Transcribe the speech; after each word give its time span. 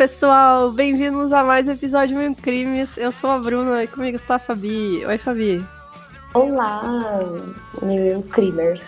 pessoal, 0.00 0.72
bem-vindos 0.72 1.30
a 1.30 1.44
mais 1.44 1.68
um 1.68 1.72
episódio 1.72 2.16
Mil 2.16 2.34
Crimes. 2.34 2.96
Eu 2.96 3.12
sou 3.12 3.28
a 3.28 3.38
Bruna 3.38 3.84
e 3.84 3.86
comigo 3.86 4.16
está 4.16 4.36
a 4.36 4.38
Fabi. 4.38 5.04
Oi, 5.04 5.18
Fabi. 5.18 5.62
Olá, 6.32 7.20
Mil 7.82 8.22
Crimers. 8.32 8.80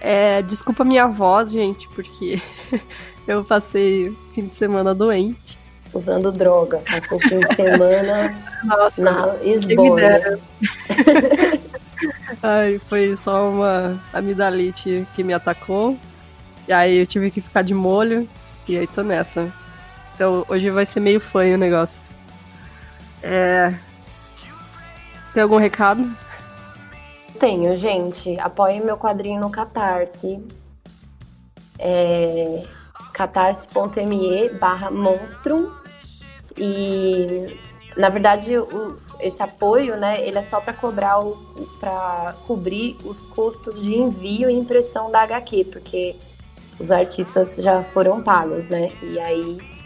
É, 0.00 0.42
desculpa 0.42 0.84
minha 0.84 1.08
voz, 1.08 1.50
gente, 1.50 1.88
porque 1.88 2.40
eu 3.26 3.42
passei 3.42 4.16
fim 4.32 4.46
de 4.46 4.54
semana 4.54 4.94
doente. 4.94 5.58
Usando 5.92 6.30
droga, 6.30 6.80
passou 6.88 7.18
fim 7.22 7.40
de 7.40 7.56
semana 7.56 8.40
Nossa, 8.62 9.02
na 9.02 9.36
esbórnia. 9.42 10.38
Ai, 12.40 12.80
foi 12.88 13.16
só 13.16 13.50
uma 13.50 14.00
amidalite 14.12 15.04
que 15.16 15.24
me 15.24 15.34
atacou. 15.34 15.98
E 16.68 16.72
aí 16.72 16.96
eu 16.96 17.06
tive 17.08 17.28
que 17.28 17.40
ficar 17.40 17.62
de 17.62 17.74
molho. 17.74 18.28
E 18.68 18.78
aí 18.78 18.86
tô 18.86 19.02
nessa. 19.02 19.52
Então 20.20 20.44
hoje 20.50 20.68
vai 20.68 20.84
ser 20.84 21.00
meio 21.00 21.18
fanho 21.18 21.54
o 21.54 21.58
negócio. 21.58 21.98
É. 23.22 23.72
Tem 25.32 25.42
algum 25.42 25.56
recado? 25.56 26.14
Tenho, 27.38 27.74
gente. 27.78 28.38
Apoiem 28.38 28.84
meu 28.84 28.98
quadrinho 28.98 29.40
no 29.40 29.48
Catarse. 29.48 30.46
É 31.78 32.62
catarse.me 33.14 34.50
barra 34.60 34.90
monstrum. 34.90 35.70
E 36.54 37.56
na 37.96 38.10
verdade 38.10 38.58
o- 38.58 38.98
esse 39.20 39.42
apoio, 39.42 39.96
né, 39.96 40.20
ele 40.20 40.36
é 40.36 40.42
só 40.42 40.60
para 40.60 40.74
cobrar 40.74 41.16
para 41.80 42.34
cobrir 42.46 42.94
os 43.06 43.16
custos 43.34 43.80
de 43.80 43.94
envio 43.96 44.50
e 44.50 44.52
impressão 44.54 45.10
da 45.10 45.22
HQ, 45.22 45.64
porque 45.72 46.14
os 46.78 46.90
artistas 46.90 47.56
já 47.56 47.82
foram 47.84 48.22
pagos, 48.22 48.68
né? 48.68 48.92
E 49.02 49.18
aí, 49.18 49.79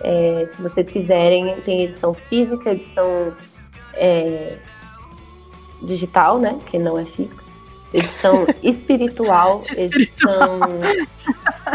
é, 0.00 0.46
se 0.54 0.60
vocês 0.62 0.88
quiserem, 0.88 1.60
tem 1.62 1.82
edição 1.82 2.14
física, 2.14 2.70
edição 2.72 3.32
é, 3.94 4.58
digital, 5.82 6.38
né? 6.38 6.58
Que 6.66 6.78
não 6.78 6.98
é 6.98 7.04
física. 7.04 7.44
Edição 7.92 8.46
espiritual, 8.62 9.64
edição 9.76 10.60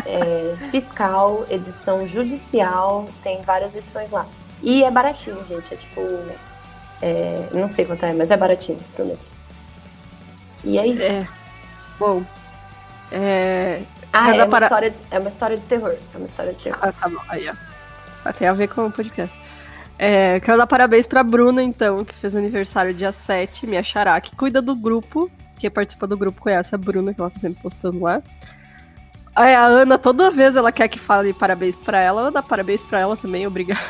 é, 0.06 0.56
fiscal, 0.70 1.46
edição 1.50 2.08
judicial, 2.08 3.08
tem 3.24 3.42
várias 3.42 3.74
edições 3.76 4.10
lá. 4.12 4.26
E 4.62 4.84
é 4.84 4.92
baratinho, 4.92 5.44
gente. 5.48 5.74
É 5.74 5.78
tipo. 5.78 6.02
é, 7.02 7.48
não 7.54 7.68
sei 7.68 7.86
quanto 7.86 8.06
é, 8.06 8.14
mas 8.14 8.32
é 8.32 8.38
baratinho, 8.38 8.80
prometo. 8.96 9.20
E 10.64 10.80
aí? 10.80 11.02
É. 11.02 11.28
Bom. 12.00 12.24
É. 13.12 13.82
Ah, 14.12 14.30
é 14.30 14.44
uma, 14.44 14.48
para- 14.48 14.68
história 14.68 14.90
de, 14.92 14.98
é 15.12 15.20
uma 15.20 15.30
história 15.30 15.58
de 15.58 15.66
terror. 15.66 15.96
É 16.14 16.18
uma 16.18 16.28
história 16.28 16.54
de 16.54 16.64
terror. 16.64 16.80
Ah, 16.82 16.92
tá 16.92 17.10
bom. 17.10 17.20
Aí, 17.28 17.50
ó. 17.50 17.73
Tem 18.38 18.48
a 18.48 18.54
ver 18.54 18.68
com 18.70 18.86
o 18.86 18.92
podcast. 18.92 19.38
É, 19.98 20.40
quero 20.40 20.58
dar 20.58 20.68
parabéns 20.68 21.06
pra 21.06 21.24
Bruna, 21.24 21.62
então, 21.64 22.04
que 22.04 22.16
fez 22.16 22.36
aniversário 22.36 22.94
dia 22.94 23.12
7, 23.12 23.68
minha 23.68 23.84
xará, 23.84 24.20
que 24.20 24.36
cuida 24.36 24.62
do 24.62 24.76
grupo. 24.76 25.30
Quem 25.60 25.70
participa 25.70 26.08
do 26.08 26.18
grupo 26.18 26.42
conhece 26.42 26.74
a 26.76 26.78
Bruna, 26.78 27.14
que 27.14 27.22
ela 27.22 27.30
tá 27.30 27.40
sempre 27.40 27.62
postando 27.62 28.02
lá. 28.02 28.22
Aí 29.36 29.56
a 29.56 29.66
Ana, 29.66 29.98
toda 29.98 30.30
vez 30.30 30.56
ela 30.56 30.72
quer 30.72 30.88
que 30.88 31.00
fale 31.00 31.34
parabéns 31.34 31.76
pra 31.76 32.02
ela, 32.02 32.22
ela 32.22 32.32
dá 32.32 32.44
parabéns 32.44 32.82
pra 32.82 33.00
ela 33.00 33.18
também, 33.18 33.48
obrigada. 33.48 33.82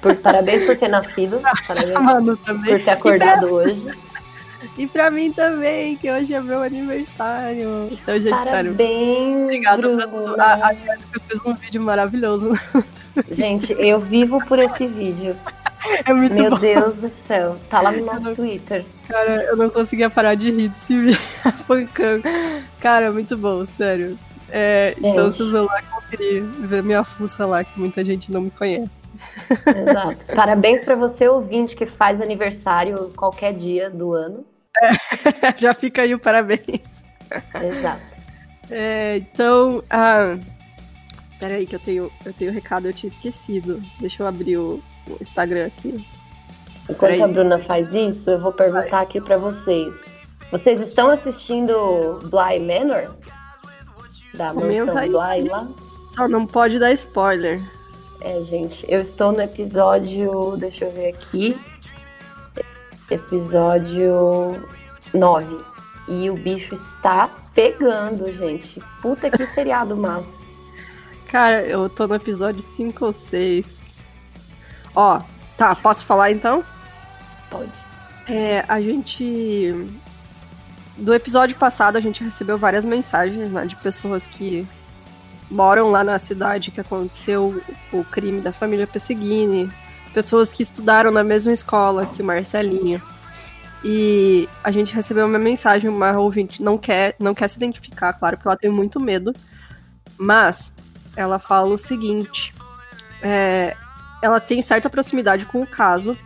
Por, 0.00 0.14
parabéns 0.16 0.66
por 0.66 0.76
ter 0.76 0.88
nascido. 0.88 1.40
Parabéns 1.66 1.92
Mano, 1.92 2.36
também. 2.38 2.76
por 2.76 2.84
ter 2.84 2.90
acordado 2.90 3.46
hoje. 3.46 3.90
E 4.78 4.86
pra 4.86 5.10
mim 5.10 5.32
também, 5.32 5.96
que 5.96 6.10
hoje 6.10 6.34
é 6.34 6.40
meu 6.40 6.62
aniversário. 6.62 7.88
Então, 7.90 8.14
gente, 8.20 8.44
sério. 8.44 8.72
Parabéns, 8.72 9.62
pra 9.62 9.76
Bruna. 9.76 10.08
tudo. 10.08 10.40
A, 10.40 10.54
a 10.54 10.74
Jéssica 10.74 11.20
fez 11.28 11.40
um 11.44 11.54
vídeo 11.54 11.82
maravilhoso. 11.82 12.50
Gente, 13.30 13.72
eu 13.78 14.00
vivo 14.00 14.44
por 14.46 14.58
esse 14.58 14.88
vídeo. 14.88 15.36
É 16.04 16.12
muito 16.12 16.34
Meu 16.34 16.50
bom. 16.50 16.58
Deus 16.58 16.96
do 16.96 17.10
céu. 17.28 17.56
Tá 17.68 17.80
lá 17.80 17.92
no 17.92 18.04
nosso 18.04 18.34
Twitter. 18.34 18.84
Cara, 19.06 19.44
eu 19.44 19.56
não 19.56 19.70
conseguia 19.70 20.10
parar 20.10 20.34
de 20.34 20.50
rir 20.50 20.68
de 20.68 20.78
se 20.78 20.98
ver 20.98 21.18
pancando. 21.68 22.24
Cara, 22.80 23.12
muito 23.12 23.36
bom, 23.36 23.64
sério. 23.66 24.18
É, 24.48 24.94
então, 24.98 25.30
vocês 25.30 25.50
vão 25.50 25.64
lá 25.64 25.82
conferir, 25.82 26.42
ver 26.42 26.82
minha 26.82 27.02
fuça 27.02 27.44
lá, 27.44 27.64
que 27.64 27.78
muita 27.78 28.04
gente 28.04 28.30
não 28.32 28.40
me 28.40 28.50
conhece. 28.50 29.02
Exato. 29.66 30.26
Parabéns 30.34 30.84
pra 30.84 30.94
você, 30.94 31.28
ouvinte, 31.28 31.74
que 31.76 31.86
faz 31.86 32.20
aniversário 32.20 33.10
qualquer 33.16 33.52
dia 33.52 33.90
do 33.90 34.12
ano. 34.12 34.44
Já 35.56 35.74
fica 35.74 36.02
aí 36.02 36.14
o 36.14 36.18
parabéns. 36.18 36.80
Exato. 37.62 38.14
É, 38.70 39.16
então, 39.18 39.82
ah, 39.90 40.38
peraí 41.38 41.66
que 41.66 41.76
eu 41.76 41.80
tenho, 41.80 42.12
eu 42.24 42.32
tenho 42.32 42.50
um 42.50 42.54
recado, 42.54 42.86
eu 42.86 42.92
tinha 42.92 43.10
esquecido. 43.10 43.82
Deixa 44.00 44.22
eu 44.22 44.26
abrir 44.26 44.56
o, 44.56 44.82
o 45.08 45.18
Instagram 45.20 45.66
aqui. 45.66 46.06
Enquanto 46.84 47.12
Peraí. 47.12 47.22
a 47.22 47.28
Bruna 47.28 47.58
faz 47.58 47.92
isso, 47.94 48.30
eu 48.30 48.40
vou 48.40 48.52
perguntar 48.52 49.00
aqui 49.00 49.20
pra 49.20 49.38
vocês. 49.38 49.94
Vocês 50.50 50.80
estão 50.80 51.10
assistindo 51.10 52.20
Bly 52.24 52.60
Manor? 52.60 53.16
Da 54.34 54.52
Comenta 54.52 55.00
aí. 55.00 55.08
Bly 55.10 55.48
lá? 55.48 55.66
Só 56.14 56.28
não 56.28 56.46
pode 56.46 56.78
dar 56.78 56.92
spoiler. 56.92 57.60
É, 58.20 58.40
gente, 58.42 58.84
eu 58.88 59.00
estou 59.00 59.32
no 59.32 59.40
episódio. 59.40 60.56
Deixa 60.58 60.84
eu 60.84 60.92
ver 60.92 61.14
aqui. 61.14 61.58
Episódio 63.10 64.66
9. 65.12 65.64
E 66.08 66.30
o 66.30 66.34
bicho 66.34 66.74
está 66.74 67.28
pegando, 67.54 68.30
gente. 68.32 68.82
Puta 69.00 69.30
que 69.30 69.46
seriado 69.46 69.96
massa. 69.96 70.32
Cara, 71.28 71.62
eu 71.62 71.88
tô 71.88 72.06
no 72.06 72.14
episódio 72.14 72.62
5 72.62 73.04
ou 73.04 73.12
6. 73.12 74.02
Ó, 74.94 75.20
tá, 75.56 75.74
posso 75.74 76.04
falar 76.04 76.30
então? 76.30 76.64
Pode. 77.50 77.72
É, 78.26 78.64
a 78.68 78.80
gente. 78.80 79.88
Do 80.96 81.12
episódio 81.12 81.56
passado, 81.56 81.96
a 81.96 82.00
gente 82.00 82.22
recebeu 82.22 82.56
várias 82.56 82.84
mensagens 82.84 83.50
né, 83.50 83.66
de 83.66 83.74
pessoas 83.76 84.28
que 84.28 84.66
moram 85.50 85.90
lá 85.90 86.04
na 86.04 86.18
cidade 86.18 86.70
que 86.70 86.80
aconteceu 86.80 87.60
o 87.92 88.04
crime 88.04 88.40
da 88.40 88.52
família 88.52 88.86
Pesseguini, 88.86 89.70
pessoas 90.14 90.52
que 90.52 90.62
estudaram 90.62 91.10
na 91.10 91.24
mesma 91.24 91.52
escola 91.52 92.06
que 92.06 92.22
o 92.22 92.24
Marcelinho. 92.24 93.02
E 93.82 94.48
a 94.62 94.70
gente 94.70 94.94
recebeu 94.94 95.26
uma 95.26 95.38
mensagem, 95.38 95.90
uma 95.90 96.18
ouvinte 96.18 96.62
não 96.62 96.78
quer, 96.78 97.16
não 97.18 97.34
quer 97.34 97.48
se 97.48 97.58
identificar, 97.58 98.14
claro, 98.14 98.36
porque 98.36 98.48
ela 98.48 98.56
tem 98.56 98.70
muito 98.70 98.98
medo, 98.98 99.34
mas 100.16 100.72
ela 101.14 101.38
fala 101.38 101.74
o 101.74 101.76
seguinte: 101.76 102.54
é, 103.20 103.76
ela 104.22 104.40
tem 104.40 104.62
certa 104.62 104.88
proximidade 104.88 105.44
com 105.44 105.60
o 105.60 105.66
caso, 105.66 106.16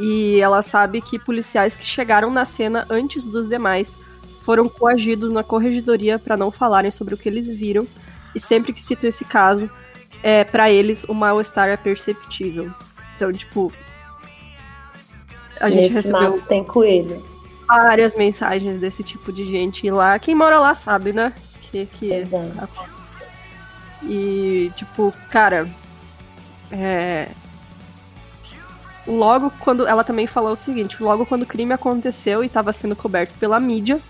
e 0.00 0.40
ela 0.40 0.62
sabe 0.62 1.00
que 1.00 1.18
policiais 1.18 1.76
que 1.76 1.84
chegaram 1.84 2.30
na 2.30 2.44
cena 2.44 2.84
antes 2.90 3.24
dos 3.24 3.48
demais 3.48 3.96
foram 4.42 4.68
coagidos 4.68 5.30
na 5.30 5.44
corregedoria 5.44 6.18
para 6.18 6.36
não 6.36 6.50
falarem 6.50 6.90
sobre 6.90 7.14
o 7.14 7.18
que 7.18 7.28
eles 7.28 7.46
viram. 7.46 7.86
E 8.34 8.40
sempre 8.40 8.72
que 8.72 8.80
citam 8.80 9.08
esse 9.08 9.24
caso, 9.24 9.70
é, 10.22 10.44
para 10.44 10.70
eles 10.70 11.04
o 11.04 11.14
mal-estar 11.14 11.68
é 11.68 11.76
perceptível. 11.76 12.72
Então, 13.16 13.32
tipo. 13.32 13.72
A 15.60 15.70
gente 15.70 15.92
Nesse 15.92 15.94
recebeu 15.94 16.30
mato 16.30 16.46
tem 16.46 16.62
coelho. 16.62 17.20
várias 17.66 18.14
mensagens 18.14 18.78
desse 18.78 19.02
tipo 19.02 19.32
de 19.32 19.44
gente 19.44 19.90
lá. 19.90 20.18
Quem 20.18 20.34
mora 20.34 20.58
lá 20.58 20.74
sabe, 20.74 21.12
né? 21.12 21.32
Que, 21.62 21.86
que 21.86 22.12
Exato. 22.12 22.68
e, 24.02 24.70
tipo, 24.76 25.12
cara. 25.30 25.68
É. 26.70 27.28
Logo 29.06 29.50
quando. 29.60 29.86
Ela 29.86 30.04
também 30.04 30.26
falou 30.26 30.52
o 30.52 30.56
seguinte: 30.56 31.02
logo 31.02 31.26
quando 31.26 31.42
o 31.42 31.46
crime 31.46 31.72
aconteceu 31.72 32.42
e 32.42 32.46
estava 32.46 32.72
sendo 32.72 32.94
coberto 32.94 33.32
pela 33.40 33.58
mídia, 33.58 34.00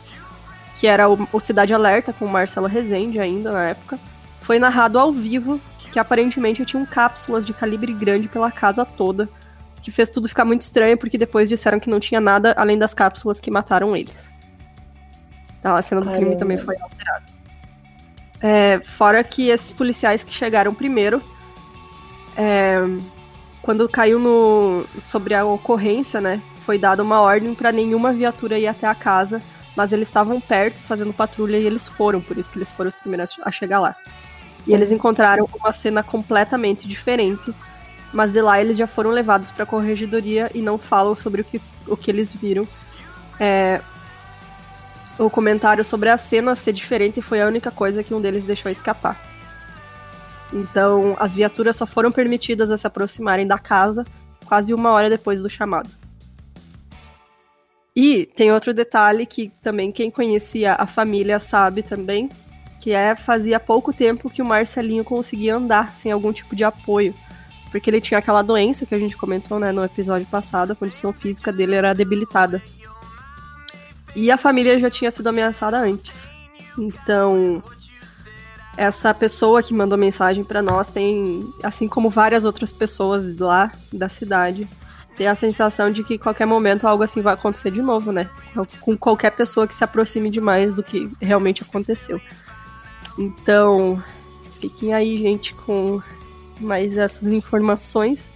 que 0.74 0.86
era 0.86 1.08
o, 1.08 1.28
o 1.32 1.40
Cidade 1.40 1.72
Alerta, 1.72 2.12
com 2.12 2.26
o 2.26 2.28
Marcelo 2.28 2.66
Rezende 2.66 3.18
ainda 3.18 3.52
na 3.52 3.70
época, 3.70 3.98
foi 4.40 4.58
narrado 4.58 4.98
ao 4.98 5.12
vivo 5.12 5.60
que 5.88 5.98
aparentemente 5.98 6.64
tinham 6.64 6.84
cápsulas 6.86 7.44
de 7.44 7.52
calibre 7.52 7.92
grande 7.92 8.28
pela 8.28 8.50
casa 8.50 8.84
toda, 8.84 9.28
que 9.82 9.90
fez 9.90 10.10
tudo 10.10 10.28
ficar 10.28 10.44
muito 10.44 10.62
estranho, 10.62 10.96
porque 10.96 11.16
depois 11.16 11.48
disseram 11.48 11.80
que 11.80 11.88
não 11.88 12.00
tinha 12.00 12.20
nada 12.20 12.54
além 12.56 12.78
das 12.78 12.94
cápsulas 12.94 13.40
que 13.40 13.50
mataram 13.50 13.96
eles. 13.96 14.30
Então 15.58 15.74
a 15.74 15.82
cena 15.82 16.00
do 16.00 16.10
crime 16.12 16.36
também 16.36 16.56
foi 16.56 16.76
alterada. 16.80 17.24
É, 18.40 18.80
fora 18.84 19.22
que 19.24 19.48
esses 19.48 19.72
policiais 19.72 20.22
que 20.22 20.32
chegaram 20.32 20.72
primeiro, 20.72 21.20
é, 22.36 22.78
quando 23.60 23.88
caiu 23.88 24.18
no, 24.18 24.84
sobre 25.04 25.34
a 25.34 25.44
ocorrência, 25.44 26.20
né, 26.20 26.40
foi 26.58 26.78
dada 26.78 27.02
uma 27.02 27.20
ordem 27.20 27.54
para 27.54 27.72
nenhuma 27.72 28.12
viatura 28.12 28.58
ir 28.58 28.66
até 28.66 28.86
a 28.86 28.94
casa, 28.94 29.42
mas 29.76 29.92
eles 29.92 30.08
estavam 30.08 30.40
perto 30.40 30.80
fazendo 30.82 31.12
patrulha 31.12 31.56
e 31.56 31.66
eles 31.66 31.88
foram, 31.88 32.20
por 32.20 32.38
isso 32.38 32.50
que 32.50 32.58
eles 32.58 32.70
foram 32.70 32.88
os 32.88 32.96
primeiros 32.96 33.38
a 33.44 33.50
chegar 33.50 33.80
lá. 33.80 33.96
E 34.68 34.74
eles 34.74 34.92
encontraram 34.92 35.48
uma 35.58 35.72
cena 35.72 36.02
completamente 36.02 36.86
diferente, 36.86 37.54
mas 38.12 38.30
de 38.30 38.42
lá 38.42 38.60
eles 38.60 38.76
já 38.76 38.86
foram 38.86 39.10
levados 39.10 39.50
para 39.50 39.62
a 39.62 39.66
corregedoria 39.66 40.50
e 40.54 40.60
não 40.60 40.76
falam 40.76 41.14
sobre 41.14 41.40
o 41.40 41.44
que, 41.44 41.58
o 41.86 41.96
que 41.96 42.10
eles 42.10 42.34
viram. 42.34 42.68
É, 43.40 43.80
o 45.18 45.30
comentário 45.30 45.82
sobre 45.82 46.10
a 46.10 46.18
cena 46.18 46.54
ser 46.54 46.74
diferente 46.74 47.22
foi 47.22 47.40
a 47.40 47.46
única 47.46 47.70
coisa 47.70 48.04
que 48.04 48.12
um 48.12 48.20
deles 48.20 48.44
deixou 48.44 48.70
escapar. 48.70 49.18
Então, 50.52 51.16
as 51.18 51.34
viaturas 51.34 51.74
só 51.74 51.86
foram 51.86 52.12
permitidas 52.12 52.70
a 52.70 52.76
se 52.76 52.86
aproximarem 52.86 53.46
da 53.46 53.58
casa 53.58 54.04
quase 54.44 54.74
uma 54.74 54.90
hora 54.90 55.08
depois 55.08 55.40
do 55.40 55.48
chamado. 55.48 55.88
E 57.96 58.26
tem 58.26 58.52
outro 58.52 58.74
detalhe 58.74 59.24
que 59.24 59.50
também 59.62 59.90
quem 59.90 60.10
conhecia 60.10 60.74
a 60.74 60.86
família 60.86 61.38
sabe 61.38 61.82
também, 61.82 62.28
que 62.80 62.92
é 62.92 63.14
fazia 63.14 63.58
pouco 63.58 63.92
tempo 63.92 64.30
que 64.30 64.42
o 64.42 64.46
Marcelinho 64.46 65.04
conseguia 65.04 65.56
andar 65.56 65.94
sem 65.94 66.12
algum 66.12 66.32
tipo 66.32 66.54
de 66.54 66.64
apoio, 66.64 67.14
porque 67.70 67.90
ele 67.90 68.00
tinha 68.00 68.18
aquela 68.18 68.42
doença 68.42 68.86
que 68.86 68.94
a 68.94 68.98
gente 68.98 69.16
comentou 69.16 69.58
né, 69.58 69.72
no 69.72 69.84
episódio 69.84 70.26
passado, 70.26 70.72
a 70.72 70.76
condição 70.76 71.12
física 71.12 71.52
dele 71.52 71.74
era 71.74 71.94
debilitada. 71.94 72.62
E 74.16 74.30
a 74.30 74.38
família 74.38 74.78
já 74.78 74.90
tinha 74.90 75.10
sido 75.10 75.28
ameaçada 75.28 75.78
antes. 75.78 76.26
Então, 76.78 77.62
essa 78.76 79.12
pessoa 79.12 79.62
que 79.62 79.74
mandou 79.74 79.98
mensagem 79.98 80.44
para 80.44 80.62
nós 80.62 80.86
tem, 80.86 81.46
assim 81.62 81.88
como 81.88 82.08
várias 82.08 82.44
outras 82.44 82.72
pessoas 82.72 83.36
lá 83.36 83.70
da 83.92 84.08
cidade, 84.08 84.68
tem 85.16 85.26
a 85.26 85.34
sensação 85.34 85.90
de 85.90 86.04
que 86.04 86.16
qualquer 86.16 86.46
momento 86.46 86.86
algo 86.86 87.02
assim 87.02 87.20
vai 87.20 87.34
acontecer 87.34 87.72
de 87.72 87.82
novo, 87.82 88.12
né? 88.12 88.30
Com 88.80 88.96
qualquer 88.96 89.32
pessoa 89.32 89.66
que 89.66 89.74
se 89.74 89.82
aproxime 89.82 90.30
demais 90.30 90.74
do 90.74 90.82
que 90.82 91.10
realmente 91.20 91.62
aconteceu. 91.62 92.20
Então, 93.18 94.02
fiquem 94.60 94.94
aí, 94.94 95.18
gente, 95.18 95.52
com 95.52 96.00
mais 96.60 96.96
essas 96.96 97.28
informações. 97.28 98.30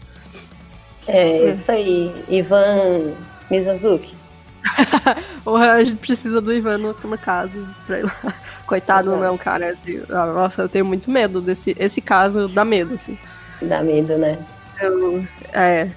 É, 1.06 1.38
é. 1.38 1.50
isso 1.50 1.70
aí. 1.70 2.24
Ivan 2.28 3.14
Mizazuki. 3.50 4.16
a 5.44 5.84
gente 5.84 5.98
precisa 5.98 6.40
do 6.40 6.52
Ivan 6.52 6.78
no, 6.78 6.96
no 7.04 7.18
caso 7.18 7.68
pra 7.86 8.00
ir 8.00 8.04
lá. 8.04 8.34
Coitado, 8.66 9.16
não, 9.16 9.36
cara. 9.36 9.76
Ah, 10.08 10.26
nossa, 10.26 10.62
eu 10.62 10.68
tenho 10.68 10.84
muito 10.84 11.10
medo 11.10 11.40
desse 11.40 11.76
esse 11.78 12.00
caso, 12.00 12.48
dá 12.48 12.64
medo, 12.64 12.94
assim. 12.94 13.18
Dá 13.60 13.82
medo, 13.82 14.16
né? 14.16 14.38
Eu, 14.80 15.24
é, 15.52 15.90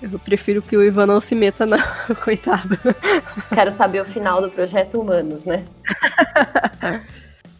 eu 0.00 0.18
prefiro 0.18 0.62
que 0.62 0.76
o 0.76 0.82
Ivan 0.82 1.06
não 1.06 1.20
se 1.20 1.34
meta, 1.34 1.66
não. 1.66 1.78
Coitado. 2.22 2.78
Quero 3.52 3.74
saber 3.76 4.02
o 4.02 4.04
final 4.04 4.40
do 4.40 4.50
Projeto 4.50 5.00
Humanos, 5.00 5.44
né? 5.44 5.64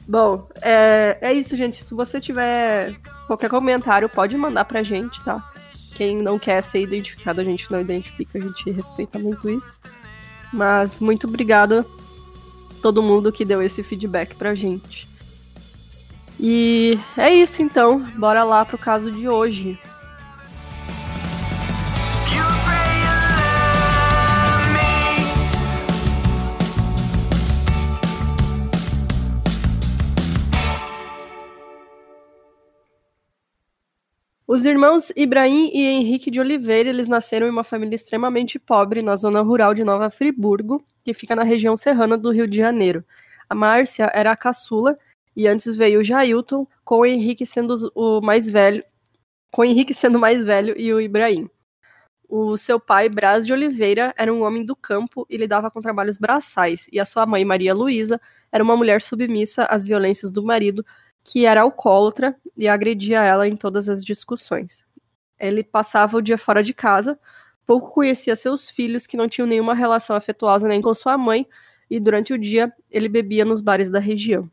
Bom, 0.06 0.48
é, 0.60 1.18
é 1.20 1.32
isso, 1.32 1.56
gente. 1.56 1.84
Se 1.84 1.94
você 1.94 2.20
tiver 2.20 2.94
qualquer 3.26 3.48
comentário, 3.48 4.08
pode 4.08 4.36
mandar 4.36 4.64
pra 4.64 4.82
gente, 4.82 5.22
tá? 5.24 5.52
Quem 5.94 6.16
não 6.16 6.38
quer 6.38 6.62
ser 6.62 6.82
identificado, 6.82 7.40
a 7.40 7.44
gente 7.44 7.70
não 7.70 7.80
identifica, 7.80 8.38
a 8.38 8.40
gente 8.40 8.70
respeita 8.70 9.18
muito 9.18 9.48
isso. 9.48 9.80
Mas 10.52 11.00
muito 11.00 11.26
obrigada 11.26 11.86
todo 12.82 13.02
mundo 13.02 13.32
que 13.32 13.44
deu 13.44 13.62
esse 13.62 13.82
feedback 13.82 14.34
pra 14.34 14.54
gente. 14.54 15.08
E 16.38 16.98
é 17.16 17.32
isso 17.32 17.62
então, 17.62 18.00
bora 18.16 18.42
lá 18.42 18.64
pro 18.64 18.76
caso 18.76 19.10
de 19.12 19.28
hoje. 19.28 19.78
Os 34.52 34.66
irmãos 34.66 35.10
Ibrahim 35.16 35.70
e 35.72 35.86
Henrique 35.86 36.30
de 36.30 36.38
Oliveira, 36.38 36.90
eles 36.90 37.08
nasceram 37.08 37.46
em 37.46 37.50
uma 37.50 37.64
família 37.64 37.94
extremamente 37.94 38.58
pobre 38.58 39.00
na 39.00 39.16
zona 39.16 39.40
rural 39.40 39.72
de 39.72 39.82
Nova 39.82 40.10
Friburgo, 40.10 40.84
que 41.02 41.14
fica 41.14 41.34
na 41.34 41.42
região 41.42 41.74
serrana 41.74 42.18
do 42.18 42.30
Rio 42.30 42.46
de 42.46 42.58
Janeiro. 42.58 43.02
A 43.48 43.54
Márcia 43.54 44.10
era 44.12 44.30
a 44.30 44.36
caçula 44.36 44.98
e 45.34 45.48
antes 45.48 45.74
veio 45.74 46.00
o 46.00 46.04
Jailton, 46.04 46.66
com 46.84 46.98
o 46.98 47.06
Henrique 47.06 47.46
sendo 47.46 47.74
o 47.94 48.20
mais 48.20 48.46
velho, 48.46 48.84
com 49.50 49.64
Henrique 49.64 49.94
sendo 49.94 50.18
mais 50.18 50.44
velho 50.44 50.74
e 50.76 50.92
o 50.92 51.00
Ibrahim. 51.00 51.48
O 52.28 52.58
seu 52.58 52.78
pai, 52.78 53.08
Braz 53.08 53.46
de 53.46 53.54
Oliveira, 53.54 54.12
era 54.18 54.30
um 54.30 54.42
homem 54.42 54.66
do 54.66 54.76
campo 54.76 55.26
e 55.30 55.38
lidava 55.38 55.70
com 55.70 55.80
trabalhos 55.80 56.18
braçais, 56.18 56.90
e 56.92 57.00
a 57.00 57.06
sua 57.06 57.24
mãe, 57.24 57.42
Maria 57.42 57.72
Luísa, 57.72 58.20
era 58.52 58.62
uma 58.62 58.76
mulher 58.76 59.00
submissa 59.00 59.64
às 59.64 59.86
violências 59.86 60.30
do 60.30 60.42
marido, 60.42 60.84
que 61.24 61.46
era 61.46 61.62
alcoólatra 61.62 62.36
e 62.56 62.68
agredia 62.68 63.22
ela 63.22 63.46
em 63.46 63.56
todas 63.56 63.88
as 63.88 64.04
discussões. 64.04 64.86
Ele 65.38 65.62
passava 65.62 66.16
o 66.16 66.22
dia 66.22 66.38
fora 66.38 66.62
de 66.62 66.72
casa, 66.74 67.18
pouco 67.66 67.92
conhecia 67.92 68.36
seus 68.36 68.68
filhos, 68.70 69.06
que 69.06 69.16
não 69.16 69.28
tinham 69.28 69.46
nenhuma 69.46 69.74
relação 69.74 70.14
afetuosa 70.16 70.68
nem 70.68 70.80
com 70.80 70.94
sua 70.94 71.16
mãe, 71.16 71.46
e 71.90 72.00
durante 72.00 72.32
o 72.32 72.38
dia 72.38 72.72
ele 72.90 73.08
bebia 73.08 73.44
nos 73.44 73.60
bares 73.60 73.90
da 73.90 73.98
região. 73.98 74.50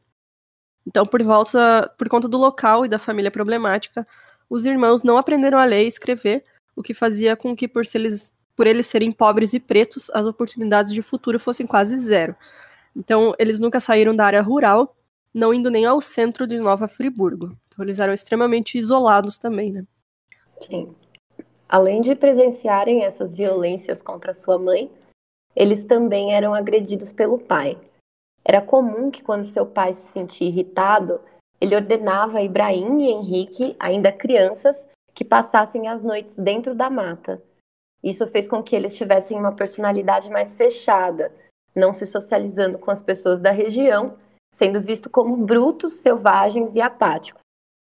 Então, 0.85 1.05
por 1.05 1.21
volta, 1.21 1.93
por 1.97 2.09
conta 2.09 2.27
do 2.27 2.37
local 2.37 2.85
e 2.85 2.89
da 2.89 2.97
família 2.97 3.29
problemática, 3.29 4.07
os 4.49 4.65
irmãos 4.65 5.03
não 5.03 5.17
aprenderam 5.17 5.59
a 5.59 5.65
ler 5.65 5.83
e 5.83 5.87
escrever, 5.87 6.43
o 6.75 6.81
que 6.81 6.93
fazia 6.93 7.35
com 7.35 7.55
que, 7.55 7.67
por, 7.67 7.83
eles, 7.93 8.33
por 8.55 8.65
eles 8.65 8.87
serem 8.87 9.11
pobres 9.11 9.53
e 9.53 9.59
pretos, 9.59 10.09
as 10.11 10.25
oportunidades 10.25 10.93
de 10.93 11.01
futuro 11.01 11.39
fossem 11.39 11.67
quase 11.67 11.95
zero. 11.97 12.35
Então, 12.95 13.35
eles 13.37 13.59
nunca 13.59 13.79
saíram 13.79 14.15
da 14.15 14.25
área 14.25 14.41
rural 14.41 14.95
não 15.33 15.53
indo 15.53 15.69
nem 15.69 15.85
ao 15.85 16.01
centro 16.01 16.47
de 16.47 16.57
Nova 16.59 16.87
Friburgo. 16.87 17.55
Então 17.67 17.83
eles 17.83 17.99
eram 17.99 18.13
extremamente 18.13 18.77
isolados 18.77 19.37
também, 19.37 19.71
né? 19.71 19.85
Sim. 20.61 20.93
Além 21.67 22.01
de 22.01 22.15
presenciarem 22.15 23.03
essas 23.03 23.31
violências 23.31 24.01
contra 24.01 24.33
sua 24.33 24.57
mãe, 24.57 24.91
eles 25.55 25.83
também 25.83 26.33
eram 26.33 26.53
agredidos 26.53 27.11
pelo 27.11 27.37
pai. 27.37 27.77
Era 28.43 28.61
comum 28.61 29.11
que 29.11 29.21
quando 29.21 29.43
seu 29.43 29.65
pai 29.65 29.93
se 29.93 30.11
sentia 30.11 30.47
irritado, 30.47 31.21
ele 31.61 31.75
ordenava 31.75 32.39
a 32.39 32.43
Ibrahim 32.43 33.01
e 33.01 33.11
Henrique, 33.11 33.75
ainda 33.79 34.11
crianças, 34.11 34.75
que 35.13 35.25
passassem 35.25 35.87
as 35.87 36.01
noites 36.01 36.35
dentro 36.37 36.73
da 36.73 36.89
mata. 36.89 37.41
Isso 38.01 38.25
fez 38.27 38.47
com 38.47 38.63
que 38.63 38.75
eles 38.75 38.95
tivessem 38.95 39.37
uma 39.37 39.51
personalidade 39.51 40.29
mais 40.29 40.55
fechada, 40.55 41.31
não 41.75 41.93
se 41.93 42.05
socializando 42.05 42.79
com 42.79 42.89
as 42.89 43.01
pessoas 43.01 43.41
da 43.41 43.51
região 43.51 44.17
sendo 44.53 44.81
visto 44.81 45.09
como 45.09 45.37
brutos, 45.37 45.93
selvagens 45.93 46.75
e 46.75 46.81
apáticos. 46.81 47.41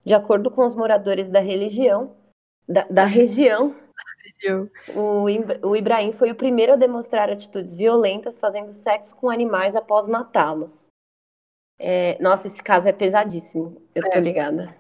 De 0.06 0.14
acordo 0.14 0.52
com 0.52 0.66
os 0.66 0.76
moradores 0.76 1.30
da 1.30 1.40
religião, 1.40 2.16
da, 2.68 2.84
da 2.86 3.06
região, 3.06 3.76
o, 4.96 5.68
o 5.68 5.76
Ibrahim 5.76 6.12
foi 6.12 6.32
o 6.32 6.36
primeiro 6.36 6.74
a 6.74 6.78
demonstrar 6.78 7.30
atitudes 7.30 7.74
violentas, 7.76 8.40
fazendo 8.40 8.72
sexo 8.72 9.16
com 9.16 9.30
animais 9.30 9.76
após 9.76 10.08
matá-los. 10.08 10.88
É, 11.80 12.22
nossa, 12.22 12.48
esse 12.48 12.62
caso 12.62 12.88
é 12.88 12.94
pesadíssimo, 12.94 13.82
eu 13.96 14.10
tô 14.10 14.18
é. 14.18 14.22
ligada. 14.22 14.76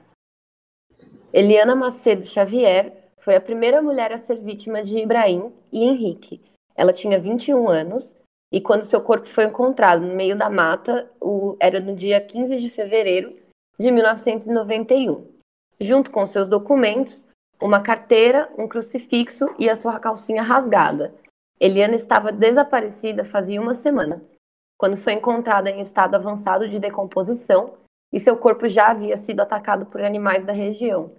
Eliana 1.32 1.76
Macedo 1.76 2.26
Xavier 2.26 3.10
foi 3.20 3.36
a 3.36 3.42
primeira 3.42 3.82
mulher 3.82 4.12
a 4.12 4.20
ser 4.20 4.40
vítima 4.40 4.84
de 4.84 5.00
Ibrahim 5.00 5.52
e 5.72 5.84
Henrique. 5.84 6.42
Ela 6.76 6.94
tinha 6.94 7.20
21 7.20 7.68
anos 7.68 8.16
e 8.54 8.62
quando 8.62 8.84
seu 8.84 9.02
corpo 9.02 9.28
foi 9.28 9.46
encontrado 9.46 10.06
no 10.06 10.14
meio 10.14 10.38
da 10.38 10.48
mata, 10.48 11.10
o, 11.20 11.58
era 11.60 11.80
no 11.80 11.96
dia 11.96 12.22
15 12.22 12.62
de 12.62 12.70
fevereiro 12.70 13.36
de 13.80 13.90
1991. 13.90 15.28
Junto 15.82 16.12
com 16.12 16.24
seus 16.28 16.48
documentos, 16.48 17.26
uma 17.60 17.82
carteira, 17.82 18.48
um 18.56 18.68
crucifixo 18.68 19.50
e 19.58 19.68
a 19.68 19.76
sua 19.76 20.00
calcinha 20.00 20.44
rasgada. 20.44 21.16
Eliana 21.60 21.96
estava 21.96 22.32
desaparecida 22.32 23.26
fazia 23.26 23.60
uma 23.60 23.74
semana, 23.74 24.24
quando 24.78 24.98
foi 24.98 25.14
encontrada 25.14 25.72
em 25.72 25.82
estado 25.82 26.14
avançado 26.14 26.70
de 26.70 26.78
decomposição 26.78 27.74
e 28.12 28.20
seu 28.20 28.38
corpo 28.38 28.68
já 28.68 28.90
havia 28.90 29.18
sido 29.18 29.40
atacado 29.40 29.88
por 29.88 30.00
animais 30.00 30.44
da 30.44 30.54
região. 30.54 31.12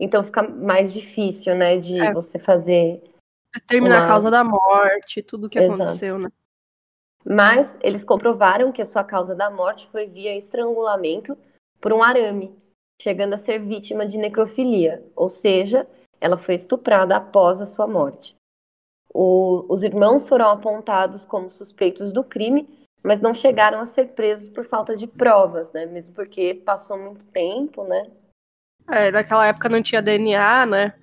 Então 0.00 0.24
fica 0.24 0.42
mais 0.42 0.90
difícil, 0.90 1.54
né, 1.54 1.76
de 1.76 2.00
é. 2.00 2.14
você 2.14 2.38
fazer. 2.38 3.02
Determinar 3.54 3.98
uma... 3.98 4.04
a 4.06 4.08
causa 4.08 4.30
da 4.30 4.42
morte, 4.42 5.22
tudo 5.22 5.48
o 5.48 5.50
que 5.50 5.58
Exato. 5.58 5.74
aconteceu, 5.74 6.18
né? 6.18 6.30
Mas 7.28 7.76
eles 7.82 8.04
comprovaram 8.04 8.72
que 8.72 8.80
a 8.80 8.86
sua 8.86 9.04
causa 9.04 9.34
da 9.34 9.50
morte 9.50 9.86
foi 9.92 10.06
via 10.06 10.34
estrangulamento 10.34 11.36
por 11.78 11.92
um 11.92 12.02
arame, 12.02 12.56
chegando 12.98 13.34
a 13.34 13.38
ser 13.38 13.58
vítima 13.58 14.06
de 14.06 14.16
necrofilia, 14.16 15.04
ou 15.14 15.28
seja, 15.28 15.86
ela 16.18 16.38
foi 16.38 16.54
estuprada 16.54 17.16
após 17.16 17.60
a 17.60 17.66
sua 17.66 17.86
morte. 17.86 18.34
O, 19.12 19.66
os 19.68 19.82
irmãos 19.82 20.26
foram 20.26 20.48
apontados 20.48 21.26
como 21.26 21.50
suspeitos 21.50 22.10
do 22.10 22.24
crime, 22.24 22.66
mas 23.02 23.20
não 23.20 23.34
chegaram 23.34 23.78
a 23.78 23.86
ser 23.86 24.08
presos 24.14 24.48
por 24.48 24.64
falta 24.64 24.96
de 24.96 25.06
provas, 25.06 25.70
né? 25.72 25.84
Mesmo 25.84 26.14
porque 26.14 26.54
passou 26.54 26.96
muito 26.96 27.24
tempo, 27.26 27.84
né? 27.84 28.10
É, 28.90 29.10
naquela 29.10 29.46
época 29.46 29.68
não 29.68 29.82
tinha 29.82 30.00
DNA, 30.00 30.64
né? 30.64 30.94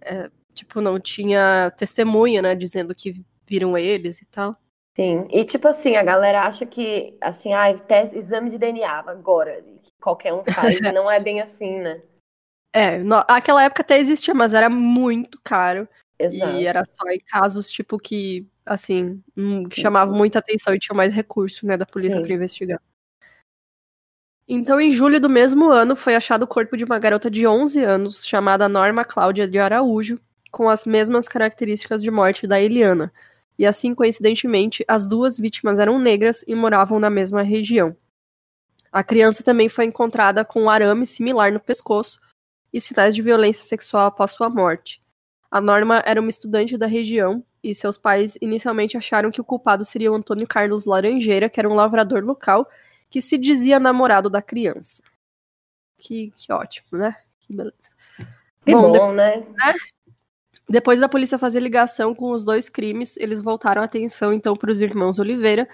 É, 0.00 0.30
tipo, 0.54 0.80
não 0.80 0.98
tinha 0.98 1.70
testemunha, 1.76 2.40
né? 2.40 2.54
Dizendo 2.54 2.94
que 2.94 3.22
viram 3.46 3.76
eles 3.76 4.22
e 4.22 4.26
tal. 4.26 4.56
Sim, 4.96 5.26
e 5.30 5.44
tipo 5.44 5.66
assim, 5.66 5.96
a 5.96 6.04
galera 6.04 6.42
acha 6.42 6.64
que, 6.64 7.16
assim, 7.20 7.52
ah, 7.52 7.76
teste, 7.76 8.16
exame 8.16 8.48
de 8.48 8.58
DNA 8.58 9.00
agora, 9.06 9.60
que 9.82 9.90
qualquer 10.00 10.32
um 10.32 10.42
faz, 10.42 10.80
não 10.80 11.10
é 11.10 11.18
bem 11.18 11.40
assim, 11.40 11.78
né? 11.78 12.00
É, 12.76 12.98
no, 12.98 13.22
aquela 13.28 13.62
época 13.62 13.82
até 13.82 14.00
existia, 14.00 14.34
mas 14.34 14.52
era 14.52 14.68
muito 14.68 15.38
caro. 15.44 15.88
Exato. 16.18 16.58
E 16.58 16.66
era 16.66 16.84
só 16.84 17.08
em 17.08 17.20
casos, 17.20 17.70
tipo, 17.70 17.96
que, 17.98 18.48
assim, 18.66 19.22
hum, 19.36 19.68
que 19.68 19.80
chamavam 19.80 20.16
muita 20.16 20.40
atenção 20.40 20.74
e 20.74 20.78
tinha 20.80 20.96
mais 20.96 21.14
recurso, 21.14 21.64
né, 21.64 21.76
da 21.76 21.86
polícia 21.86 22.20
para 22.20 22.32
investigar. 22.32 22.82
Então, 24.48 24.80
em 24.80 24.90
julho 24.90 25.20
do 25.20 25.30
mesmo 25.30 25.70
ano, 25.70 25.94
foi 25.94 26.16
achado 26.16 26.42
o 26.42 26.48
corpo 26.48 26.76
de 26.76 26.84
uma 26.84 26.98
garota 26.98 27.30
de 27.30 27.46
11 27.46 27.80
anos, 27.84 28.26
chamada 28.26 28.68
Norma 28.68 29.04
Cláudia 29.04 29.46
de 29.46 29.58
Araújo, 29.60 30.20
com 30.50 30.68
as 30.68 30.84
mesmas 30.84 31.28
características 31.28 32.02
de 32.02 32.10
morte 32.10 32.44
da 32.44 32.60
Eliana. 32.60 33.12
E 33.58 33.64
assim, 33.64 33.94
coincidentemente, 33.94 34.84
as 34.88 35.06
duas 35.06 35.38
vítimas 35.38 35.78
eram 35.78 35.98
negras 35.98 36.44
e 36.46 36.54
moravam 36.54 36.98
na 36.98 37.08
mesma 37.08 37.42
região. 37.42 37.96
A 38.90 39.02
criança 39.02 39.42
também 39.42 39.68
foi 39.68 39.86
encontrada 39.86 40.44
com 40.44 40.62
um 40.62 40.70
arame 40.70 41.06
similar 41.06 41.52
no 41.52 41.60
pescoço 41.60 42.20
e 42.72 42.80
sinais 42.80 43.14
de 43.14 43.22
violência 43.22 43.64
sexual 43.64 44.06
após 44.06 44.32
sua 44.32 44.48
morte. 44.48 45.02
A 45.50 45.60
Norma 45.60 46.02
era 46.04 46.20
uma 46.20 46.30
estudante 46.30 46.76
da 46.76 46.86
região 46.86 47.44
e 47.62 47.74
seus 47.74 47.96
pais 47.96 48.36
inicialmente 48.40 48.96
acharam 48.96 49.30
que 49.30 49.40
o 49.40 49.44
culpado 49.44 49.84
seria 49.84 50.12
o 50.12 50.14
Antônio 50.14 50.46
Carlos 50.46 50.84
Laranjeira, 50.84 51.48
que 51.48 51.58
era 51.58 51.68
um 51.68 51.74
lavrador 51.74 52.24
local 52.24 52.68
que 53.08 53.22
se 53.22 53.38
dizia 53.38 53.78
namorado 53.78 54.28
da 54.28 54.42
criança. 54.42 55.02
Que, 55.96 56.32
que 56.36 56.52
ótimo, 56.52 56.98
né? 56.98 57.16
Que 57.38 57.54
beleza. 57.54 57.96
Que 58.64 58.72
bom, 58.72 58.92
bom 58.92 59.12
né? 59.12 59.36
né? 59.36 59.74
Depois 60.68 60.98
da 60.98 61.08
polícia 61.08 61.38
fazer 61.38 61.60
ligação 61.60 62.14
com 62.14 62.30
os 62.30 62.44
dois 62.44 62.68
crimes, 62.68 63.16
eles 63.18 63.40
voltaram 63.40 63.82
a 63.82 63.84
atenção 63.84 64.32
então 64.32 64.56
para 64.56 64.70
os 64.70 64.80
irmãos 64.80 65.18
Oliveira. 65.18 65.68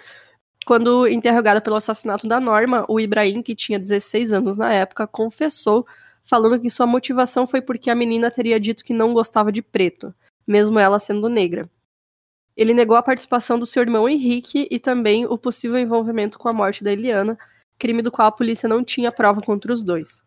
Quando 0.66 1.06
interrogado 1.06 1.62
pelo 1.62 1.76
assassinato 1.76 2.26
da 2.26 2.40
Norma, 2.40 2.84
o 2.88 2.98
Ibrahim, 2.98 3.42
que 3.42 3.54
tinha 3.54 3.78
16 3.78 4.32
anos 4.32 4.56
na 4.56 4.72
época, 4.72 5.06
confessou, 5.06 5.86
falando 6.24 6.60
que 6.60 6.68
sua 6.68 6.86
motivação 6.86 7.46
foi 7.46 7.62
porque 7.62 7.88
a 7.88 7.94
menina 7.94 8.30
teria 8.30 8.58
dito 8.58 8.84
que 8.84 8.92
não 8.92 9.14
gostava 9.14 9.52
de 9.52 9.62
preto, 9.62 10.12
mesmo 10.46 10.78
ela 10.78 10.98
sendo 10.98 11.28
negra. 11.28 11.70
Ele 12.56 12.74
negou 12.74 12.96
a 12.96 13.02
participação 13.02 13.58
do 13.58 13.66
seu 13.66 13.82
irmão 13.82 14.08
Henrique 14.08 14.68
e 14.70 14.78
também 14.78 15.24
o 15.24 15.38
possível 15.38 15.78
envolvimento 15.78 16.38
com 16.38 16.48
a 16.48 16.52
morte 16.52 16.84
da 16.84 16.92
Eliana, 16.92 17.38
crime 17.78 18.02
do 18.02 18.10
qual 18.10 18.28
a 18.28 18.32
polícia 18.32 18.68
não 18.68 18.84
tinha 18.84 19.10
prova 19.10 19.40
contra 19.40 19.72
os 19.72 19.82
dois. 19.82 20.22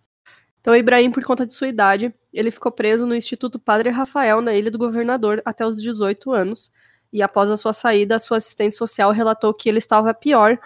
Então, 0.63 0.73
Ibrahim, 0.73 1.11
por 1.11 1.21
conta 1.25 1.45
de 1.45 1.53
sua 1.53 1.67
idade, 1.67 2.15
ele 2.31 2.49
ficou 2.49 2.71
preso 2.71 3.05
no 3.05 3.13
Instituto 3.13 3.59
Padre 3.59 3.89
Rafael, 3.89 4.39
na 4.39 4.55
Ilha 4.55 4.71
do 4.71 4.77
Governador, 4.77 5.41
até 5.43 5.67
os 5.67 5.75
18 5.75 6.31
anos. 6.31 6.71
E 7.11 7.21
após 7.21 7.51
a 7.51 7.57
sua 7.57 7.73
saída, 7.73 8.15
a 8.15 8.19
sua 8.19 8.37
assistente 8.37 8.73
social 8.73 9.11
relatou 9.11 9.53
que 9.53 9.67
ele 9.67 9.77
estava 9.77 10.13
pior 10.13 10.57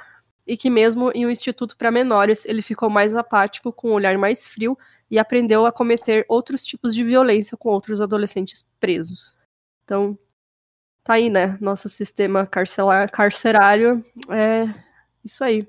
e 0.45 0.55
que, 0.55 0.69
mesmo 0.69 1.11
em 1.15 1.25
um 1.25 1.31
instituto 1.31 1.75
para 1.75 1.89
menores, 1.89 2.45
ele 2.45 2.61
ficou 2.61 2.91
mais 2.91 3.15
apático, 3.15 3.73
com 3.73 3.89
um 3.89 3.93
olhar 3.93 4.15
mais 4.19 4.47
frio 4.47 4.77
e 5.09 5.17
aprendeu 5.17 5.65
a 5.65 5.71
cometer 5.71 6.23
outros 6.29 6.63
tipos 6.63 6.93
de 6.93 7.03
violência 7.03 7.57
com 7.57 7.69
outros 7.69 7.99
adolescentes 7.99 8.63
presos. 8.79 9.35
Então, 9.83 10.15
tá 11.03 11.13
aí, 11.13 11.27
né? 11.27 11.57
Nosso 11.59 11.89
sistema 11.89 12.45
carcerário 12.45 14.05
é 14.29 14.71
isso 15.25 15.43
aí. 15.43 15.67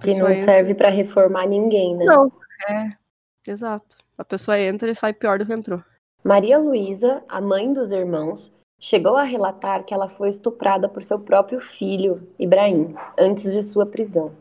Que 0.00 0.16
não 0.16 0.34
serve 0.34 0.74
para 0.74 0.90
reformar 0.90 1.46
ninguém, 1.46 1.96
né? 1.96 2.06
Não, 2.06 2.32
é. 2.68 2.99
Exato. 3.46 3.96
A 4.16 4.24
pessoa 4.24 4.58
entra 4.58 4.90
e 4.90 4.94
sai 4.94 5.12
pior 5.12 5.38
do 5.38 5.46
que 5.46 5.52
entrou. 5.52 5.82
Maria 6.22 6.58
Luísa, 6.58 7.24
a 7.28 7.40
mãe 7.40 7.72
dos 7.72 7.90
irmãos, 7.90 8.52
chegou 8.78 9.16
a 9.16 9.22
relatar 9.22 9.84
que 9.84 9.94
ela 9.94 10.08
foi 10.08 10.28
estuprada 10.28 10.88
por 10.88 11.02
seu 11.02 11.18
próprio 11.18 11.60
filho, 11.60 12.28
Ibrahim, 12.38 12.94
antes 13.18 13.52
de 13.52 13.62
sua 13.62 13.86
prisão. 13.86 14.32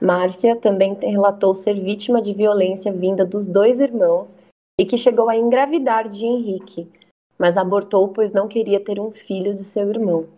Márcia 0.00 0.54
também 0.56 0.94
relatou 0.94 1.54
ser 1.54 1.74
vítima 1.74 2.20
de 2.20 2.34
violência 2.34 2.92
vinda 2.92 3.24
dos 3.24 3.46
dois 3.46 3.80
irmãos 3.80 4.36
e 4.78 4.84
que 4.84 4.98
chegou 4.98 5.28
a 5.28 5.36
engravidar 5.36 6.08
de 6.08 6.26
Henrique, 6.26 6.90
mas 7.38 7.56
abortou 7.56 8.08
pois 8.08 8.32
não 8.32 8.46
queria 8.46 8.78
ter 8.78 9.00
um 9.00 9.10
filho 9.10 9.54
de 9.54 9.64
seu 9.64 9.88
irmão. 9.88 10.28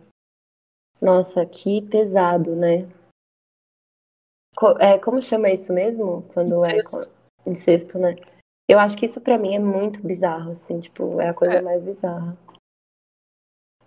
Nossa, 1.01 1.45
que 1.45 1.83
pesado, 1.83 2.55
né? 2.55 2.89
Co 4.57 4.77
é, 4.79 4.99
como 4.99 5.21
chama 5.23 5.51
isso 5.51 5.73
mesmo? 5.73 6.25
Quando 6.33 6.65
é 6.65 6.79
incesto. 6.79 7.18
É 7.45 7.51
incesto, 7.51 7.99
né? 7.99 8.17
Eu 8.69 8.79
acho 8.79 8.97
que 8.97 9.07
isso 9.07 9.21
para 9.21 9.39
mim 9.39 9.55
é 9.55 9.59
muito 9.59 10.07
bizarro, 10.07 10.53
assim, 10.53 10.81
tipo, 10.81 11.21
é 11.21 11.29
a 11.29 11.35
coisa 11.35 11.55
é. 11.55 11.61
mais 11.61 11.83
bizarra. 11.83 12.37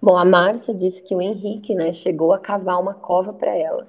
Bom, 0.01 0.17
a 0.17 0.25
Márcia 0.25 0.73
disse 0.73 1.03
que 1.03 1.13
o 1.13 1.21
Henrique, 1.21 1.75
né, 1.75 1.93
chegou 1.93 2.33
a 2.33 2.39
cavar 2.39 2.81
uma 2.81 2.95
cova 2.95 3.31
para 3.31 3.55
ela. 3.55 3.87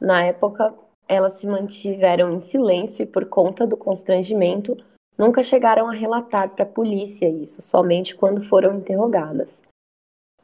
Na 0.00 0.24
época, 0.24 0.74
elas 1.06 1.34
se 1.34 1.46
mantiveram 1.46 2.32
em 2.32 2.40
silêncio 2.40 3.04
e 3.04 3.06
por 3.06 3.26
conta 3.26 3.64
do 3.64 3.76
constrangimento, 3.76 4.76
nunca 5.16 5.42
chegaram 5.44 5.88
a 5.88 5.92
relatar 5.92 6.50
para 6.50 6.64
a 6.64 6.68
polícia 6.68 7.28
isso, 7.28 7.62
somente 7.62 8.16
quando 8.16 8.42
foram 8.42 8.74
interrogadas. 8.74 9.60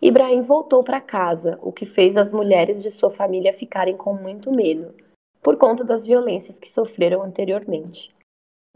Ibrahim 0.01 0.43
voltou 0.43 0.85
para 0.85 1.01
casa, 1.01 1.59
o 1.61 1.73
que 1.73 1.87
fez 1.87 2.17
as 2.17 2.31
mulheres 2.31 2.81
de 2.81 2.91
sua 2.91 3.11
família 3.11 3.53
ficarem 3.53 3.97
com 3.97 4.15
muito 4.15 4.53
medo, 4.53 4.95
por 5.43 5.57
conta 5.57 5.83
das 5.83 6.07
violências 6.07 6.61
que 6.61 6.71
sofreram 6.71 7.23
anteriormente. 7.23 8.14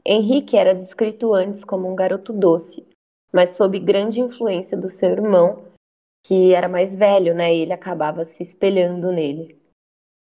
Henrique 0.04 0.56
era 0.56 0.74
descrito 0.74 1.34
antes 1.34 1.64
como 1.64 1.90
um 1.90 1.94
garoto 1.94 2.32
doce, 2.32 2.86
mas 3.32 3.50
sob 3.50 3.78
grande 3.78 4.20
influência 4.20 4.76
do 4.76 4.88
seu 4.88 5.10
irmão, 5.10 5.64
que 6.24 6.54
era 6.54 6.68
mais 6.68 6.94
velho, 6.94 7.34
né? 7.34 7.54
Ele 7.54 7.72
acabava 7.72 8.24
se 8.24 8.42
espelhando 8.42 9.12
nele. 9.12 9.60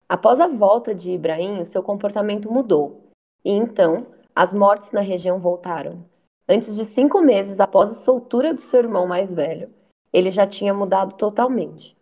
Após 0.07 0.39
a 0.39 0.48
volta 0.48 0.93
de 0.93 1.12
Ibrahim, 1.12 1.62
o 1.62 1.65
seu 1.65 1.81
comportamento 1.81 2.51
mudou, 2.51 3.10
e 3.43 3.51
então 3.51 4.07
as 4.36 4.53
mortes 4.53 4.91
na 4.91 5.01
região 5.01 5.39
voltaram. 5.39 6.05
Antes 6.48 6.75
de 6.75 6.86
cinco 6.86 7.22
meses 7.22 7.60
após 7.60 7.89
a 7.89 7.95
soltura 7.95 8.53
do 8.53 8.62
seu 8.62 8.81
irmão 8.81 9.07
mais 9.07 9.34
velho, 9.34 9.74
ele 10.13 10.29
já 10.29 10.45
tinha 10.45 10.74
mudado 10.74 11.15
totalmente. 11.15 11.98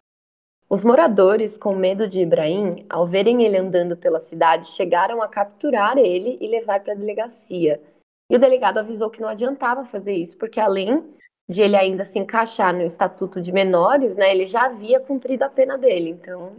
Os 0.74 0.84
moradores, 0.84 1.56
com 1.56 1.76
medo 1.76 2.10
de 2.10 2.20
Ibrahim, 2.20 2.84
ao 2.90 3.06
verem 3.06 3.44
ele 3.44 3.56
andando 3.56 3.96
pela 3.96 4.20
cidade, 4.20 4.70
chegaram 4.70 5.22
a 5.22 5.28
capturar 5.28 6.00
ele 6.00 6.36
e 6.42 6.48
levar 6.48 6.80
para 6.80 6.94
a 6.94 6.96
delegacia. 6.96 7.80
E 8.28 8.36
o 8.36 8.40
delegado 8.40 8.80
avisou 8.80 9.12
que 9.12 9.22
não 9.22 9.30
adiantava 9.30 9.86
fazer 9.86 10.14
isso, 10.14 10.36
porque 10.36 10.60
além 10.60 11.14
de 11.48 11.62
ele 11.62 11.76
ainda 11.76 12.04
se 12.04 12.18
encaixar 12.18 12.74
no 12.74 12.82
estatuto 12.82 13.40
de 13.40 13.52
menores, 13.52 14.16
né, 14.16 14.32
ele 14.32 14.48
já 14.48 14.66
havia 14.66 15.00
cumprido 15.00 15.44
a 15.44 15.50
pena 15.50 15.78
dele. 15.78 16.10
Então. 16.10 16.58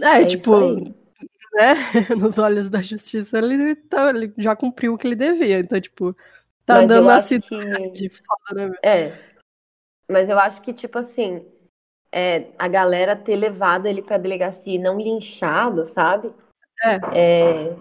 É, 0.00 0.22
é 0.22 0.24
tipo, 0.24 0.60
né, 1.54 1.74
nos 2.16 2.38
olhos 2.38 2.70
da 2.70 2.80
justiça, 2.80 3.36
ele, 3.38 3.74
tá, 3.74 4.10
ele, 4.10 4.32
já 4.38 4.54
cumpriu 4.54 4.94
o 4.94 4.96
que 4.96 5.08
ele 5.08 5.16
devia. 5.16 5.58
Então, 5.58 5.80
tipo, 5.80 6.14
tá 6.64 6.74
mas 6.74 6.84
andando 6.84 7.06
na 7.06 7.18
cidade. 7.18 7.90
Que... 7.90 8.08
Foda, 8.48 8.68
né? 8.68 8.76
É. 8.80 9.12
Mas 10.08 10.28
eu 10.28 10.38
acho 10.38 10.62
que, 10.62 10.72
tipo 10.72 11.00
assim, 11.00 11.44
é, 12.12 12.46
a 12.58 12.68
galera 12.68 13.16
ter 13.16 13.36
levado 13.36 13.86
ele 13.86 14.02
pra 14.02 14.18
delegacia 14.18 14.74
e 14.74 14.78
não 14.78 15.00
linchado, 15.00 15.86
sabe? 15.86 16.32
É. 16.82 17.00
é. 17.18 17.76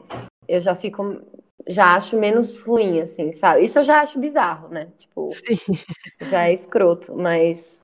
Eu 0.48 0.60
já 0.60 0.74
fico. 0.74 1.22
Já 1.68 1.96
acho 1.96 2.18
menos 2.18 2.60
ruim, 2.62 3.00
assim, 3.02 3.32
sabe? 3.34 3.64
Isso 3.64 3.78
eu 3.78 3.84
já 3.84 4.02
acho 4.02 4.20
bizarro, 4.20 4.70
né? 4.70 4.88
Tipo, 4.98 5.30
Sim. 5.30 5.58
já 6.30 6.48
é 6.48 6.54
escroto, 6.54 7.16
mas 7.16 7.80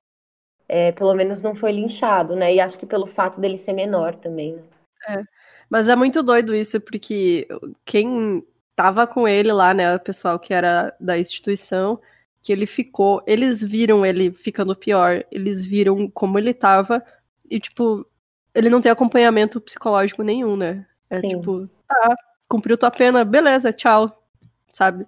é, 0.68 0.90
pelo 0.90 1.14
menos 1.14 1.40
não 1.40 1.54
foi 1.54 1.70
linchado, 1.70 2.34
né? 2.34 2.52
E 2.52 2.60
acho 2.60 2.78
que 2.78 2.86
pelo 2.86 3.06
fato 3.06 3.40
dele 3.40 3.56
ser 3.56 3.72
menor 3.72 4.16
também, 4.16 4.56
né? 4.56 4.62
É. 5.08 5.22
Mas 5.70 5.88
é 5.88 5.94
muito 5.94 6.22
doido 6.22 6.54
isso, 6.54 6.80
porque 6.80 7.46
quem 7.84 8.44
tava 8.74 9.06
com 9.06 9.28
ele 9.28 9.52
lá, 9.52 9.74
né, 9.74 9.94
o 9.94 10.00
pessoal 10.00 10.38
que 10.38 10.52
era 10.54 10.94
da 10.98 11.18
instituição, 11.18 12.00
que 12.48 12.52
ele 12.52 12.64
ficou, 12.64 13.22
eles 13.26 13.62
viram 13.62 14.06
ele 14.06 14.32
ficando 14.32 14.74
pior, 14.74 15.22
eles 15.30 15.62
viram 15.62 16.08
como 16.08 16.38
ele 16.38 16.54
tava, 16.54 17.04
e 17.50 17.60
tipo, 17.60 18.08
ele 18.54 18.70
não 18.70 18.80
tem 18.80 18.90
acompanhamento 18.90 19.60
psicológico 19.60 20.22
nenhum, 20.22 20.56
né? 20.56 20.86
É 21.10 21.20
Sim. 21.20 21.28
tipo, 21.28 21.68
tá, 21.86 22.16
cumpriu 22.48 22.78
tua 22.78 22.90
pena, 22.90 23.22
beleza, 23.22 23.70
tchau, 23.70 24.26
sabe? 24.72 25.06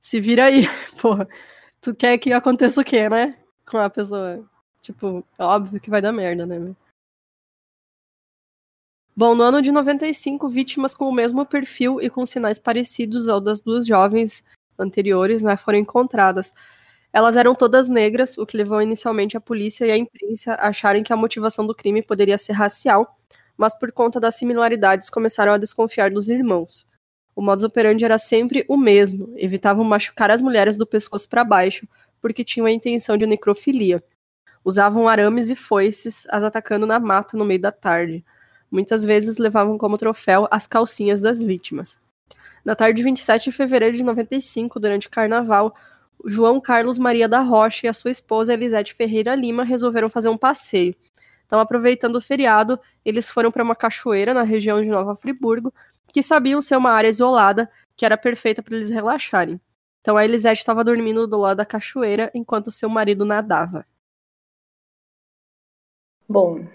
Se 0.00 0.20
vira 0.20 0.44
aí, 0.44 0.66
porra. 1.02 1.28
Tu 1.80 1.92
quer 1.96 2.16
que 2.16 2.32
aconteça 2.32 2.80
o 2.80 2.84
quê, 2.84 3.08
né? 3.08 3.36
Com 3.68 3.78
a 3.78 3.90
pessoa. 3.90 4.48
Tipo, 4.80 5.26
é 5.36 5.42
óbvio 5.42 5.80
que 5.80 5.90
vai 5.90 6.00
dar 6.00 6.12
merda, 6.12 6.46
né? 6.46 6.76
Bom, 9.16 9.34
no 9.34 9.42
ano 9.42 9.60
de 9.60 9.72
95, 9.72 10.48
vítimas 10.48 10.94
com 10.94 11.08
o 11.08 11.12
mesmo 11.12 11.44
perfil 11.44 12.00
e 12.00 12.08
com 12.08 12.24
sinais 12.24 12.56
parecidos 12.56 13.28
ao 13.28 13.40
das 13.40 13.60
duas 13.60 13.84
jovens 13.84 14.44
anteriores 14.78 15.42
né, 15.42 15.56
foram 15.56 15.78
encontradas. 15.78 16.54
Elas 17.12 17.36
eram 17.36 17.54
todas 17.54 17.88
negras, 17.88 18.36
o 18.36 18.46
que 18.46 18.56
levou 18.56 18.82
inicialmente 18.82 19.36
a 19.36 19.40
polícia 19.40 19.86
e 19.86 19.90
a 19.90 19.96
imprensa 19.96 20.54
a 20.54 20.68
acharem 20.68 21.02
que 21.02 21.12
a 21.12 21.16
motivação 21.16 21.66
do 21.66 21.74
crime 21.74 22.02
poderia 22.02 22.36
ser 22.38 22.52
racial, 22.52 23.18
mas 23.56 23.76
por 23.78 23.90
conta 23.92 24.20
das 24.20 24.36
similaridades 24.36 25.10
começaram 25.10 25.52
a 25.52 25.58
desconfiar 25.58 26.10
dos 26.10 26.28
irmãos. 26.28 26.86
O 27.34 27.42
modus 27.42 27.64
operandi 27.64 28.04
era 28.04 28.18
sempre 28.18 28.64
o 28.68 28.76
mesmo, 28.76 29.32
evitavam 29.36 29.84
machucar 29.84 30.30
as 30.30 30.42
mulheres 30.42 30.76
do 30.76 30.86
pescoço 30.86 31.28
para 31.28 31.44
baixo, 31.44 31.88
porque 32.20 32.44
tinham 32.44 32.66
a 32.66 32.70
intenção 32.70 33.16
de 33.16 33.26
necrofilia. 33.26 34.02
Usavam 34.64 35.08
arames 35.08 35.48
e 35.50 35.56
foices, 35.56 36.26
as 36.30 36.44
atacando 36.44 36.86
na 36.86 36.98
mata 36.98 37.36
no 37.36 37.44
meio 37.44 37.60
da 37.60 37.72
tarde 37.72 38.24
muitas 38.70 39.02
vezes 39.02 39.38
levavam 39.38 39.78
como 39.78 39.98
troféu 39.98 40.46
as 40.50 40.66
calcinhas 40.66 41.20
das 41.20 41.42
vítimas. 41.42 41.98
Na 42.68 42.76
tarde 42.76 42.98
de 42.98 43.02
27 43.02 43.44
de 43.44 43.52
fevereiro 43.52 43.96
de 43.96 44.02
95, 44.02 44.78
durante 44.78 45.06
o 45.06 45.10
carnaval, 45.10 45.74
João 46.26 46.60
Carlos 46.60 46.98
Maria 46.98 47.26
da 47.26 47.40
Rocha 47.40 47.86
e 47.86 47.88
a 47.88 47.94
sua 47.94 48.10
esposa 48.10 48.52
Elisete 48.52 48.92
Ferreira 48.92 49.34
Lima 49.34 49.64
resolveram 49.64 50.10
fazer 50.10 50.28
um 50.28 50.36
passeio. 50.36 50.94
Então, 51.46 51.58
aproveitando 51.60 52.16
o 52.16 52.20
feriado, 52.20 52.78
eles 53.02 53.30
foram 53.30 53.50
para 53.50 53.64
uma 53.64 53.74
cachoeira 53.74 54.34
na 54.34 54.42
região 54.42 54.82
de 54.82 54.90
Nova 54.90 55.16
Friburgo, 55.16 55.72
que 56.08 56.22
sabiam 56.22 56.60
ser 56.60 56.76
uma 56.76 56.90
área 56.90 57.08
isolada, 57.08 57.70
que 57.96 58.04
era 58.04 58.18
perfeita 58.18 58.62
para 58.62 58.76
eles 58.76 58.90
relaxarem. 58.90 59.58
Então, 60.02 60.18
a 60.18 60.24
Elisete 60.26 60.60
estava 60.60 60.84
dormindo 60.84 61.26
do 61.26 61.38
lado 61.38 61.56
da 61.56 61.64
cachoeira 61.64 62.30
enquanto 62.34 62.70
seu 62.70 62.90
marido 62.90 63.24
nadava. 63.24 63.86
Bom, 66.28 66.66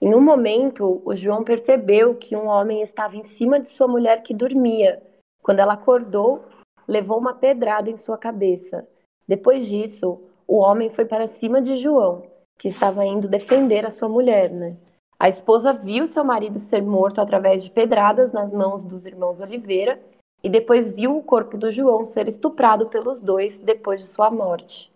em 0.00 0.12
um 0.12 0.20
momento, 0.20 1.00
o 1.04 1.14
João 1.14 1.44
percebeu 1.44 2.16
que 2.16 2.34
um 2.34 2.48
homem 2.48 2.82
estava 2.82 3.14
em 3.14 3.22
cima 3.22 3.60
de 3.60 3.68
sua 3.68 3.86
mulher 3.86 4.24
que 4.24 4.34
dormia. 4.34 5.08
Quando 5.42 5.60
ela 5.60 5.74
acordou, 5.74 6.44
levou 6.86 7.18
uma 7.18 7.34
pedrada 7.34 7.90
em 7.90 7.96
sua 7.96 8.18
cabeça. 8.18 8.86
Depois 9.26 9.66
disso, 9.66 10.20
o 10.46 10.58
homem 10.58 10.90
foi 10.90 11.04
para 11.04 11.26
cima 11.26 11.62
de 11.62 11.76
João, 11.76 12.22
que 12.58 12.68
estava 12.68 13.04
indo 13.04 13.28
defender 13.28 13.86
a 13.86 13.90
sua 13.90 14.08
mulher, 14.08 14.50
né? 14.50 14.76
A 15.18 15.28
esposa 15.28 15.72
viu 15.72 16.06
seu 16.06 16.24
marido 16.24 16.58
ser 16.58 16.82
morto 16.82 17.20
através 17.20 17.62
de 17.62 17.70
pedradas 17.70 18.32
nas 18.32 18.52
mãos 18.52 18.84
dos 18.84 19.04
irmãos 19.04 19.38
Oliveira 19.38 20.00
e 20.42 20.48
depois 20.48 20.90
viu 20.90 21.16
o 21.16 21.22
corpo 21.22 21.58
do 21.58 21.70
João 21.70 22.04
ser 22.04 22.26
estuprado 22.26 22.86
pelos 22.86 23.20
dois 23.20 23.58
depois 23.58 24.00
de 24.00 24.06
sua 24.06 24.30
morte. 24.30 24.90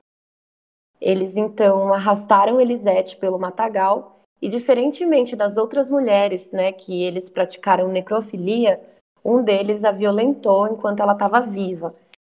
Eles 1.00 1.36
então 1.36 1.92
arrastaram 1.92 2.60
Elisete 2.60 3.16
pelo 3.16 3.38
matagal 3.38 4.20
e, 4.40 4.48
diferentemente 4.48 5.36
das 5.36 5.56
outras 5.56 5.90
mulheres, 5.90 6.50
né, 6.50 6.72
que 6.72 7.02
eles 7.02 7.28
praticaram 7.28 7.88
necrofilia, 7.88 8.80
um 9.24 9.42
deles 9.42 9.84
a 9.84 9.90
violentou 9.90 10.68
enquanto 10.68 11.00
ela 11.00 11.14
estava 11.14 11.40
viva. 11.40 11.94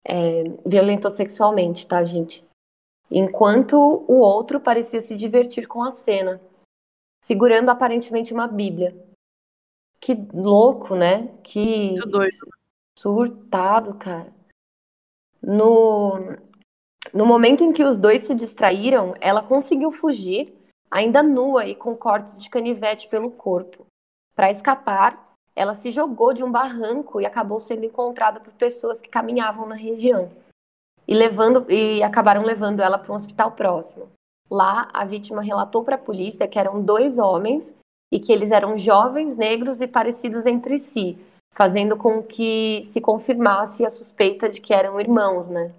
É, 0.06 0.44
violentou 0.64 1.10
sexualmente, 1.10 1.86
tá, 1.86 2.04
gente? 2.04 2.46
Enquanto 3.10 3.74
o 3.76 4.18
outro 4.18 4.60
parecia 4.60 5.02
se 5.02 5.16
divertir 5.16 5.66
com 5.66 5.82
a 5.82 5.90
cena, 5.90 6.40
segurando 7.24 7.70
aparentemente 7.70 8.32
uma 8.32 8.46
Bíblia. 8.46 8.96
Que 10.00 10.14
louco, 10.32 10.94
né? 10.94 11.28
Que 11.42 11.88
Muito 11.88 12.08
doido. 12.08 12.48
surtado, 12.96 13.94
cara. 13.94 14.32
No, 15.42 16.36
no 17.12 17.26
momento 17.26 17.64
em 17.64 17.72
que 17.72 17.84
os 17.84 17.96
dois 17.96 18.22
se 18.24 18.34
distraíram, 18.34 19.14
ela 19.20 19.42
conseguiu 19.42 19.90
fugir, 19.90 20.56
ainda 20.90 21.22
nua 21.22 21.66
e 21.66 21.74
com 21.74 21.96
cortes 21.96 22.42
de 22.42 22.50
canivete 22.50 23.08
pelo 23.08 23.30
corpo. 23.30 23.86
Para 24.34 24.50
escapar, 24.50 25.25
ela 25.56 25.74
se 25.74 25.90
jogou 25.90 26.34
de 26.34 26.44
um 26.44 26.52
barranco 26.52 27.18
e 27.18 27.24
acabou 27.24 27.58
sendo 27.58 27.86
encontrada 27.86 28.38
por 28.38 28.52
pessoas 28.52 29.00
que 29.00 29.08
caminhavam 29.08 29.66
na 29.66 29.74
região. 29.74 30.30
E, 31.08 31.14
levando, 31.14 31.64
e 31.70 32.02
acabaram 32.02 32.42
levando 32.42 32.80
ela 32.80 32.98
para 32.98 33.10
um 33.10 33.16
hospital 33.16 33.52
próximo. 33.52 34.10
Lá, 34.50 34.88
a 34.92 35.04
vítima 35.04 35.40
relatou 35.40 35.82
para 35.82 35.94
a 35.94 35.98
polícia 35.98 36.46
que 36.46 36.58
eram 36.58 36.82
dois 36.82 37.16
homens 37.16 37.72
e 38.12 38.20
que 38.20 38.32
eles 38.32 38.50
eram 38.50 38.76
jovens, 38.76 39.36
negros 39.36 39.80
e 39.80 39.86
parecidos 39.86 40.44
entre 40.44 40.78
si, 40.78 41.18
fazendo 41.54 41.96
com 41.96 42.22
que 42.22 42.86
se 42.92 43.00
confirmasse 43.00 43.84
a 43.84 43.90
suspeita 43.90 44.48
de 44.48 44.60
que 44.60 44.74
eram 44.74 45.00
irmãos, 45.00 45.48
né? 45.48 45.72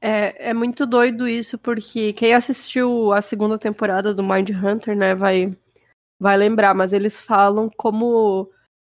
É, 0.00 0.50
é 0.50 0.54
muito 0.54 0.86
doido 0.86 1.28
isso, 1.28 1.58
porque 1.58 2.12
quem 2.12 2.34
assistiu 2.34 3.12
a 3.12 3.20
segunda 3.20 3.58
temporada 3.58 4.14
do 4.14 4.22
Mind 4.22 4.50
Hunter, 4.50 4.96
né, 4.96 5.14
vai, 5.14 5.54
vai 6.20 6.36
lembrar, 6.36 6.74
mas 6.74 6.92
eles 6.92 7.18
falam 7.18 7.70
como 7.74 8.50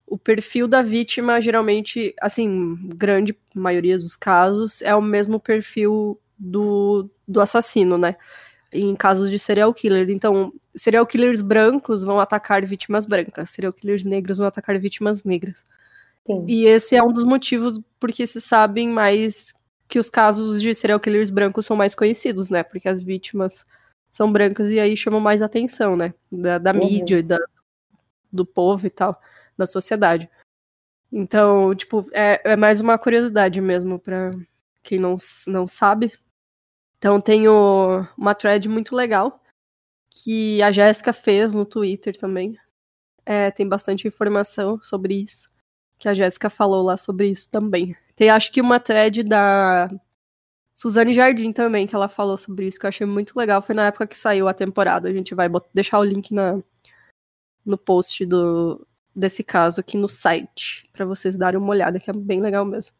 o 0.06 0.16
perfil 0.16 0.68
da 0.68 0.80
vítima, 0.80 1.40
geralmente, 1.40 2.14
assim, 2.22 2.76
grande 2.94 3.36
maioria 3.52 3.98
dos 3.98 4.14
casos, 4.14 4.80
é 4.80 4.94
o 4.94 5.02
mesmo 5.02 5.40
perfil 5.40 6.20
do, 6.38 7.10
do 7.26 7.40
assassino, 7.40 7.98
né? 7.98 8.14
Em 8.72 8.94
casos 8.94 9.28
de 9.28 9.38
serial 9.38 9.74
killer. 9.74 10.08
Então, 10.08 10.52
serial 10.76 11.04
killers 11.04 11.42
brancos 11.42 12.04
vão 12.04 12.20
atacar 12.20 12.64
vítimas 12.64 13.04
brancas, 13.04 13.50
serial 13.50 13.72
killers 13.72 14.04
negros 14.04 14.38
vão 14.38 14.46
atacar 14.46 14.78
vítimas 14.78 15.24
negras. 15.24 15.66
Sim. 16.24 16.44
E 16.46 16.66
esse 16.66 16.94
é 16.94 17.02
um 17.02 17.12
dos 17.12 17.24
motivos 17.24 17.80
porque 17.98 18.26
se 18.26 18.40
sabem 18.40 18.88
mais 18.88 19.54
que 19.88 19.98
os 19.98 20.10
casos 20.10 20.60
de 20.60 20.74
serial 20.74 21.00
killers 21.00 21.30
brancos 21.30 21.66
são 21.66 21.76
mais 21.76 21.94
conhecidos, 21.94 22.50
né? 22.50 22.62
Porque 22.62 22.88
as 22.88 23.02
vítimas 23.02 23.66
são 24.10 24.32
brancas 24.32 24.70
e 24.70 24.78
aí 24.80 24.96
chamam 24.96 25.20
mais 25.20 25.42
atenção, 25.42 25.96
né? 25.96 26.14
Da, 26.30 26.58
da 26.58 26.72
Uhum. 26.72 26.78
mídia, 26.78 27.22
da, 27.22 27.38
do 28.32 28.44
povo 28.46 28.86
e 28.86 28.90
tal, 28.90 29.20
da 29.56 29.66
sociedade. 29.66 30.28
Então, 31.12 31.74
tipo, 31.74 32.06
é, 32.12 32.52
é 32.52 32.56
mais 32.56 32.80
uma 32.80 32.98
curiosidade 32.98 33.60
mesmo 33.60 33.98
pra 33.98 34.32
quem 34.82 34.98
não, 34.98 35.16
não 35.46 35.66
sabe. 35.66 36.12
Então, 36.98 37.20
tem 37.20 37.46
o- 37.48 38.06
uma 38.16 38.34
thread 38.34 38.68
muito 38.68 38.94
legal 38.94 39.42
que 40.10 40.60
a 40.62 40.72
Jéssica 40.72 41.12
fez 41.12 41.52
no 41.54 41.64
Twitter 41.64 42.16
também. 42.16 42.56
É, 43.24 43.50
tem 43.50 43.68
bastante 43.68 44.08
informação 44.08 44.80
sobre 44.82 45.14
isso. 45.14 45.50
Que 45.98 46.08
a 46.08 46.14
Jéssica 46.14 46.48
falou 46.50 46.82
lá 46.82 46.96
sobre 46.96 47.28
isso 47.28 47.48
também. 47.50 47.94
Tem 48.14 48.30
acho 48.30 48.50
que 48.52 48.60
uma 48.60 48.80
thread 48.80 49.22
da 49.22 49.88
Suzane 50.76 51.14
Jardim 51.14 51.52
também, 51.52 51.86
que 51.86 51.94
ela 51.94 52.06
falou 52.06 52.36
sobre 52.36 52.66
isso, 52.66 52.78
que 52.78 52.84
eu 52.84 52.88
achei 52.88 53.06
muito 53.06 53.38
legal. 53.38 53.62
Foi 53.62 53.74
na 53.74 53.86
época 53.86 54.06
que 54.06 54.16
saiu 54.16 54.46
a 54.46 54.52
temporada. 54.52 55.08
A 55.08 55.12
gente 55.12 55.34
vai 55.34 55.48
deixar 55.72 55.98
o 55.98 56.04
link 56.04 56.34
na, 56.34 56.62
no 57.64 57.78
post 57.78 58.26
do, 58.26 58.86
desse 59.14 59.42
caso 59.42 59.80
aqui 59.80 59.96
no 59.96 60.06
site, 60.06 60.86
pra 60.92 61.06
vocês 61.06 61.34
darem 61.34 61.58
uma 61.58 61.70
olhada, 61.70 61.98
que 61.98 62.10
é 62.10 62.12
bem 62.12 62.42
legal 62.42 62.62
mesmo. 62.66 62.94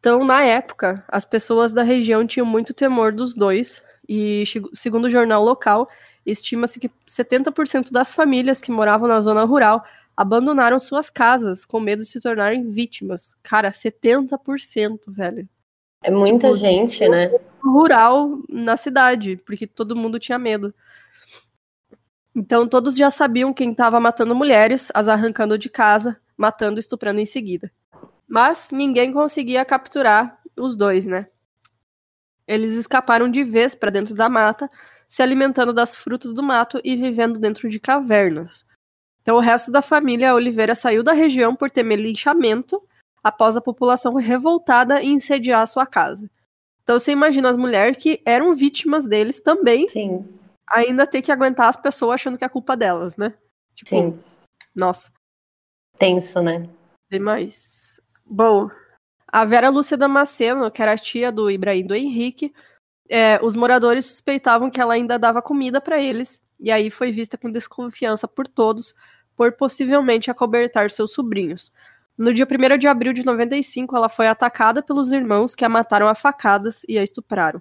Então, 0.00 0.24
na 0.24 0.42
época, 0.42 1.04
as 1.06 1.24
pessoas 1.24 1.72
da 1.72 1.84
região 1.84 2.26
tinham 2.26 2.44
muito 2.44 2.74
temor 2.74 3.12
dos 3.12 3.34
dois, 3.34 3.80
e 4.08 4.42
segundo 4.74 5.04
o 5.04 5.10
jornal 5.10 5.44
local, 5.44 5.88
estima-se 6.26 6.80
que 6.80 6.90
70% 7.06 7.92
das 7.92 8.12
famílias 8.12 8.60
que 8.60 8.72
moravam 8.72 9.06
na 9.06 9.20
zona 9.20 9.44
rural 9.44 9.84
abandonaram 10.16 10.80
suas 10.80 11.08
casas 11.08 11.64
com 11.64 11.78
medo 11.78 12.02
de 12.02 12.08
se 12.08 12.20
tornarem 12.20 12.68
vítimas. 12.68 13.36
Cara, 13.44 13.70
70%, 13.70 15.02
velho. 15.06 15.48
É 16.02 16.10
muita 16.10 16.48
Tipo, 16.48 16.56
gente, 16.58 17.08
né? 17.08 17.30
Rural 17.62 18.38
na 18.48 18.76
cidade, 18.76 19.36
porque 19.36 19.66
todo 19.66 19.96
mundo 19.96 20.18
tinha 20.18 20.38
medo. 20.38 20.74
Então 22.34 22.66
todos 22.66 22.96
já 22.96 23.10
sabiam 23.10 23.52
quem 23.52 23.70
estava 23.72 24.00
matando 24.00 24.34
mulheres, 24.34 24.90
as 24.94 25.06
arrancando 25.06 25.56
de 25.58 25.68
casa, 25.68 26.18
matando 26.36 26.78
e 26.78 26.80
estuprando 26.80 27.20
em 27.20 27.26
seguida. 27.26 27.70
Mas 28.26 28.70
ninguém 28.72 29.12
conseguia 29.12 29.64
capturar 29.64 30.40
os 30.56 30.74
dois, 30.74 31.06
né? 31.06 31.26
Eles 32.48 32.72
escaparam 32.74 33.30
de 33.30 33.44
vez 33.44 33.74
para 33.74 33.90
dentro 33.90 34.14
da 34.14 34.28
mata, 34.28 34.70
se 35.06 35.22
alimentando 35.22 35.72
das 35.72 35.94
frutas 35.94 36.32
do 36.32 36.42
mato 36.42 36.80
e 36.82 36.96
vivendo 36.96 37.38
dentro 37.38 37.68
de 37.68 37.78
cavernas. 37.78 38.64
Então 39.20 39.36
o 39.36 39.40
resto 39.40 39.70
da 39.70 39.82
família 39.82 40.34
Oliveira 40.34 40.74
saiu 40.74 41.02
da 41.02 41.12
região 41.12 41.54
por 41.54 41.70
temer 41.70 42.00
linchamento 42.00 42.82
após 43.22 43.56
a 43.56 43.60
população 43.60 44.14
revoltada 44.14 45.02
incendiar 45.02 45.66
sua 45.66 45.86
casa. 45.86 46.30
Então 46.82 46.98
você 46.98 47.12
imagina 47.12 47.50
as 47.50 47.56
mulheres 47.56 47.96
que 47.96 48.20
eram 48.26 48.54
vítimas 48.54 49.06
deles 49.06 49.40
também, 49.40 49.88
Sim, 49.88 50.26
ainda 50.68 51.06
ter 51.06 51.22
que 51.22 51.30
aguentar 51.30 51.68
as 51.68 51.76
pessoas 51.76 52.14
achando 52.14 52.36
que 52.36 52.44
é 52.44 52.48
culpa 52.48 52.76
delas, 52.76 53.16
né? 53.16 53.34
Tipo, 53.74 53.90
sim. 53.90 54.20
nossa, 54.74 55.10
Tenso, 55.98 56.42
né? 56.42 56.68
demais. 57.10 58.00
Bom, 58.24 58.68
a 59.28 59.44
Vera 59.44 59.68
Lúcia 59.68 59.96
Damasceno, 59.96 60.70
que 60.70 60.82
era 60.82 60.92
a 60.92 60.98
tia 60.98 61.30
do 61.30 61.50
Ibrahim 61.50 61.86
do 61.86 61.94
Henrique, 61.94 62.52
é, 63.08 63.38
os 63.42 63.54
moradores 63.54 64.06
suspeitavam 64.06 64.70
que 64.70 64.80
ela 64.80 64.94
ainda 64.94 65.18
dava 65.18 65.42
comida 65.42 65.80
para 65.80 66.00
eles, 66.00 66.42
e 66.58 66.70
aí 66.70 66.90
foi 66.90 67.12
vista 67.12 67.36
com 67.36 67.50
desconfiança 67.50 68.26
por 68.26 68.48
todos, 68.48 68.94
por 69.36 69.52
possivelmente 69.52 70.30
acobertar 70.30 70.90
seus 70.90 71.12
sobrinhos. 71.12 71.72
No 72.16 72.32
dia 72.32 72.46
1 72.46 72.78
de 72.78 72.86
abril 72.86 73.12
de 73.12 73.24
95, 73.24 73.96
ela 73.96 74.08
foi 74.08 74.26
atacada 74.28 74.82
pelos 74.82 75.12
irmãos 75.12 75.54
que 75.54 75.64
a 75.64 75.68
mataram 75.68 76.08
a 76.08 76.14
facadas 76.14 76.84
e 76.88 76.98
a 76.98 77.02
estupraram. 77.02 77.60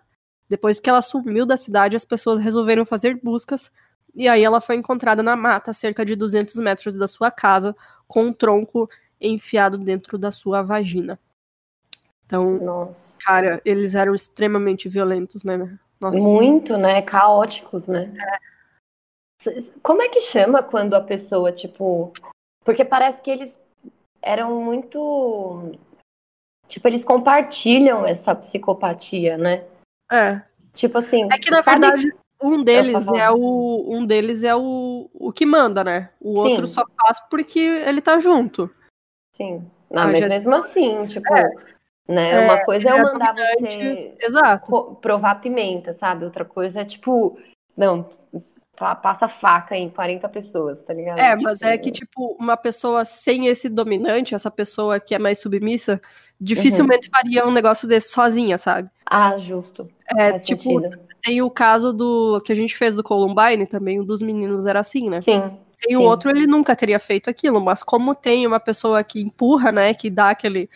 Depois 0.50 0.80
que 0.80 0.90
ela 0.90 1.02
sumiu 1.02 1.46
da 1.46 1.56
cidade, 1.56 1.96
as 1.96 2.04
pessoas 2.04 2.40
resolveram 2.40 2.86
fazer 2.86 3.20
buscas, 3.24 3.72
e 4.14 4.28
aí 4.28 4.44
ela 4.44 4.60
foi 4.60 4.76
encontrada 4.76 5.24
na 5.24 5.36
mata, 5.38 5.72
a 5.72 5.74
cerca 5.74 6.06
de 6.06 6.16
200 6.16 6.56
metros 6.58 6.98
da 6.98 7.08
sua 7.08 7.32
casa, 7.32 7.76
com 8.08 8.26
um 8.26 8.34
tronco 8.34 8.90
enfiado 9.22 9.78
dentro 9.78 10.18
da 10.18 10.32
sua 10.32 10.62
vagina. 10.62 11.18
Então, 12.26 12.58
Nossa. 12.60 13.18
cara, 13.24 13.62
eles 13.64 13.96
eram 13.96 14.14
extremamente 14.14 14.90
violentos, 14.90 15.44
né? 15.44 15.78
Nossa. 16.00 16.20
Muito, 16.20 16.78
né? 16.78 17.02
Caóticos, 17.02 17.88
né? 17.88 18.12
S- 19.42 19.72
Como 19.82 20.02
é 20.02 20.10
que 20.10 20.20
chama 20.20 20.62
quando 20.64 20.94
a 20.94 21.02
pessoa, 21.02 21.52
tipo. 21.52 22.12
Porque 22.66 22.84
parece 22.84 23.22
que 23.22 23.30
eles 23.32 23.60
eram 24.22 24.62
muito. 24.62 25.72
Tipo, 26.68 26.88
eles 26.88 27.04
compartilham 27.04 28.06
essa 28.06 28.34
psicopatia, 28.34 29.38
né? 29.38 29.66
É. 30.12 30.42
Tipo 30.74 31.00
assim. 31.00 31.28
É 31.32 31.38
que 31.38 31.52
na 31.52 31.62
sabe- 31.64 31.82
verdade 31.82 32.14
um 32.42 32.64
deles 32.64 33.08
é 33.08 33.30
o 33.30 33.86
um 33.96 34.06
deles 34.06 34.44
é 34.44 34.56
o, 34.56 35.10
o 35.14 35.32
que 35.32 35.46
manda, 35.46 35.84
né? 35.84 36.10
O 36.20 36.40
outro 36.40 36.66
Sim. 36.66 36.74
só 36.74 36.86
faz 37.00 37.20
porque 37.30 37.60
ele 37.60 38.02
tá 38.02 38.20
junto. 38.20 38.70
Sim. 39.36 39.70
Não, 39.90 40.04
mas 40.06 40.20
já- 40.20 40.28
mesmo 40.30 40.56
assim, 40.56 41.06
tipo. 41.06 41.34
É. 41.36 41.50
Né? 42.08 42.40
Uma 42.46 42.66
coisa 42.66 42.90
é 42.90 42.92
eu 42.92 42.98
é 42.98 43.04
mandar 43.04 43.34
dominante. 43.36 43.78
você 43.78 44.18
Exato. 44.20 44.96
provar 45.02 45.36
pimenta, 45.36 45.94
sabe? 45.94 46.26
Outra 46.26 46.44
coisa 46.44 46.82
é 46.82 46.86
tipo. 46.86 47.38
Não, 47.78 48.10
passa 49.02 49.28
faca 49.28 49.76
em 49.76 49.89
40 49.89 50.28
pessoas, 50.30 50.82
tá 50.82 50.94
ligado? 50.94 51.20
É, 51.20 51.32
tipo, 51.32 51.44
mas 51.44 51.62
é 51.62 51.78
que, 51.78 51.91
tipo, 51.91 52.36
uma 52.39 52.58
pessoa 52.58 53.06
sem 53.06 53.48
esse 53.48 53.70
dominante, 53.70 54.36
essa 54.36 54.50
pessoa 54.50 55.00
que 55.00 55.13
é 55.13 55.20
mais 55.20 55.39
submissa, 55.39 56.02
dificilmente 56.39 57.08
uhum. 57.08 57.12
faria 57.15 57.48
um 57.48 57.52
negócio 57.52 57.88
desse 57.88 58.10
sozinha, 58.10 58.58
sabe? 58.58 58.89
Ah, 59.06 59.38
justo. 59.38 59.88
É, 60.17 60.32
Faz 60.32 60.46
tipo, 60.46 60.82
sentido. 60.82 61.00
tem 61.22 61.41
o 61.41 61.50
caso 61.50 61.94
do 61.94 62.41
que 62.41 62.52
a 62.52 62.56
gente 62.56 62.76
fez 62.76 62.96
do 62.96 63.04
Columbine 63.04 63.67
também, 63.67 64.00
um 64.00 64.06
dos 64.06 64.22
meninos 64.22 64.65
era 64.65 64.80
assim, 64.80 65.10
né? 65.10 65.22
Sim. 65.22 65.58
Sem 65.70 65.96
o 65.96 66.02
outro, 66.02 66.30
ele 66.30 66.48
nunca 66.48 66.76
teria 66.76 67.00
feito 67.00 67.30
aquilo, 67.30 67.60
mas 67.60 67.84
como 67.84 68.15
tem 68.15 68.46
uma 68.46 68.60
pessoa 68.60 69.04
que 69.04 69.22
empurra, 69.22 69.72
né, 69.72 69.94
que 69.94 70.10
dá 70.10 70.30
aquele, 70.30 70.70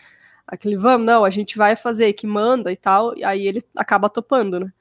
aquele 0.46 0.76
vamos, 0.76 1.06
não, 1.06 1.24
a 1.24 1.30
gente 1.30 1.56
vai 1.56 1.76
fazer, 1.76 2.12
que 2.12 2.26
manda 2.26 2.72
e 2.72 2.76
tal, 2.76 3.16
e 3.16 3.22
aí 3.24 3.46
ele 3.46 3.60
acaba 3.76 4.08
topando, 4.08 4.60
né? 4.60 4.72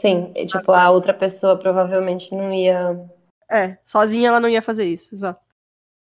Sim, 0.00 0.32
e, 0.34 0.46
tipo, 0.46 0.72
a 0.72 0.90
outra 0.90 1.14
pessoa 1.14 1.56
provavelmente 1.56 2.34
não 2.34 2.52
ia. 2.52 3.08
É, 3.50 3.78
sozinha 3.84 4.28
ela 4.28 4.40
não 4.40 4.48
ia 4.48 4.60
fazer 4.60 4.84
isso, 4.84 5.14
exato. 5.14 5.40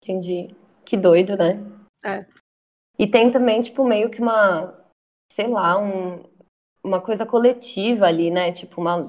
Entendi. 0.03 0.55
Que 0.85 0.97
doido, 0.97 1.37
né? 1.37 1.63
É. 2.05 2.27
E 2.99 3.07
tem 3.07 3.31
também, 3.31 3.63
tipo, 3.63 3.85
meio 3.85 4.11
que 4.11 4.21
uma, 4.21 4.75
sei 5.33 5.49
lá, 5.49 5.79
um, 5.79 6.23
uma 6.83 7.01
coisa 7.01 7.25
coletiva 7.25 8.07
ali, 8.07 8.31
né? 8.31 8.53
Tipo, 8.53 8.81
uma 8.81 9.09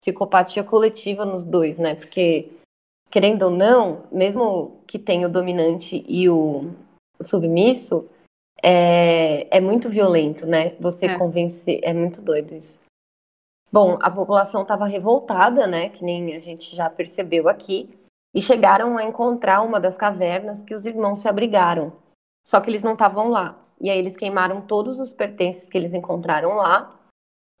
psicopatia 0.00 0.62
coletiva 0.62 1.24
nos 1.24 1.44
dois, 1.44 1.78
né? 1.78 1.94
Porque, 1.94 2.52
querendo 3.10 3.42
ou 3.44 3.50
não, 3.50 4.04
mesmo 4.12 4.82
que 4.86 4.98
tenha 4.98 5.26
o 5.26 5.32
dominante 5.32 6.04
e 6.06 6.28
o, 6.28 6.70
o 7.18 7.24
submisso, 7.24 8.08
é, 8.62 9.56
é 9.56 9.60
muito 9.60 9.88
violento, 9.88 10.46
né? 10.46 10.74
Você 10.80 11.06
é. 11.06 11.18
convencer. 11.18 11.80
É 11.82 11.92
muito 11.92 12.20
doido 12.20 12.54
isso. 12.54 12.83
Bom, 13.74 13.98
a 14.00 14.08
população 14.08 14.62
estava 14.62 14.86
revoltada, 14.86 15.66
né? 15.66 15.88
Que 15.88 16.04
nem 16.04 16.36
a 16.36 16.38
gente 16.38 16.76
já 16.76 16.88
percebeu 16.88 17.48
aqui. 17.48 17.90
E 18.32 18.40
chegaram 18.40 18.96
a 18.96 19.02
encontrar 19.02 19.62
uma 19.62 19.80
das 19.80 19.96
cavernas 19.96 20.62
que 20.62 20.72
os 20.72 20.86
irmãos 20.86 21.18
se 21.18 21.26
abrigaram. 21.26 21.92
Só 22.46 22.60
que 22.60 22.70
eles 22.70 22.84
não 22.84 22.92
estavam 22.92 23.30
lá. 23.30 23.58
E 23.80 23.90
aí 23.90 23.98
eles 23.98 24.16
queimaram 24.16 24.60
todos 24.60 25.00
os 25.00 25.12
pertences 25.12 25.68
que 25.68 25.76
eles 25.76 25.92
encontraram 25.92 26.54
lá 26.54 26.94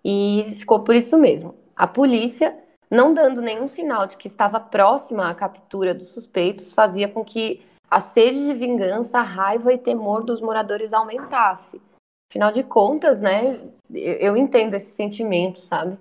e 0.04 0.52
ficou 0.54 0.84
por 0.84 0.94
isso 0.94 1.18
mesmo. 1.18 1.56
A 1.74 1.88
polícia, 1.88 2.56
não 2.88 3.12
dando 3.12 3.42
nenhum 3.42 3.66
sinal 3.66 4.06
de 4.06 4.16
que 4.16 4.28
estava 4.28 4.60
próxima 4.60 5.28
à 5.28 5.34
captura 5.34 5.92
dos 5.92 6.10
suspeitos, 6.10 6.72
fazia 6.72 7.08
com 7.08 7.24
que 7.24 7.60
a 7.90 8.00
sede 8.00 8.44
de 8.44 8.54
vingança, 8.54 9.18
a 9.18 9.22
raiva 9.22 9.72
e 9.72 9.78
temor 9.78 10.22
dos 10.22 10.40
moradores 10.40 10.92
aumentasse. 10.92 11.82
Afinal 12.34 12.50
de 12.50 12.64
contas, 12.64 13.20
né, 13.20 13.60
eu 13.88 14.36
entendo 14.36 14.74
esse 14.74 14.90
sentimento, 14.96 15.60
sabe? 15.60 15.96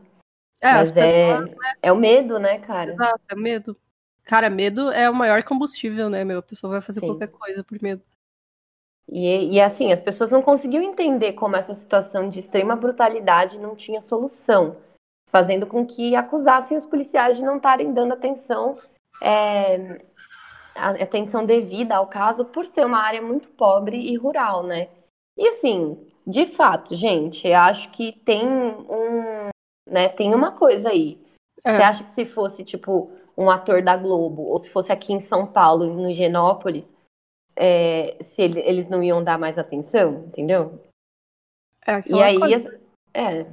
É, 0.59 0.73
Mas 0.73 0.89
é, 0.97 1.35
pessoas, 1.35 1.51
né? 1.51 1.73
é 1.79 1.91
o 1.91 1.95
medo, 1.95 2.39
né, 2.39 2.57
cara? 2.57 2.93
Exato, 2.93 3.21
é 3.29 3.35
medo. 3.35 3.77
Cara, 4.23 4.49
medo 4.49 4.91
é 4.91 5.07
o 5.07 5.13
maior 5.13 5.43
combustível, 5.43 6.09
né, 6.09 6.23
meu? 6.23 6.39
A 6.39 6.41
pessoa 6.41 6.71
vai 6.71 6.81
fazer 6.81 7.01
Sim. 7.01 7.05
qualquer 7.05 7.27
coisa 7.27 7.63
por 7.63 7.79
medo. 7.83 8.01
E, 9.07 9.53
e 9.53 9.61
assim, 9.61 9.93
as 9.93 10.01
pessoas 10.01 10.31
não 10.31 10.41
conseguiam 10.41 10.81
entender 10.81 11.33
como 11.33 11.55
essa 11.55 11.75
situação 11.75 12.27
de 12.27 12.39
extrema 12.39 12.75
brutalidade 12.75 13.59
não 13.59 13.75
tinha 13.75 14.01
solução, 14.01 14.77
fazendo 15.29 15.67
com 15.67 15.85
que 15.85 16.15
acusassem 16.15 16.75
os 16.75 16.85
policiais 16.87 17.37
de 17.37 17.43
não 17.43 17.57
estarem 17.57 17.93
dando 17.93 18.13
atenção, 18.13 18.79
é, 19.21 20.01
atenção 20.73 21.45
devida 21.45 21.95
ao 21.95 22.07
caso, 22.07 22.43
por 22.43 22.65
ser 22.65 22.87
uma 22.87 22.97
área 22.97 23.21
muito 23.21 23.49
pobre 23.49 23.97
e 23.97 24.15
rural, 24.17 24.63
né? 24.63 24.89
E 25.37 25.47
assim, 25.47 26.11
de 26.25 26.45
fato, 26.47 26.95
gente, 26.95 27.51
acho 27.51 27.91
que 27.91 28.13
tem 28.25 28.47
um, 28.47 29.49
né, 29.89 30.09
tem 30.09 30.33
uma 30.33 30.51
coisa 30.51 30.89
aí. 30.89 31.21
É. 31.63 31.75
Você 31.75 31.81
acha 31.81 32.03
que 32.03 32.11
se 32.11 32.25
fosse, 32.25 32.63
tipo, 32.63 33.11
um 33.37 33.49
ator 33.49 33.81
da 33.81 33.95
Globo, 33.97 34.43
ou 34.43 34.59
se 34.59 34.69
fosse 34.69 34.91
aqui 34.91 35.13
em 35.13 35.19
São 35.19 35.45
Paulo, 35.45 35.85
no 35.85 36.09
Higienópolis, 36.09 36.91
é, 37.55 38.17
se 38.21 38.41
ele, 38.41 38.59
eles 38.59 38.89
não 38.89 39.03
iam 39.03 39.23
dar 39.23 39.37
mais 39.37 39.57
atenção, 39.57 40.25
entendeu? 40.27 40.79
É, 41.85 42.01
e 42.05 42.21
aí, 42.21 42.53
as, 42.53 42.65
é, 43.13 43.45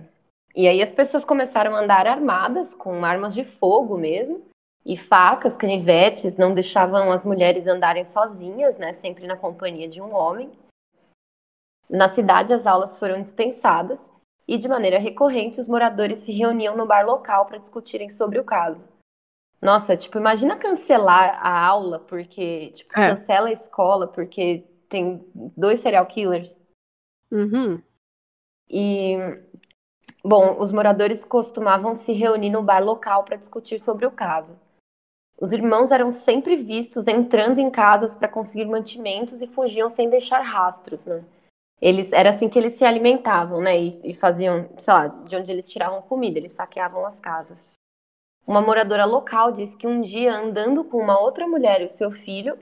e 0.55 0.69
aí 0.69 0.83
as 0.83 0.93
pessoas 0.93 1.25
começaram 1.25 1.75
a 1.75 1.81
andar 1.81 2.07
armadas, 2.07 2.75
com 2.75 3.05
armas 3.05 3.35
de 3.35 3.45
fogo 3.45 3.97
mesmo, 3.99 4.43
e 4.85 4.97
facas, 4.97 5.57
canivetes, 5.57 6.37
não 6.37 6.55
deixavam 6.55 7.13
as 7.13 7.25
mulheres 7.25 7.67
andarem 7.67 8.05
sozinhas, 8.05 8.79
né, 8.79 8.93
sempre 8.95 9.27
na 9.27 9.37
companhia 9.37 9.89
de 9.89 10.01
um 10.01 10.15
homem. 10.15 10.51
Na 11.91 12.09
cidade, 12.09 12.53
as 12.53 12.69
aulas 12.69 12.97
foram 12.97 13.21
dispensadas 13.21 13.99
e, 14.47 14.57
de 14.57 14.69
maneira 14.69 15.01
recorrente, 15.01 15.61
os 15.61 15.67
moradores 15.67 16.21
se 16.21 16.31
reuniam 16.31 16.77
no 16.77 16.87
bar 16.87 17.05
local 17.05 17.47
para 17.47 17.59
discutirem 17.59 18.11
sobre 18.11 18.39
o 18.39 18.45
caso. 18.45 18.83
Nossa, 19.61 19.97
tipo, 19.97 20.17
imagina 20.17 20.57
cancelar 20.57 21.39
a 21.45 21.67
aula 21.67 21.99
porque, 21.99 22.71
tipo, 22.71 22.99
é. 22.99 23.11
cancela 23.11 23.49
a 23.49 23.53
escola 23.53 24.07
porque 24.07 24.65
tem 24.89 25.25
dois 25.35 25.81
serial 25.81 26.07
killers. 26.07 26.57
Uhum. 27.31 27.83
E, 28.69 29.17
bom, 30.25 30.61
os 30.61 30.71
moradores 30.71 31.25
costumavam 31.25 31.97
se 31.97 32.13
reunir 32.13 32.51
no 32.51 32.63
bar 32.63 32.83
local 32.85 33.25
para 33.25 33.37
discutir 33.37 33.81
sobre 33.81 34.07
o 34.07 34.13
caso. 34.13 34.57
Os 35.41 35.53
irmãos 35.53 35.91
eram 35.91 36.13
sempre 36.13 36.55
vistos 36.57 37.07
entrando 37.07 37.59
em 37.59 37.71
casas 37.71 38.15
para 38.15 38.29
conseguir 38.29 38.67
mantimentos 38.67 39.43
e 39.43 39.47
fugiam 39.49 39.91
sem 39.91 40.09
deixar 40.09 40.41
rastros, 40.41 41.05
né? 41.05 41.25
Eles, 41.81 42.13
era 42.13 42.31
assim 42.31 42.49
que 42.49 42.59
eles 42.59 42.75
se 42.75 42.85
alimentavam, 42.85 43.61
né? 43.61 43.81
E, 43.81 44.01
e 44.11 44.15
faziam, 44.15 44.69
sei 44.79 44.93
lá, 44.93 45.07
de 45.07 45.35
onde 45.37 45.51
eles 45.51 45.69
tiravam 45.69 46.03
comida, 46.03 46.39
eles 46.39 46.53
saqueavam 46.53 47.07
as 47.07 47.19
casas. 47.19 47.67
Uma 48.47 48.61
moradora 48.61 49.05
local 49.05 49.53
disse 49.53 49.77
que 49.77 49.87
um 49.87 50.03
dia, 50.03 50.35
andando 50.35 50.85
com 50.85 50.99
uma 50.99 51.19
outra 51.19 51.47
mulher 51.47 51.81
e 51.81 51.87
o 51.87 51.91
seu 51.91 52.11
filho, 52.11 52.59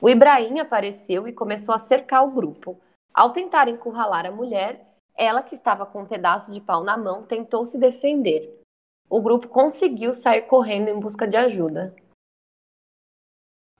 o 0.00 0.08
Ibrahim 0.08 0.58
apareceu 0.58 1.28
e 1.28 1.32
começou 1.32 1.74
a 1.74 1.78
cercar 1.78 2.24
o 2.24 2.30
grupo. 2.30 2.80
Ao 3.12 3.32
tentar 3.32 3.68
encurralar 3.68 4.24
a 4.24 4.30
mulher, 4.30 4.86
ela, 5.14 5.42
que 5.42 5.54
estava 5.54 5.84
com 5.84 6.02
um 6.02 6.06
pedaço 6.06 6.50
de 6.52 6.60
pau 6.60 6.82
na 6.82 6.96
mão, 6.96 7.24
tentou 7.24 7.66
se 7.66 7.76
defender. 7.76 8.62
O 9.08 9.20
grupo 9.20 9.48
conseguiu 9.48 10.14
sair 10.14 10.42
correndo 10.42 10.88
em 10.88 10.98
busca 10.98 11.26
de 11.26 11.36
ajuda. 11.36 11.94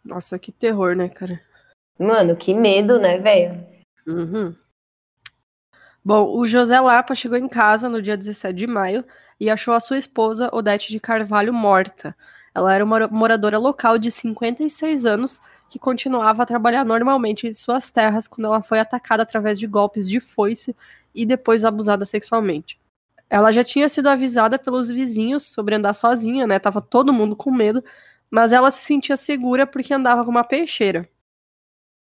Nossa, 0.05 0.39
que 0.39 0.53
terror, 0.53 0.95
né, 0.95 1.09
cara? 1.09 1.41
Mano, 1.99 2.37
que 2.37 2.53
medo, 2.53 2.99
né, 2.99 3.19
velho? 3.19 3.67
Uhum. 4.07 4.55
Bom, 6.05 6.37
o 6.37 6.47
José 6.49 6.81
Lapa 6.81 7.15
chegou 7.15 7.39
em 7.39 7.49
casa 7.49 7.89
no 7.89 8.03
dia 8.03 8.17
17 8.17 8.57
de 8.57 8.67
maio 8.67 9.05
e 9.39 9.49
achou 9.49 9.73
a 9.73 9.79
sua 9.81 9.99
esposa, 9.99 10.51
Odete 10.53 10.91
de 10.91 10.99
Carvalho, 10.99 11.55
morta. 11.55 12.17
Ela 12.53 12.75
era 12.75 12.85
uma 12.85 13.07
moradora 13.07 13.57
local 13.57 13.99
de 13.99 14.11
56 14.11 15.07
anos 15.07 15.41
que 15.69 15.79
continuava 15.79 16.43
a 16.43 16.47
trabalhar 16.47 16.85
normalmente 16.85 17.47
em 17.47 17.55
suas 17.55 17.91
terras 17.91 18.27
quando 18.27 18.47
ela 18.47 18.61
foi 18.61 18.81
atacada 18.81 19.23
através 19.23 19.59
de 19.59 19.67
golpes 19.67 20.09
de 20.09 20.19
foice 20.19 20.77
e 21.15 21.25
depois 21.25 21.65
abusada 21.65 22.05
sexualmente. 22.05 22.81
Ela 23.31 23.53
já 23.53 23.65
tinha 23.65 23.89
sido 23.89 24.09
avisada 24.09 24.59
pelos 24.59 24.91
vizinhos 24.91 25.45
sobre 25.45 25.77
andar 25.77 25.95
sozinha, 25.95 26.47
né? 26.47 26.59
Tava 26.59 26.81
todo 26.83 27.13
mundo 27.13 27.37
com 27.37 27.51
medo, 27.51 27.83
mas 28.31 28.53
ela 28.53 28.71
se 28.71 28.85
sentia 28.85 29.17
segura 29.17 29.67
porque 29.67 29.95
andava 29.95 30.25
com 30.25 30.31
uma 30.31 30.45
peixeira. 30.45 31.09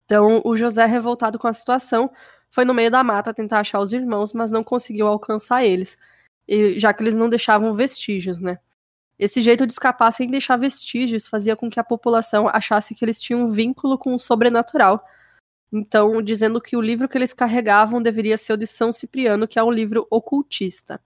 Então, 0.04 0.42
o 0.44 0.56
José, 0.56 0.84
revoltado 0.86 1.38
com 1.38 1.48
a 1.48 1.52
situação, 1.52 2.10
foi 2.54 2.64
no 2.64 2.72
meio 2.72 2.90
da 2.90 3.02
mata 3.02 3.34
tentar 3.34 3.60
achar 3.60 3.80
os 3.80 3.92
irmãos, 3.92 4.32
mas 4.32 4.50
não 4.50 4.62
conseguiu 4.62 5.06
alcançar 5.06 5.64
eles 5.64 5.98
já 6.76 6.92
que 6.92 7.02
eles 7.02 7.16
não 7.16 7.28
deixavam 7.28 7.74
vestígios, 7.74 8.38
né? 8.38 8.58
Esse 9.18 9.40
jeito 9.40 9.66
de 9.66 9.72
escapar 9.72 10.12
sem 10.12 10.28
deixar 10.28 10.56
vestígios 10.56 11.28
fazia 11.28 11.54
com 11.54 11.70
que 11.70 11.78
a 11.78 11.84
população 11.84 12.48
achasse 12.48 12.94
que 12.94 13.04
eles 13.04 13.22
tinham 13.22 13.42
um 13.42 13.48
vínculo 13.48 13.96
com 13.96 14.14
o 14.14 14.18
sobrenatural. 14.18 15.04
Então, 15.72 16.20
dizendo 16.20 16.60
que 16.60 16.76
o 16.76 16.80
livro 16.80 17.08
que 17.08 17.16
eles 17.16 17.32
carregavam 17.32 18.02
deveria 18.02 18.36
ser 18.36 18.52
o 18.52 18.56
de 18.56 18.66
São 18.66 18.92
Cipriano, 18.92 19.46
que 19.46 19.58
é 19.58 19.62
um 19.62 19.70
livro 19.70 20.06
ocultista. 20.10 21.00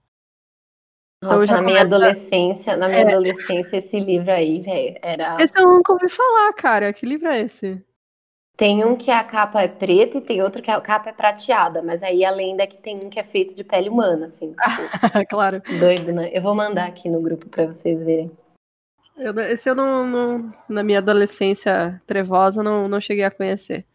Então, 1.23 1.39
Nossa, 1.39 1.53
na 1.53 1.61
minha 1.61 1.81
adolescência, 1.81 2.77
na 2.77 2.87
minha 2.87 3.01
é... 3.01 3.07
adolescência, 3.07 3.77
esse 3.77 3.99
livro 3.99 4.31
aí, 4.31 4.61
velho, 4.61 4.97
era. 5.01 5.37
Esse 5.39 5.59
eu 5.59 5.67
nunca 5.67 5.93
ouvi 5.93 6.09
falar, 6.09 6.53
cara. 6.53 6.93
Que 6.93 7.05
livro 7.05 7.27
é 7.27 7.41
esse? 7.41 7.83
Tem 8.59 8.83
um 8.83 8.97
que 8.97 9.09
a 9.09 9.23
capa 9.23 9.61
é 9.61 9.69
preta 9.69 10.17
e 10.17 10.21
tem 10.21 10.43
outro 10.43 10.61
que 10.61 10.69
a 10.69 10.81
capa 10.81 11.09
é 11.11 11.13
prateada, 11.13 11.81
mas 11.81 12.03
aí 12.03 12.25
a 12.25 12.29
lenda 12.29 12.61
é 12.61 12.67
que 12.67 12.75
tem 12.75 12.97
um 12.97 13.09
que 13.09 13.17
é 13.17 13.23
feito 13.23 13.55
de 13.55 13.63
pele 13.63 13.87
humana, 13.87 14.25
assim. 14.25 14.53
Tipo, 14.99 15.27
claro. 15.29 15.61
Doido, 15.79 16.11
né? 16.11 16.29
Eu 16.33 16.41
vou 16.41 16.53
mandar 16.53 16.85
aqui 16.87 17.07
no 17.07 17.21
grupo 17.21 17.47
para 17.47 17.67
vocês 17.67 17.97
verem. 18.03 18.29
Eu, 19.15 19.33
esse 19.39 19.69
eu 19.69 19.73
não, 19.73 20.05
não, 20.05 20.53
na 20.67 20.83
minha 20.83 20.97
adolescência 20.97 22.01
trevosa, 22.05 22.61
não, 22.61 22.89
não 22.89 22.99
cheguei 22.99 23.23
a 23.23 23.31
conhecer. 23.31 23.85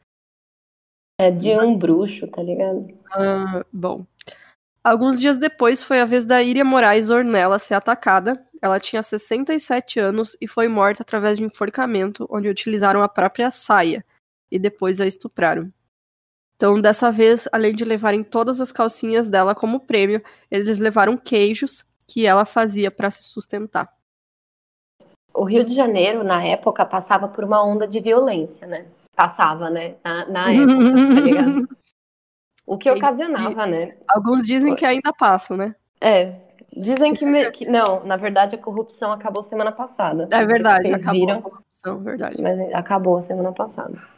É 1.20 1.30
de 1.30 1.50
um 1.58 1.76
bruxo, 1.76 2.26
tá 2.26 2.42
ligado? 2.42 2.88
Ah, 3.12 3.62
bom. 3.70 4.06
Alguns 4.82 5.20
dias 5.20 5.36
depois 5.36 5.82
foi 5.82 6.00
a 6.00 6.06
vez 6.06 6.24
da 6.24 6.42
Iria 6.42 6.64
Moraes 6.64 7.10
Ornella 7.10 7.58
ser 7.58 7.74
atacada. 7.74 8.42
Ela 8.62 8.80
tinha 8.80 9.02
67 9.02 10.00
anos 10.00 10.34
e 10.40 10.48
foi 10.48 10.68
morta 10.68 11.02
através 11.02 11.36
de 11.36 11.44
enforcamento, 11.44 12.26
onde 12.30 12.48
utilizaram 12.48 13.02
a 13.02 13.08
própria 13.10 13.50
saia 13.50 14.02
e 14.50 14.58
depois 14.58 15.00
a 15.00 15.06
estupraram. 15.06 15.72
Então, 16.56 16.80
dessa 16.80 17.10
vez, 17.10 17.48
além 17.52 17.74
de 17.74 17.84
levarem 17.84 18.22
todas 18.22 18.60
as 18.60 18.70
calcinhas 18.70 19.28
dela 19.28 19.54
como 19.54 19.80
prêmio, 19.80 20.22
eles 20.50 20.78
levaram 20.78 21.16
queijos 21.16 21.84
que 22.06 22.26
ela 22.26 22.44
fazia 22.44 22.90
para 22.90 23.10
se 23.10 23.24
sustentar. 23.24 23.92
o 25.34 25.44
Rio 25.44 25.64
de 25.64 25.74
Janeiro, 25.74 26.22
na 26.22 26.44
época, 26.44 26.86
passava 26.86 27.26
por 27.26 27.42
uma 27.44 27.62
onda 27.64 27.88
de 27.88 27.98
violência, 28.00 28.66
né? 28.66 28.86
Passava, 29.16 29.68
né? 29.68 29.96
Na, 30.04 30.26
na 30.26 30.52
época, 30.54 31.14
tá 31.14 31.20
ligado? 31.20 31.68
O 32.66 32.78
que 32.78 32.90
ocasionava, 32.90 33.66
né? 33.66 33.96
Alguns 34.08 34.46
dizem 34.46 34.74
que 34.74 34.86
ainda 34.86 35.12
passam, 35.12 35.56
né? 35.56 35.74
É. 36.00 36.36
Dizem 36.76 37.14
que, 37.14 37.24
me... 37.24 37.50
que, 37.50 37.66
Não, 37.66 38.04
na 38.04 38.16
verdade 38.16 38.56
a 38.56 38.58
corrupção 38.58 39.12
acabou 39.12 39.42
semana 39.42 39.70
passada. 39.70 40.28
É 40.30 40.44
verdade, 40.44 40.88
Vocês 40.88 40.94
acabou 41.02 41.20
viram, 41.20 41.38
a 41.38 41.42
corrupção, 41.42 41.98
verdade. 41.98 42.42
mas 42.42 42.60
acabou 42.72 43.22
semana 43.22 43.52
passada. 43.52 44.13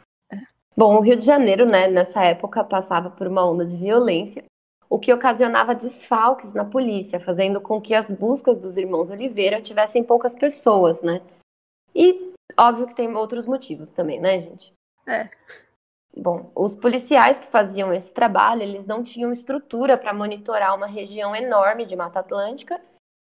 Bom, 0.77 0.95
o 0.95 0.99
Rio 0.99 1.17
de 1.17 1.25
Janeiro, 1.25 1.65
né, 1.65 1.87
nessa 1.87 2.23
época, 2.23 2.63
passava 2.63 3.09
por 3.09 3.25
uma 3.25 3.43
onda 3.43 3.65
de 3.65 3.75
violência, 3.75 4.43
o 4.87 4.99
que 4.99 5.11
ocasionava 5.11 5.73
desfalques 5.73 6.53
na 6.53 6.63
polícia, 6.63 7.19
fazendo 7.19 7.59
com 7.59 7.81
que 7.81 7.95
as 7.95 8.11
buscas 8.11 8.59
dos 8.59 8.77
irmãos 8.77 9.09
Oliveira 9.09 9.59
tivessem 9.59 10.03
poucas 10.03 10.35
pessoas, 10.35 11.01
né? 11.01 11.19
E 11.95 12.31
óbvio 12.55 12.85
que 12.85 12.95
tem 12.95 13.11
outros 13.15 13.47
motivos 13.47 13.89
também, 13.89 14.19
né, 14.19 14.39
gente? 14.39 14.71
É. 15.07 15.27
Bom, 16.15 16.51
os 16.53 16.75
policiais 16.75 17.39
que 17.39 17.47
faziam 17.47 17.91
esse 17.91 18.11
trabalho, 18.11 18.61
eles 18.61 18.85
não 18.85 19.03
tinham 19.03 19.33
estrutura 19.33 19.97
para 19.97 20.13
monitorar 20.13 20.75
uma 20.75 20.87
região 20.87 21.35
enorme 21.35 21.87
de 21.87 21.95
Mata 21.95 22.19
Atlântica, 22.19 22.79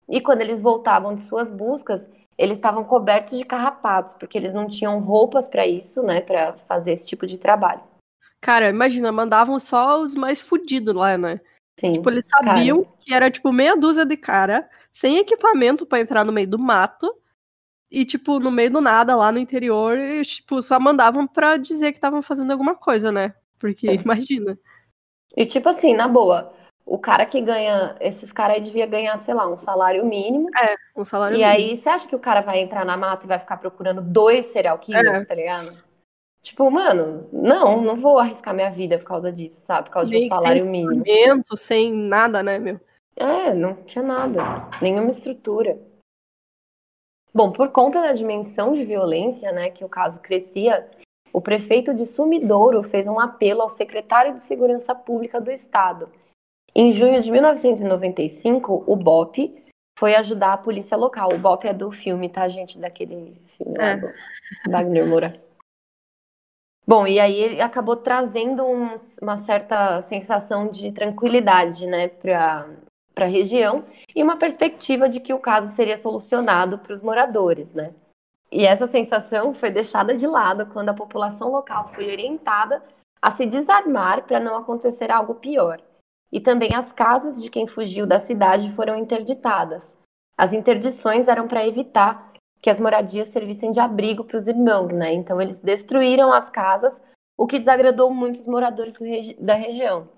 e 0.09 0.19
quando 0.19 0.41
eles 0.41 0.59
voltavam 0.59 1.15
de 1.15 1.21
suas 1.21 1.49
buscas, 1.49 2.05
eles 2.37 2.57
estavam 2.57 2.83
cobertos 2.83 3.37
de 3.37 3.45
carrapatos, 3.45 4.13
porque 4.13 4.37
eles 4.37 4.53
não 4.53 4.67
tinham 4.67 4.99
roupas 4.99 5.47
para 5.47 5.65
isso, 5.65 6.03
né, 6.03 6.21
para 6.21 6.53
fazer 6.67 6.91
esse 6.91 7.07
tipo 7.07 7.25
de 7.25 7.37
trabalho. 7.37 7.81
Cara, 8.41 8.69
imagina, 8.69 9.11
mandavam 9.11 9.59
só 9.59 10.01
os 10.01 10.15
mais 10.15 10.41
fudidos 10.41 10.93
lá, 10.93 11.17
né? 11.17 11.39
Sim. 11.79 11.93
Tipo, 11.93 12.09
eles 12.09 12.25
sabiam 12.27 12.85
que 12.99 13.13
era, 13.13 13.29
tipo, 13.29 13.51
meia 13.51 13.75
dúzia 13.75 14.05
de 14.05 14.15
cara, 14.15 14.69
sem 14.91 15.17
equipamento 15.17 15.85
pra 15.85 15.99
entrar 15.99 16.23
no 16.23 16.31
meio 16.31 16.47
do 16.47 16.59
mato, 16.59 17.13
e, 17.91 18.03
tipo, 18.05 18.39
no 18.39 18.51
meio 18.51 18.71
do 18.71 18.81
nada, 18.81 19.15
lá 19.15 19.31
no 19.31 19.39
interior, 19.39 19.97
e, 19.97 20.21
tipo, 20.21 20.61
só 20.61 20.79
mandavam 20.79 21.25
pra 21.27 21.57
dizer 21.57 21.91
que 21.91 21.97
estavam 21.97 22.21
fazendo 22.21 22.51
alguma 22.51 22.75
coisa, 22.75 23.11
né? 23.11 23.33
Porque, 23.59 23.87
É. 23.87 23.93
imagina. 24.27 24.57
E 25.35 25.45
tipo 25.45 25.67
assim, 25.67 25.93
na 25.93 26.07
boa, 26.07 26.53
o 26.85 26.99
cara 26.99 27.25
que 27.25 27.41
ganha, 27.41 27.95
esses 27.99 28.31
caras 28.31 28.57
aí 28.57 28.61
devia 28.63 28.85
ganhar, 28.85 29.17
sei 29.17 29.33
lá, 29.33 29.47
um 29.47 29.57
salário 29.57 30.05
mínimo. 30.05 30.49
Um 30.95 31.03
salário 31.03 31.35
E 31.35 31.39
mínimo. 31.39 31.51
aí, 31.53 31.75
você 31.75 31.89
acha 31.89 32.07
que 32.07 32.15
o 32.15 32.19
cara 32.19 32.41
vai 32.41 32.59
entrar 32.59 32.85
na 32.85 32.95
mata 32.95 33.25
e 33.25 33.27
vai 33.27 33.39
ficar 33.39 33.57
procurando 33.57 34.01
dois 34.01 34.45
serial 34.47 34.77
killers, 34.77 35.17
É. 35.19 35.25
tá 35.25 35.33
ligado? 35.33 35.83
Tipo, 36.43 36.69
mano, 36.69 37.27
não, 37.33 37.81
não 37.81 37.95
vou 37.99 38.19
arriscar 38.19 38.53
minha 38.53 38.69
vida 38.69 38.99
por 38.99 39.05
causa 39.05 39.31
disso, 39.31 39.61
sabe? 39.61 39.87
Por 39.89 39.93
causa 39.93 40.09
de 40.09 40.15
Nem 40.15 40.31
um 40.31 40.35
salário 40.35 40.65
mínimo. 40.65 41.01
equipamento, 41.01 41.57
sem 41.57 41.91
nada, 41.91 42.43
né, 42.43 42.59
meu? 42.59 42.79
É, 43.15 43.51
não 43.51 43.73
tinha 43.83 44.03
nada, 44.03 44.41
nenhuma 44.79 45.09
estrutura. 45.09 45.79
Bom, 47.33 47.51
por 47.51 47.69
conta 47.69 47.99
da 48.01 48.13
dimensão 48.13 48.73
de 48.73 48.85
violência, 48.85 49.51
né, 49.51 49.69
que 49.71 49.83
o 49.83 49.89
caso 49.89 50.19
crescia, 50.19 50.87
o 51.33 51.41
prefeito 51.41 51.93
de 51.93 52.05
Sumidouro 52.05 52.83
fez 52.83 53.07
um 53.07 53.19
apelo 53.19 53.61
ao 53.61 53.69
secretário 53.69 54.33
de 54.35 54.41
Segurança 54.41 54.93
Pública 54.93 55.41
do 55.41 55.51
Estado. 55.51 56.09
Em 56.75 56.91
junho 56.91 57.21
de 57.21 57.31
1995, 57.31 58.83
o 58.85 58.95
BOP 58.97 59.63
foi 59.97 60.13
ajudar 60.15 60.53
a 60.53 60.57
polícia 60.57 60.97
local. 60.97 61.33
O 61.33 61.37
BOP 61.37 61.65
é 61.65 61.73
do 61.73 61.89
filme, 61.89 62.27
tá, 62.27 62.49
gente? 62.49 62.77
Daquele 62.77 63.41
filme 63.57 63.77
lá 63.77 63.85
É. 63.85 63.95
do 63.95 64.09
Wagner 64.69 65.07
Moura. 65.07 65.41
Bom, 66.85 67.07
e 67.07 67.19
aí 67.19 67.35
ele 67.35 67.61
acabou 67.61 67.95
trazendo 67.95 68.63
um- 68.65 68.95
uma 69.21 69.37
certa 69.37 70.01
sensação 70.03 70.67
de 70.67 70.91
tranquilidade, 70.91 71.87
né, 71.87 72.09
para 72.09 72.67
a 73.15 73.25
região 73.25 73.85
e 74.13 74.21
uma 74.21 74.37
perspectiva 74.37 75.07
de 75.09 75.19
que 75.19 75.33
o 75.33 75.39
caso 75.39 75.69
seria 75.69 75.97
solucionado 75.97 76.77
para 76.77 76.93
os 76.93 77.01
moradores, 77.01 77.73
né? 77.73 77.93
E 78.51 78.65
essa 78.65 78.85
sensação 78.85 79.53
foi 79.53 79.71
deixada 79.71 80.15
de 80.15 80.27
lado 80.27 80.67
quando 80.67 80.89
a 80.89 80.93
população 80.93 81.49
local 81.51 81.87
foi 81.87 82.11
orientada 82.11 82.83
a 83.19 83.31
se 83.31 83.45
desarmar 83.45 84.23
para 84.25 84.39
não 84.39 84.55
acontecer 84.55 85.09
algo 85.09 85.35
pior. 85.35 85.81
E 86.31 86.39
também 86.39 86.69
as 86.75 86.91
casas 86.91 87.41
de 87.41 87.49
quem 87.49 87.65
fugiu 87.67 88.05
da 88.05 88.19
cidade 88.19 88.71
foram 88.73 88.95
interditadas. 88.97 89.93
As 90.37 90.51
interdições 90.51 91.27
eram 91.27 91.47
para 91.47 91.65
evitar 91.65 92.33
que 92.61 92.69
as 92.69 92.79
moradias 92.79 93.29
servissem 93.29 93.71
de 93.71 93.79
abrigo 93.79 94.23
para 94.23 94.37
os 94.37 94.47
irmãos, 94.47 94.91
né? 94.91 95.13
Então 95.13 95.39
eles 95.41 95.59
destruíram 95.59 96.33
as 96.33 96.49
casas, 96.49 96.99
o 97.37 97.45
que 97.47 97.59
desagradou 97.59 98.11
muitos 98.13 98.45
moradores 98.47 98.93
do 98.95 99.03
regi- 99.05 99.37
da 99.39 99.53
região. 99.53 100.09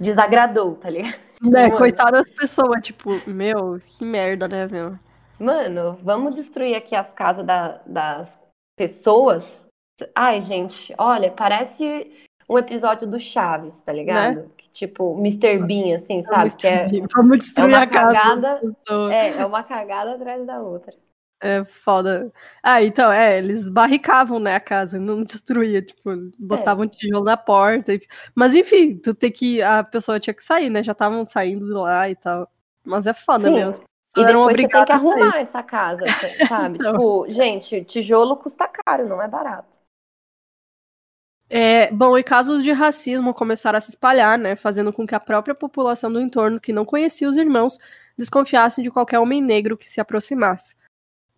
Desagradou, 0.00 0.74
tá 0.76 0.90
ligado? 0.90 1.14
É, 1.56 1.68
coitada 1.70 2.12
das 2.22 2.30
pessoas, 2.30 2.80
tipo, 2.80 3.10
meu, 3.28 3.78
que 3.84 4.04
merda, 4.04 4.48
né, 4.48 4.66
meu? 4.66 4.96
Mano, 5.38 5.98
vamos 6.02 6.34
destruir 6.34 6.74
aqui 6.76 6.94
as 6.94 7.12
casas 7.12 7.44
da- 7.44 7.80
das 7.84 8.32
pessoas? 8.78 9.68
Ai, 10.14 10.40
gente, 10.40 10.94
olha, 10.96 11.30
parece 11.30 12.10
um 12.48 12.56
episódio 12.56 13.06
do 13.06 13.18
Chaves, 13.18 13.80
tá 13.80 13.92
ligado? 13.92 14.48
Que, 14.56 14.63
tipo, 14.74 15.16
Mr. 15.18 15.58
Bean, 15.58 15.96
assim, 15.96 16.20
sabe? 16.22 16.36
Vamos 16.36 16.54
Que 16.54 16.66
é, 16.66 16.84
destruir, 16.84 17.08
vamos 17.14 17.36
é 17.36 17.38
destruir 17.38 17.68
uma 17.68 17.82
a 17.82 17.86
casa. 17.86 18.06
da 18.06 18.12
cagada, 18.12 18.60
é, 19.10 19.28
é 19.40 19.46
uma 19.46 19.62
cagada 19.62 20.14
atrás 20.14 20.44
da 20.44 20.60
outra. 20.60 20.92
É 21.40 21.64
foda. 21.64 22.32
Ah, 22.62 22.82
então, 22.82 23.12
é, 23.12 23.38
eles 23.38 23.68
barricavam, 23.68 24.38
né, 24.38 24.54
a 24.56 24.60
casa, 24.60 24.98
não 24.98 25.22
destruía, 25.22 25.82
tipo, 25.82 26.10
botavam 26.38 26.88
tijolo 26.88 27.24
na 27.24 27.36
porta. 27.36 27.94
enfim. 27.94 28.06
Mas 28.34 28.54
enfim, 28.54 28.96
tu 28.96 29.14
tem 29.14 29.30
que. 29.30 29.62
A 29.62 29.84
pessoa 29.84 30.18
tinha 30.18 30.34
que 30.34 30.42
sair, 30.42 30.70
né? 30.70 30.82
Já 30.82 30.92
estavam 30.92 31.24
saindo 31.24 31.66
de 31.66 31.72
lá 31.72 32.08
e 32.08 32.16
tal. 32.16 32.48
Mas 32.82 33.06
é 33.06 33.12
foda 33.12 33.48
Sim. 33.48 33.54
mesmo. 33.54 33.84
E 34.16 34.24
depois 34.24 34.56
você 34.56 34.68
tem 34.68 34.68
que 34.68 34.92
arrumar 34.92 35.38
essa 35.38 35.62
casa, 35.62 36.04
sabe? 36.48 36.78
Então. 36.80 36.92
Tipo, 36.92 37.26
gente, 37.28 37.84
tijolo 37.84 38.36
custa 38.36 38.68
caro, 38.68 39.08
não 39.08 39.20
é 39.20 39.28
barato. 39.28 39.73
É, 41.50 41.90
bom, 41.92 42.16
e 42.18 42.22
casos 42.22 42.62
de 42.64 42.72
racismo 42.72 43.34
começaram 43.34 43.76
a 43.76 43.80
se 43.80 43.90
espalhar, 43.90 44.38
né? 44.38 44.56
Fazendo 44.56 44.92
com 44.92 45.06
que 45.06 45.14
a 45.14 45.20
própria 45.20 45.54
população 45.54 46.12
do 46.12 46.20
entorno, 46.20 46.58
que 46.60 46.72
não 46.72 46.84
conhecia 46.84 47.28
os 47.28 47.36
irmãos, 47.36 47.78
desconfiassem 48.16 48.82
de 48.82 48.90
qualquer 48.90 49.18
homem 49.18 49.42
negro 49.42 49.76
que 49.76 49.88
se 49.88 50.00
aproximasse. 50.00 50.74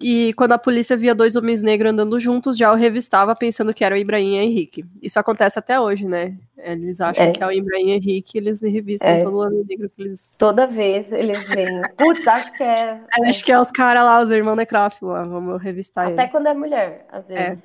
E 0.00 0.34
quando 0.34 0.52
a 0.52 0.58
polícia 0.58 0.94
via 0.94 1.14
dois 1.14 1.36
homens 1.36 1.62
negros 1.62 1.90
andando 1.90 2.20
juntos, 2.20 2.56
já 2.58 2.70
o 2.70 2.74
revistava 2.76 3.34
pensando 3.34 3.72
que 3.72 3.82
era 3.82 3.94
o 3.94 3.98
Ibrahim 3.98 4.34
e 4.34 4.38
Henrique. 4.38 4.84
Isso 5.02 5.18
acontece 5.18 5.58
até 5.58 5.80
hoje, 5.80 6.06
né? 6.06 6.36
Eles 6.58 7.00
acham 7.00 7.24
É. 7.24 7.32
que 7.32 7.42
é 7.42 7.46
o 7.46 7.50
Ibrahim 7.50 7.88
e 7.88 7.92
Henrique, 7.92 8.36
eles 8.36 8.60
revistam 8.60 9.08
É. 9.08 9.24
todo 9.24 9.38
homem 9.38 9.64
negro 9.66 9.88
que 9.88 10.02
eles. 10.02 10.36
Toda 10.38 10.66
vez 10.66 11.10
eles 11.12 11.48
vêm. 11.48 11.80
Putz, 11.96 12.26
acho 12.28 12.52
que 12.52 12.62
é. 12.62 13.00
Acho 13.24 13.44
que 13.44 13.50
é 13.50 13.58
os 13.58 13.70
caras 13.70 14.04
lá, 14.04 14.20
os 14.22 14.30
irmãos 14.30 14.56
Necrof 14.56 15.02
lá, 15.02 15.22
vamos 15.24 15.62
revistar 15.62 16.08
Até 16.08 16.22
eles. 16.22 16.30
quando 16.30 16.46
é 16.48 16.54
mulher, 16.54 17.06
às 17.10 17.28
É. 17.30 17.56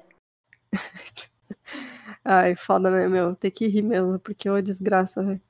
Ai, 2.24 2.56
foda, 2.56 2.90
né, 2.92 3.08
meu? 3.08 3.36
Tem 3.36 3.50
que 3.52 3.68
rir 3.68 3.82
mesmo, 3.82 4.20
porque 4.20 4.48
é 4.48 4.52
uma 4.52 4.62
desgraça, 4.62 5.24
velho. 5.24 5.42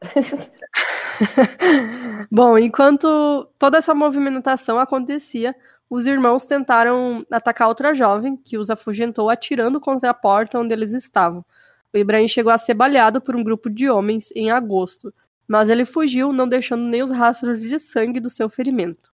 Bom, 2.30 2.58
enquanto 2.58 3.46
toda 3.58 3.78
essa 3.78 3.94
movimentação 3.94 4.78
acontecia, 4.78 5.54
os 5.90 6.06
irmãos 6.06 6.44
tentaram 6.44 7.24
atacar 7.30 7.68
outra 7.68 7.94
jovem, 7.94 8.36
que 8.36 8.56
os 8.58 8.70
afugentou 8.70 9.28
atirando 9.28 9.80
contra 9.80 10.10
a 10.10 10.14
porta 10.14 10.58
onde 10.58 10.72
eles 10.72 10.92
estavam. 10.92 11.44
O 11.94 11.98
Ibrahim 11.98 12.28
chegou 12.28 12.52
a 12.52 12.58
ser 12.58 12.74
baleado 12.74 13.20
por 13.20 13.36
um 13.36 13.44
grupo 13.44 13.68
de 13.68 13.88
homens 13.90 14.30
em 14.34 14.50
agosto, 14.50 15.12
mas 15.46 15.68
ele 15.68 15.84
fugiu, 15.84 16.32
não 16.32 16.48
deixando 16.48 16.84
nem 16.84 17.02
os 17.02 17.10
rastros 17.10 17.60
de 17.60 17.78
sangue 17.78 18.20
do 18.20 18.30
seu 18.30 18.48
ferimento. 18.48 19.11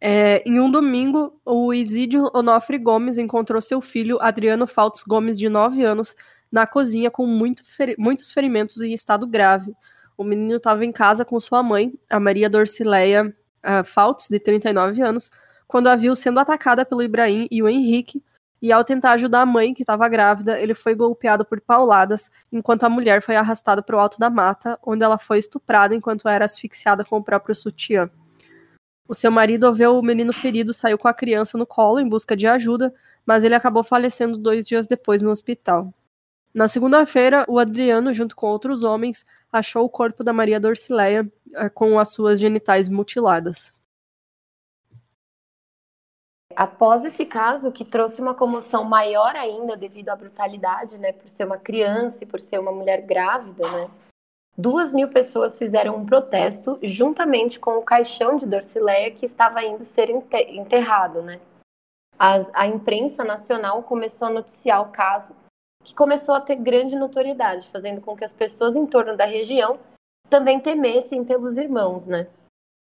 É, 0.00 0.42
em 0.48 0.58
um 0.58 0.70
domingo, 0.70 1.38
o 1.44 1.74
Isídio 1.74 2.30
Onofre 2.34 2.78
Gomes 2.78 3.18
encontrou 3.18 3.60
seu 3.60 3.80
filho, 3.80 4.18
Adriano 4.20 4.66
Faltos 4.66 5.04
Gomes, 5.04 5.38
de 5.38 5.48
9 5.48 5.82
anos, 5.84 6.16
na 6.50 6.66
cozinha 6.66 7.10
com 7.10 7.26
muito 7.26 7.64
feri- 7.64 7.96
muitos 7.98 8.32
ferimentos 8.32 8.80
em 8.80 8.94
estado 8.94 9.26
grave. 9.26 9.74
O 10.16 10.24
menino 10.24 10.56
estava 10.56 10.84
em 10.84 10.92
casa 10.92 11.24
com 11.24 11.38
sua 11.38 11.62
mãe, 11.62 11.92
a 12.08 12.18
Maria 12.18 12.48
Dorcileia 12.48 13.34
ah, 13.62 13.84
Faltos, 13.84 14.28
de 14.28 14.40
39 14.40 15.02
anos, 15.02 15.30
quando 15.68 15.88
a 15.88 15.96
viu 15.96 16.16
sendo 16.16 16.40
atacada 16.40 16.84
pelo 16.84 17.02
Ibrahim 17.02 17.46
e 17.50 17.62
o 17.62 17.68
Henrique, 17.68 18.22
e 18.62 18.72
ao 18.72 18.84
tentar 18.84 19.12
ajudar 19.12 19.42
a 19.42 19.46
mãe, 19.46 19.72
que 19.72 19.82
estava 19.82 20.08
grávida, 20.08 20.58
ele 20.58 20.74
foi 20.74 20.94
golpeado 20.94 21.44
por 21.44 21.60
pauladas, 21.60 22.30
enquanto 22.52 22.84
a 22.84 22.90
mulher 22.90 23.22
foi 23.22 23.36
arrastada 23.36 23.82
para 23.82 23.96
o 23.96 23.98
alto 23.98 24.18
da 24.18 24.28
mata, 24.28 24.78
onde 24.82 25.02
ela 25.02 25.16
foi 25.16 25.38
estuprada 25.38 25.94
enquanto 25.94 26.28
era 26.28 26.44
asfixiada 26.44 27.04
com 27.04 27.16
o 27.18 27.24
próprio 27.24 27.54
sutiã. 27.54 28.10
O 29.10 29.14
seu 29.16 29.28
marido, 29.28 29.66
ao 29.66 29.74
ver 29.74 29.88
o 29.88 30.00
menino 30.00 30.32
ferido, 30.32 30.72
saiu 30.72 30.96
com 30.96 31.08
a 31.08 31.12
criança 31.12 31.58
no 31.58 31.66
colo 31.66 31.98
em 31.98 32.08
busca 32.08 32.36
de 32.36 32.46
ajuda, 32.46 32.94
mas 33.26 33.42
ele 33.42 33.56
acabou 33.56 33.82
falecendo 33.82 34.38
dois 34.38 34.64
dias 34.64 34.86
depois 34.86 35.20
no 35.20 35.32
hospital. 35.32 35.92
Na 36.54 36.68
segunda-feira, 36.68 37.44
o 37.48 37.58
Adriano, 37.58 38.12
junto 38.12 38.36
com 38.36 38.46
outros 38.46 38.84
homens, 38.84 39.26
achou 39.50 39.84
o 39.84 39.88
corpo 39.88 40.22
da 40.22 40.32
Maria 40.32 40.60
Dorcileia 40.60 41.28
eh, 41.56 41.68
com 41.70 41.98
as 41.98 42.12
suas 42.12 42.38
genitais 42.38 42.88
mutiladas. 42.88 43.74
Após 46.54 47.04
esse 47.04 47.26
caso, 47.26 47.72
que 47.72 47.84
trouxe 47.84 48.20
uma 48.20 48.34
comoção 48.34 48.84
maior 48.84 49.34
ainda 49.34 49.76
devido 49.76 50.10
à 50.10 50.14
brutalidade, 50.14 50.98
né, 50.98 51.12
por 51.12 51.28
ser 51.28 51.46
uma 51.46 51.58
criança 51.58 52.22
e 52.22 52.26
por 52.28 52.38
ser 52.38 52.60
uma 52.60 52.70
mulher 52.70 53.04
grávida, 53.04 53.68
né? 53.72 53.90
Duas 54.56 54.92
mil 54.92 55.08
pessoas 55.08 55.56
fizeram 55.56 55.96
um 55.96 56.06
protesto 56.06 56.78
juntamente 56.82 57.58
com 57.58 57.78
o 57.78 57.82
caixão 57.82 58.36
de 58.36 58.46
Dorcileia 58.46 59.10
que 59.10 59.26
estava 59.26 59.62
indo 59.64 59.84
ser 59.84 60.10
enterrado, 60.10 61.22
né? 61.22 61.40
A, 62.18 62.62
a 62.62 62.66
imprensa 62.66 63.24
nacional 63.24 63.82
começou 63.82 64.28
a 64.28 64.30
noticiar 64.30 64.82
o 64.82 64.90
caso, 64.90 65.34
que 65.82 65.94
começou 65.94 66.34
a 66.34 66.40
ter 66.40 66.56
grande 66.56 66.94
notoriedade, 66.94 67.68
fazendo 67.70 68.00
com 68.00 68.14
que 68.14 68.24
as 68.24 68.32
pessoas 68.32 68.76
em 68.76 68.84
torno 68.84 69.16
da 69.16 69.24
região 69.24 69.78
também 70.28 70.60
temessem 70.60 71.24
pelos 71.24 71.56
irmãos, 71.56 72.06
né? 72.06 72.26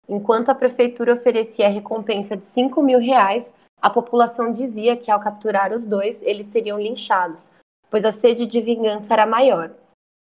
Enquanto 0.07 0.49
a 0.49 0.55
prefeitura 0.55 1.13
oferecia 1.13 1.65
a 1.67 1.69
recompensa 1.69 2.37
de 2.37 2.45
5 2.45 2.81
mil 2.81 2.99
reais, 2.99 3.53
a 3.81 3.89
população 3.89 4.51
dizia 4.51 4.95
que 4.95 5.11
ao 5.11 5.19
capturar 5.19 5.73
os 5.73 5.85
dois, 5.85 6.21
eles 6.21 6.47
seriam 6.47 6.79
linchados, 6.79 7.51
pois 7.89 8.05
a 8.05 8.11
sede 8.11 8.45
de 8.45 8.61
vingança 8.61 9.13
era 9.13 9.25
maior. 9.25 9.71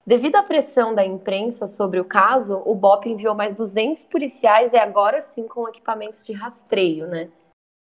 Devido 0.07 0.37
à 0.37 0.43
pressão 0.43 0.95
da 0.95 1.05
imprensa 1.05 1.67
sobre 1.67 1.99
o 1.99 2.05
caso, 2.05 2.63
o 2.65 2.77
BOP 2.77 3.07
enviou 3.07 3.35
mais 3.35 3.55
200 3.55 4.05
policiais 4.05 4.73
e 4.73 4.77
agora 4.77 5.21
sim 5.21 5.49
com 5.49 5.69
equipamentos 5.69 6.23
de 6.23 6.33
rastreio, 6.33 7.09
né? 7.09 7.29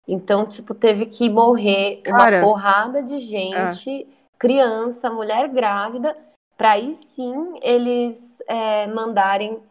Então, 0.06 0.46
tipo, 0.46 0.76
teve 0.76 1.06
que 1.06 1.30
morrer 1.30 2.02
Cara, 2.02 2.40
uma 2.40 2.48
porrada 2.48 3.02
de 3.02 3.18
gente, 3.20 4.04
é. 4.04 4.06
criança, 4.38 5.10
mulher 5.10 5.48
grávida, 5.48 6.18
para 6.58 6.72
aí 6.72 6.96
sim 7.16 7.58
eles 7.62 8.42
é, 8.46 8.88
mandarem 8.88 9.64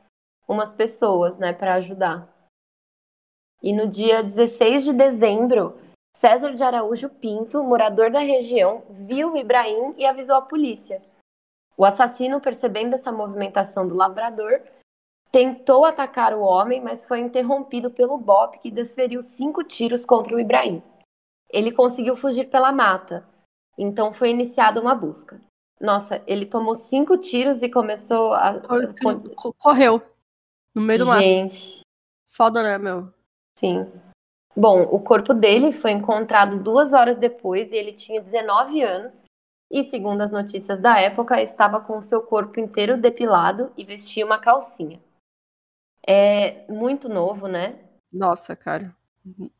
umas 0.49 0.73
pessoas, 0.73 1.37
né, 1.37 1.53
para 1.53 1.75
ajudar. 1.75 2.27
E 3.63 3.73
no 3.75 3.87
dia 3.87 4.23
16 4.23 4.85
de 4.85 4.93
dezembro, 4.95 5.79
César 6.17 6.55
de 6.55 6.63
Araújo 6.63 7.11
Pinto, 7.11 7.63
morador 7.63 8.11
da 8.11 8.21
região, 8.21 8.83
viu 8.89 9.37
Ibrahim 9.37 9.95
e 9.99 10.07
avisou 10.07 10.37
a 10.37 10.43
polícia. 10.43 11.03
O 11.81 11.85
assassino, 11.87 12.43
percebendo 12.43 12.93
essa 12.93 13.11
movimentação 13.11 13.89
do 13.89 13.95
lavrador, 13.95 14.61
tentou 15.33 15.87
atacar 15.87 16.35
o 16.35 16.43
homem, 16.43 16.79
mas 16.79 17.07
foi 17.07 17.21
interrompido 17.21 17.91
pelo 17.91 18.19
Bop, 18.19 18.59
que 18.59 18.71
desferiu 18.71 19.23
cinco 19.23 19.65
tiros 19.65 20.05
contra 20.05 20.37
o 20.37 20.39
Ibrahim. 20.39 20.83
Ele 21.49 21.73
conseguiu 21.73 22.19
fugir 22.19 22.51
pela 22.51 22.71
mata, 22.71 23.27
então 23.79 24.13
foi 24.13 24.29
iniciada 24.29 24.79
uma 24.79 24.95
busca. 24.95 25.41
Nossa, 25.81 26.23
ele 26.27 26.45
tomou 26.45 26.75
cinco 26.75 27.17
tiros 27.17 27.63
e 27.63 27.71
começou 27.71 28.35
a. 28.35 28.61
Correu. 29.57 30.03
No 30.75 30.83
meio 30.83 30.99
do 30.99 31.07
mato. 31.07 31.23
Gente. 31.23 31.81
Foda, 32.29 32.63
né, 32.63 32.77
meu? 32.77 33.11
Sim. 33.59 33.91
Bom, 34.55 34.83
o 34.83 35.01
corpo 35.01 35.33
dele 35.33 35.73
foi 35.73 35.93
encontrado 35.93 36.63
duas 36.63 36.93
horas 36.93 37.17
depois 37.17 37.73
e 37.73 37.75
ele 37.75 37.95
tinha 37.95 38.21
19 38.21 38.83
anos. 38.83 39.23
E, 39.71 39.85
segundo 39.85 40.21
as 40.21 40.33
notícias 40.33 40.81
da 40.81 40.99
época, 40.99 41.41
estava 41.41 41.81
com 41.81 41.99
o 41.99 42.03
seu 42.03 42.21
corpo 42.21 42.59
inteiro 42.59 42.97
depilado 42.97 43.73
e 43.77 43.85
vestia 43.85 44.27
uma 44.27 44.39
calcinha. 44.39 45.01
É 46.07 46.65
muito 46.69 47.09
novo, 47.09 47.47
né? 47.47 47.79
Nossa, 48.13 48.57
cara. 48.57 48.95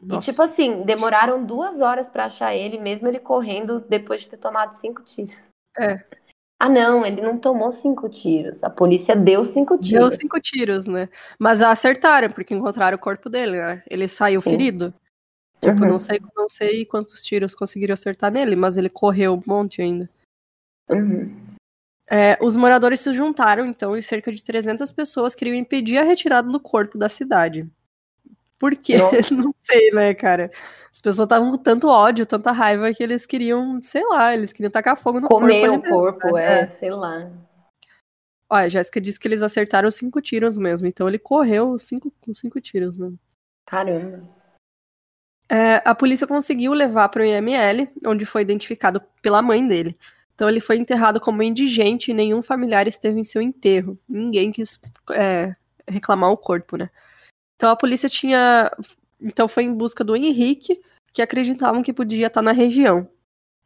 Nossa. 0.01 0.31
E, 0.31 0.33
tipo 0.33 0.43
assim, 0.43 0.83
demoraram 0.83 1.45
duas 1.45 1.81
horas 1.81 2.09
para 2.09 2.25
achar 2.25 2.55
ele, 2.55 2.79
mesmo 2.79 3.07
ele 3.07 3.21
correndo 3.21 3.81
depois 3.81 4.23
de 4.23 4.31
ter 4.31 4.39
tomado 4.39 4.73
cinco 4.73 5.03
tiros. 5.03 5.39
É. 5.79 6.03
Ah, 6.59 6.69
não, 6.69 7.07
ele 7.07 7.23
não 7.23 7.39
tomou 7.39 7.73
cinco 7.73 8.09
tiros. 8.09 8.65
A 8.65 8.69
polícia 8.69 9.15
deu 9.15 9.45
cinco 9.45 9.79
tiros. 9.79 10.11
Deu 10.11 10.13
cinco 10.13 10.41
tiros, 10.41 10.87
né? 10.87 11.09
Mas 11.39 11.63
acertaram, 11.63 12.31
porque 12.31 12.55
encontraram 12.55 12.97
o 12.97 13.01
corpo 13.01 13.31
dele, 13.31 13.53
né? 13.53 13.83
Ele 13.89 14.09
saiu 14.09 14.41
Sim. 14.43 14.51
ferido. 14.51 14.93
Tipo, 15.61 15.83
uhum. 15.83 15.89
não, 15.89 15.99
sei, 15.99 16.21
não 16.35 16.49
sei 16.49 16.87
quantos 16.87 17.23
tiros 17.23 17.55
conseguiram 17.55 17.93
acertar 17.93 18.33
nele, 18.33 18.57
mas 18.57 18.79
ele 18.79 18.89
correu 18.89 19.35
um 19.35 19.43
monte 19.47 19.83
ainda. 19.83 20.09
Uhum. 20.89 21.51
É, 22.11 22.39
os 22.41 22.57
moradores 22.57 23.01
se 23.01 23.13
juntaram, 23.13 23.67
então, 23.67 23.97
e 23.97 24.03
cerca 24.03 24.33
de 24.33 24.43
300 24.43 24.91
pessoas 24.91 25.35
queriam 25.35 25.55
impedir 25.55 25.99
a 25.99 26.03
retirada 26.03 26.51
do 26.51 26.59
corpo 26.59 26.99
da 26.99 27.09
cidade. 27.09 27.71
Por 28.59 28.75
quê? 28.75 28.97
não 29.31 29.55
sei, 29.63 29.91
né, 29.91 30.15
cara? 30.15 30.51
As 30.93 31.01
pessoas 31.01 31.27
estavam 31.27 31.51
com 31.51 31.59
tanto 31.59 31.89
ódio, 31.89 32.27
tanta 32.27 32.51
raiva 32.51 32.93
que 32.93 33.03
eles 33.03 33.27
queriam, 33.27 33.81
sei 33.81 34.05
lá, 34.05 34.35
eles 34.35 34.53
queriam 34.53 34.71
tacar 34.71 34.97
fogo 34.97 35.21
no 35.21 35.29
Comer 35.29 35.69
corpo. 35.69 35.83
Comer 35.83 35.95
o 35.95 36.13
corpo, 36.13 36.39
é, 36.39 36.63
é, 36.63 36.67
sei 36.67 36.91
lá. 36.91 37.31
Olha, 38.49 38.65
a 38.65 38.69
Jéssica 38.69 39.01
disse 39.01 39.21
que 39.21 39.29
eles 39.29 39.43
acertaram 39.43 39.89
cinco 39.91 40.21
tiros 40.21 40.59
mesmo, 40.59 40.89
então 40.89 41.07
ele 41.07 41.19
correu 41.19 41.79
cinco, 41.79 42.13
com 42.21 42.35
cinco 42.35 42.61
tiros 42.61 42.97
mesmo. 42.97 43.19
Caramba. 43.65 44.40
É, 45.51 45.83
a 45.85 45.95
polícia 45.97 46.29
conseguiu 46.29 46.73
levar 46.73 47.09
para 47.09 47.23
o 47.23 47.25
IML, 47.25 47.89
onde 48.07 48.25
foi 48.25 48.43
identificado 48.43 49.03
pela 49.21 49.43
mãe 49.43 49.67
dele. 49.67 49.97
Então 50.33 50.49
ele 50.49 50.61
foi 50.61 50.77
enterrado 50.77 51.21
como 51.21 51.43
indigente 51.43 52.11
e 52.11 52.15
nenhum 52.15 52.41
familiar 52.41 52.87
esteve 52.87 53.19
em 53.19 53.25
seu 53.25 53.43
enterro. 53.43 53.99
Ninguém 54.09 54.53
quis 54.53 54.81
é, 55.13 55.55
reclamar 55.89 56.31
o 56.31 56.37
corpo, 56.37 56.77
né? 56.77 56.89
Então 57.57 57.69
a 57.69 57.77
polícia 57.77 58.09
tinha 58.09 58.71
então 59.21 59.47
foi 59.49 59.65
em 59.65 59.75
busca 59.75 60.03
do 60.03 60.17
Henrique, 60.17 60.81
que 61.13 61.21
acreditavam 61.21 61.83
que 61.83 61.93
podia 61.93 62.29
estar 62.29 62.43
na 62.43 62.53
região. 62.53 63.09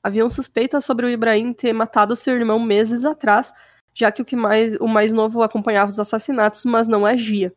Haviam 0.02 0.28
suspeitas 0.28 0.84
sobre 0.84 1.06
o 1.06 1.08
Ibrahim 1.08 1.52
ter 1.52 1.72
matado 1.72 2.16
seu 2.16 2.34
irmão 2.34 2.58
meses 2.58 3.04
atrás, 3.04 3.52
já 3.94 4.10
que 4.10 4.22
o, 4.22 4.24
que 4.24 4.34
mais, 4.34 4.74
o 4.76 4.88
mais 4.88 5.12
novo 5.12 5.42
acompanhava 5.42 5.90
os 5.90 6.00
assassinatos, 6.00 6.64
mas 6.64 6.88
não 6.88 7.06
agia. 7.06 7.54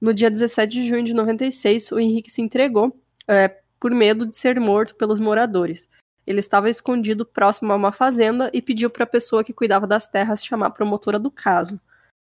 No 0.00 0.12
dia 0.12 0.30
17 0.30 0.72
de 0.72 0.88
junho 0.88 1.04
de 1.04 1.14
96, 1.14 1.92
o 1.92 2.00
Henrique 2.00 2.30
se 2.30 2.42
entregou 2.42 3.01
é, 3.28 3.48
por 3.80 3.90
medo 3.90 4.26
de 4.26 4.36
ser 4.36 4.58
morto 4.60 4.94
pelos 4.94 5.18
moradores. 5.18 5.88
Ele 6.26 6.40
estava 6.40 6.70
escondido 6.70 7.26
próximo 7.26 7.72
a 7.72 7.76
uma 7.76 7.92
fazenda 7.92 8.50
e 8.52 8.62
pediu 8.62 8.88
para 8.88 9.04
a 9.04 9.06
pessoa 9.06 9.42
que 9.42 9.52
cuidava 9.52 9.86
das 9.86 10.06
terras 10.06 10.44
chamar 10.44 10.66
a 10.66 10.70
promotora 10.70 11.18
do 11.18 11.30
caso. 11.30 11.80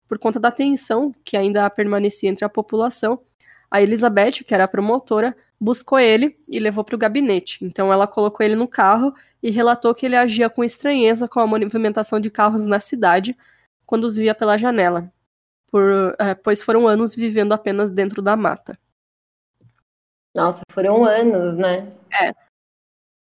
Por 0.09 0.19
conta 0.19 0.41
da 0.41 0.51
tensão 0.51 1.15
que 1.25 1.37
ainda 1.37 1.69
permanecia 1.69 2.31
entre 2.31 2.45
a 2.45 2.49
população, 2.49 3.21
a 3.71 3.83
Elizabeth, 3.83 4.45
que 4.47 4.55
era 4.55 4.65
a 4.65 4.69
promotora, 4.69 5.37
buscou 5.61 5.99
ele 5.99 6.39
e 6.49 6.59
levou 6.59 6.85
para 6.85 6.95
o 6.95 6.99
gabinete. 6.99 7.65
Então 7.65 7.93
ela 7.93 8.07
colocou 8.07 8.45
ele 8.45 8.57
no 8.57 8.69
carro 8.69 9.15
e 9.43 9.51
relatou 9.51 9.95
que 9.95 10.07
ele 10.07 10.17
agia 10.17 10.49
com 10.49 10.65
estranheza 10.65 11.29
com 11.29 11.41
a 11.41 11.47
movimentação 11.47 12.21
de 12.21 12.31
carros 12.31 12.67
na 12.67 12.81
cidade 12.81 13.37
quando 13.87 14.05
os 14.05 14.17
via 14.17 14.35
pela 14.35 14.57
janela, 14.57 15.13
por, 15.71 16.15
é, 16.19 16.35
pois 16.35 16.63
foram 16.63 16.89
anos 16.89 17.15
vivendo 17.15 17.53
apenas 17.53 17.91
dentro 17.91 18.23
da 18.23 18.37
mata. 18.37 18.79
Nossa, 20.35 20.63
foram 20.71 21.05
anos, 21.05 21.57
né? 21.57 21.93
É. 22.13 22.33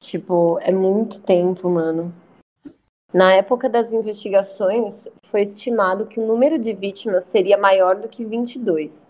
Tipo, 0.03 0.59
é 0.61 0.73
muito 0.73 1.21
tempo, 1.21 1.69
mano. 1.69 2.13
Na 3.13 3.33
época 3.33 3.69
das 3.69 3.93
investigações, 3.93 5.09
foi 5.27 5.43
estimado 5.43 6.07
que 6.07 6.21
o 6.21 6.27
número 6.27 6.59
de 6.59 6.73
vítimas 6.73 7.25
seria 7.25 7.57
maior 7.57 7.97
do 7.97 8.09
que 8.09 8.25
22 8.25 9.07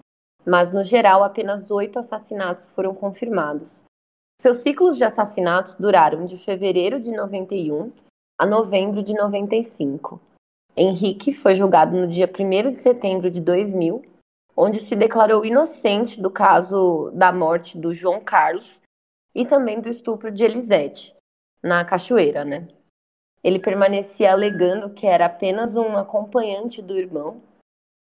mas 0.48 0.72
no 0.72 0.82
geral 0.82 1.22
apenas 1.22 1.70
oito 1.70 1.98
assassinatos 1.98 2.70
foram 2.70 2.94
confirmados. 2.94 3.84
Seus 4.40 4.58
ciclos 4.58 4.96
de 4.96 5.04
assassinatos 5.04 5.74
duraram 5.74 6.24
de 6.24 6.38
fevereiro 6.38 6.98
de 6.98 7.10
91 7.10 7.92
a 8.38 8.46
novembro 8.46 9.02
de 9.02 9.12
95. 9.12 10.18
Henrique 10.74 11.34
foi 11.34 11.54
julgado 11.54 11.94
no 11.94 12.08
dia 12.08 12.26
1 12.26 12.72
de 12.72 12.80
setembro 12.80 13.30
de 13.30 13.40
2000, 13.40 14.02
onde 14.60 14.80
se 14.80 14.96
declarou 14.96 15.44
inocente 15.44 16.20
do 16.20 16.28
caso 16.28 17.12
da 17.14 17.30
morte 17.30 17.78
do 17.78 17.94
João 17.94 18.18
Carlos 18.18 18.80
e 19.32 19.46
também 19.46 19.80
do 19.80 19.88
estupro 19.88 20.32
de 20.32 20.42
Elisete, 20.42 21.14
na 21.62 21.84
Cachoeira, 21.84 22.44
né? 22.44 22.66
Ele 23.44 23.60
permanecia 23.60 24.32
alegando 24.32 24.90
que 24.90 25.06
era 25.06 25.26
apenas 25.26 25.76
um 25.76 25.96
acompanhante 25.96 26.82
do 26.82 26.98
irmão 26.98 27.40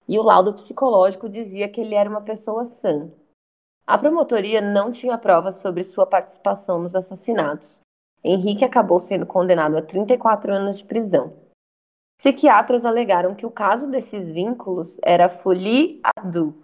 e 0.08 0.18
o 0.18 0.22
laudo 0.22 0.54
psicológico 0.54 1.28
dizia 1.28 1.68
que 1.68 1.78
ele 1.78 1.94
era 1.94 2.08
uma 2.08 2.22
pessoa 2.22 2.64
sã. 2.64 3.10
A 3.86 3.98
promotoria 3.98 4.62
não 4.62 4.90
tinha 4.90 5.18
provas 5.18 5.56
sobre 5.56 5.84
sua 5.84 6.06
participação 6.06 6.78
nos 6.78 6.94
assassinatos. 6.94 7.82
Henrique 8.24 8.64
acabou 8.64 8.98
sendo 8.98 9.26
condenado 9.26 9.76
a 9.76 9.82
34 9.82 10.54
anos 10.54 10.78
de 10.78 10.84
prisão. 10.86 11.34
Psiquiatras 12.16 12.84
alegaram 12.84 13.34
que 13.34 13.44
o 13.44 13.50
caso 13.50 13.90
desses 13.90 14.26
vínculos 14.28 14.96
era 15.02 15.28
folie 15.28 16.00
à 16.02 16.22
deux, 16.22 16.54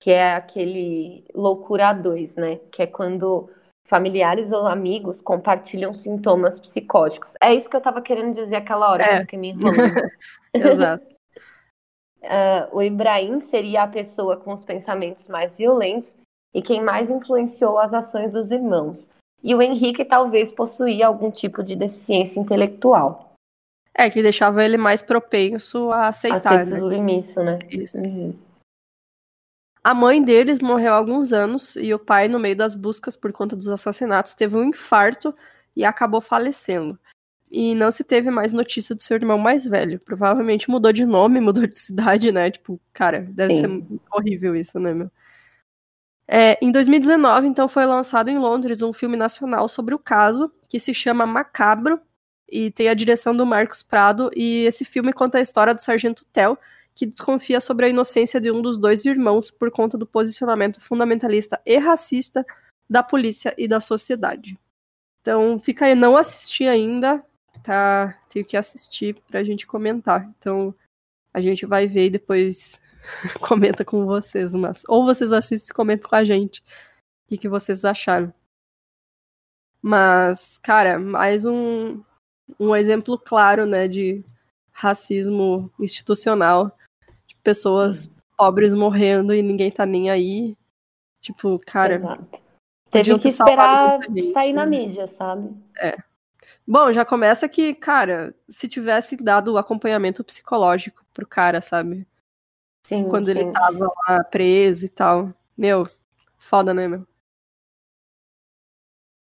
que 0.00 0.10
é 0.10 0.34
aquele 0.34 1.24
loucura 1.34 1.88
a 1.88 1.92
dois, 1.92 2.36
né? 2.36 2.56
Que 2.70 2.82
é 2.82 2.86
quando 2.86 3.48
familiares 3.86 4.52
ou 4.52 4.66
amigos 4.66 5.22
compartilham 5.22 5.94
sintomas 5.94 6.60
psicóticos. 6.60 7.32
É 7.42 7.54
isso 7.54 7.70
que 7.70 7.76
eu 7.76 7.78
estava 7.78 8.02
querendo 8.02 8.34
dizer 8.34 8.56
aquela 8.56 8.90
hora 8.90 9.02
é. 9.02 9.08
que 9.08 9.14
eu 9.14 9.20
fiquei 9.20 9.38
me 9.38 9.48
enrolando. 9.50 10.10
Exato. 10.52 11.06
Uh, 12.22 12.68
o 12.76 12.82
Ibrahim 12.82 13.40
seria 13.40 13.84
a 13.84 13.88
pessoa 13.88 14.36
com 14.36 14.52
os 14.52 14.62
pensamentos 14.62 15.26
mais 15.26 15.56
violentos 15.56 16.16
e 16.54 16.60
quem 16.60 16.82
mais 16.82 17.08
influenciou 17.08 17.78
as 17.78 17.94
ações 17.94 18.30
dos 18.30 18.50
irmãos. 18.50 19.08
E 19.42 19.54
o 19.54 19.62
Henrique 19.62 20.04
talvez 20.04 20.52
possuía 20.52 21.06
algum 21.06 21.30
tipo 21.30 21.62
de 21.62 21.74
deficiência 21.74 22.40
intelectual. 22.40 23.27
É, 24.00 24.08
que 24.08 24.22
deixava 24.22 24.64
ele 24.64 24.76
mais 24.76 25.02
propenso 25.02 25.90
a 25.90 26.06
aceitar. 26.06 26.60
A 26.60 26.64
ser 26.64 26.70
né? 26.70 26.78
submisso, 26.78 27.42
né? 27.42 27.58
Isso. 27.68 27.98
Uhum. 27.98 28.32
A 29.82 29.92
mãe 29.92 30.22
deles 30.22 30.60
morreu 30.60 30.92
há 30.92 30.96
alguns 30.96 31.32
anos 31.32 31.74
e 31.74 31.92
o 31.92 31.98
pai, 31.98 32.28
no 32.28 32.38
meio 32.38 32.54
das 32.54 32.76
buscas 32.76 33.16
por 33.16 33.32
conta 33.32 33.56
dos 33.56 33.68
assassinatos, 33.68 34.34
teve 34.34 34.56
um 34.56 34.62
infarto 34.62 35.34
e 35.74 35.84
acabou 35.84 36.20
falecendo. 36.20 36.96
e 37.50 37.74
não 37.74 37.90
se 37.90 38.04
teve 38.04 38.30
mais 38.30 38.52
notícia 38.52 38.94
do 38.94 39.02
seu 39.02 39.16
irmão 39.16 39.38
mais 39.38 39.66
velho. 39.66 39.98
Provavelmente 39.98 40.70
mudou 40.70 40.92
de 40.92 41.04
nome, 41.04 41.40
mudou 41.42 41.66
de 41.66 41.78
cidade, 41.78 42.30
né? 42.30 42.50
Tipo, 42.52 42.80
cara, 42.92 43.26
deve 43.32 43.54
Sim. 43.54 43.60
ser 43.62 44.00
horrível 44.12 44.54
isso, 44.54 44.78
né, 44.78 44.94
meu? 44.94 45.10
É, 46.28 46.58
em 46.62 46.70
2019, 46.70 47.48
então, 47.48 47.66
foi 47.66 47.86
lançado 47.86 48.28
em 48.28 48.38
Londres 48.38 48.82
um 48.82 48.92
filme 48.92 49.16
nacional 49.16 49.66
sobre 49.66 49.94
o 49.94 49.98
caso, 49.98 50.52
que 50.68 50.78
se 50.78 50.92
chama 50.92 51.26
Macabro, 51.26 52.00
e 52.50 52.70
tem 52.70 52.88
a 52.88 52.94
direção 52.94 53.36
do 53.36 53.44
Marcos 53.44 53.82
Prado, 53.82 54.30
e 54.34 54.64
esse 54.64 54.84
filme 54.84 55.12
conta 55.12 55.38
a 55.38 55.40
história 55.40 55.74
do 55.74 55.82
sargento 55.82 56.24
Tel, 56.32 56.58
que 56.94 57.06
desconfia 57.06 57.60
sobre 57.60 57.86
a 57.86 57.88
inocência 57.88 58.40
de 58.40 58.50
um 58.50 58.60
dos 58.60 58.76
dois 58.76 59.04
irmãos 59.04 59.50
por 59.50 59.70
conta 59.70 59.96
do 59.96 60.06
posicionamento 60.06 60.80
fundamentalista 60.80 61.60
e 61.64 61.76
racista 61.76 62.44
da 62.90 63.02
polícia 63.02 63.54
e 63.56 63.68
da 63.68 63.80
sociedade. 63.80 64.58
Então, 65.20 65.58
fica 65.58 65.86
aí, 65.86 65.94
não 65.94 66.16
assisti 66.16 66.66
ainda, 66.66 67.24
tá? 67.62 68.18
Tenho 68.28 68.44
que 68.44 68.56
assistir 68.56 69.14
pra 69.28 69.44
gente 69.44 69.66
comentar. 69.66 70.28
Então, 70.38 70.74
a 71.32 71.40
gente 71.40 71.66
vai 71.66 71.86
ver 71.86 72.06
e 72.06 72.10
depois 72.10 72.80
comenta 73.46 73.84
com 73.84 74.06
vocês, 74.06 74.54
mas 74.54 74.82
ou 74.88 75.04
vocês 75.04 75.32
assistem 75.32 75.70
e 75.70 75.74
comentam 75.74 76.08
com 76.08 76.16
a 76.16 76.24
gente 76.24 76.60
o 76.60 77.28
que, 77.28 77.38
que 77.38 77.48
vocês 77.48 77.84
acharam. 77.84 78.32
Mas, 79.80 80.58
cara, 80.58 80.98
mais 80.98 81.44
um, 81.44 82.02
um 82.58 82.74
exemplo 82.74 83.18
claro, 83.18 83.66
né, 83.66 83.88
de 83.88 84.24
racismo 84.72 85.70
institucional 85.78 86.76
pessoas 87.48 88.14
pobres 88.36 88.74
morrendo 88.74 89.34
e 89.34 89.40
ninguém 89.40 89.70
tá 89.70 89.86
nem 89.86 90.10
aí. 90.10 90.54
Tipo, 91.20 91.58
cara. 91.66 91.94
Exato. 91.94 92.42
Teve 92.90 93.18
que 93.18 93.28
esperar 93.28 94.00
sair 94.32 94.52
na 94.52 94.64
né? 94.64 94.78
mídia, 94.78 95.06
sabe? 95.08 95.54
É. 95.78 95.96
Bom, 96.66 96.92
já 96.92 97.04
começa 97.04 97.48
que, 97.48 97.74
cara, 97.74 98.34
se 98.48 98.68
tivesse 98.68 99.16
dado 99.16 99.54
o 99.54 99.58
acompanhamento 99.58 100.22
psicológico 100.22 101.04
pro 101.12 101.26
cara, 101.26 101.60
sabe? 101.60 102.06
Sim. 102.86 103.08
Quando 103.08 103.26
sim. 103.26 103.30
ele 103.32 103.52
tava 103.52 103.90
lá 104.06 104.24
preso 104.24 104.86
e 104.86 104.88
tal. 104.88 105.32
Meu, 105.56 105.86
foda, 106.38 106.72
né, 106.72 106.86
meu? 106.86 107.06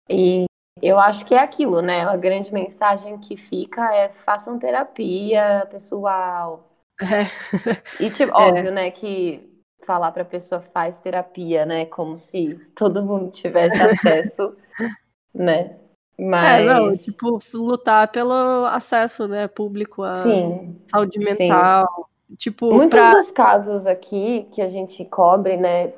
E 0.08 0.46
eu 0.82 0.98
acho 0.98 1.24
que 1.24 1.34
é 1.34 1.38
aquilo, 1.38 1.80
né? 1.80 2.02
A 2.02 2.16
grande 2.16 2.52
mensagem 2.52 3.18
que 3.18 3.36
fica 3.36 3.94
é 3.94 4.08
façam 4.08 4.58
terapia, 4.58 5.66
pessoal. 5.70 6.68
É. 7.00 8.02
E, 8.02 8.10
tipo, 8.10 8.32
é. 8.38 8.48
óbvio, 8.48 8.72
né, 8.72 8.90
que 8.90 9.56
falar 9.86 10.12
pra 10.12 10.24
pessoa 10.24 10.60
faz 10.60 10.98
terapia, 10.98 11.64
né? 11.64 11.86
Como 11.86 12.16
se 12.16 12.54
todo 12.74 13.04
mundo 13.04 13.30
tivesse 13.30 13.82
acesso, 13.82 14.56
né? 15.34 15.76
Mas... 16.18 16.62
É, 16.62 16.64
não, 16.64 16.96
tipo, 16.96 17.38
lutar 17.54 18.08
pelo 18.10 18.66
acesso, 18.66 19.28
né, 19.28 19.46
público 19.48 20.02
à 20.02 20.22
sim, 20.22 20.80
saúde 20.86 21.18
mental. 21.18 21.86
Sim. 22.28 22.34
Tipo, 22.36 22.74
Muitos 22.74 22.98
pra... 22.98 23.12
dos 23.12 23.30
casos 23.30 23.86
aqui 23.86 24.48
que 24.52 24.60
a 24.60 24.68
gente 24.68 25.04
cobre, 25.04 25.56
né, 25.56 25.92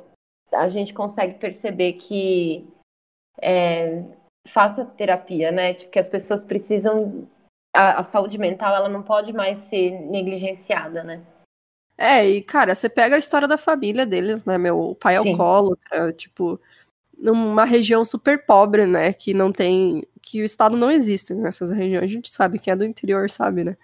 a 0.53 0.68
gente 0.68 0.93
consegue 0.93 1.35
perceber 1.35 1.95
que 1.95 2.68
é, 3.41 4.03
faça 4.51 4.85
terapia, 4.85 5.51
né? 5.53 5.75
Tipo, 5.75 5.91
que 5.93 5.99
as 5.99 6.09
pessoas 6.09 6.45
precisam 6.45 7.29
a, 7.75 8.01
a 8.01 8.03
saúde 8.03 8.39
mental 8.39 8.75
ela 8.75 8.89
não 8.89 9.03
pode 9.03 9.33
mais 9.33 9.59
ser 9.69 9.91
negligenciada, 9.91 11.05
né? 11.05 11.23
É, 11.97 12.29
e 12.29 12.43
cara, 12.43 12.75
você 12.75 12.89
pega 12.89 13.17
a 13.17 13.19
história 13.19 13.49
da 13.49 13.59
família 13.59 14.07
deles, 14.07 14.45
né? 14.45 14.57
Meu 14.57 14.97
pai 15.01 15.15
é 15.15 15.19
alcoólatra, 15.19 16.13
tipo, 16.13 16.61
numa 17.17 17.65
região 17.65 18.05
super 18.05 18.45
pobre, 18.47 18.87
né? 18.87 19.13
Que 19.13 19.35
não 19.35 19.53
tem. 19.53 20.05
que 20.23 20.43
o 20.43 20.45
Estado 20.45 20.77
não 20.77 20.91
existe 20.91 21.35
nessas 21.35 21.73
regiões. 21.73 22.05
A 22.05 22.07
gente 22.07 22.31
sabe, 22.31 22.59
quem 22.59 22.73
é 22.73 22.77
do 22.77 22.85
interior 22.85 23.29
sabe, 23.31 23.65
né? 23.65 23.77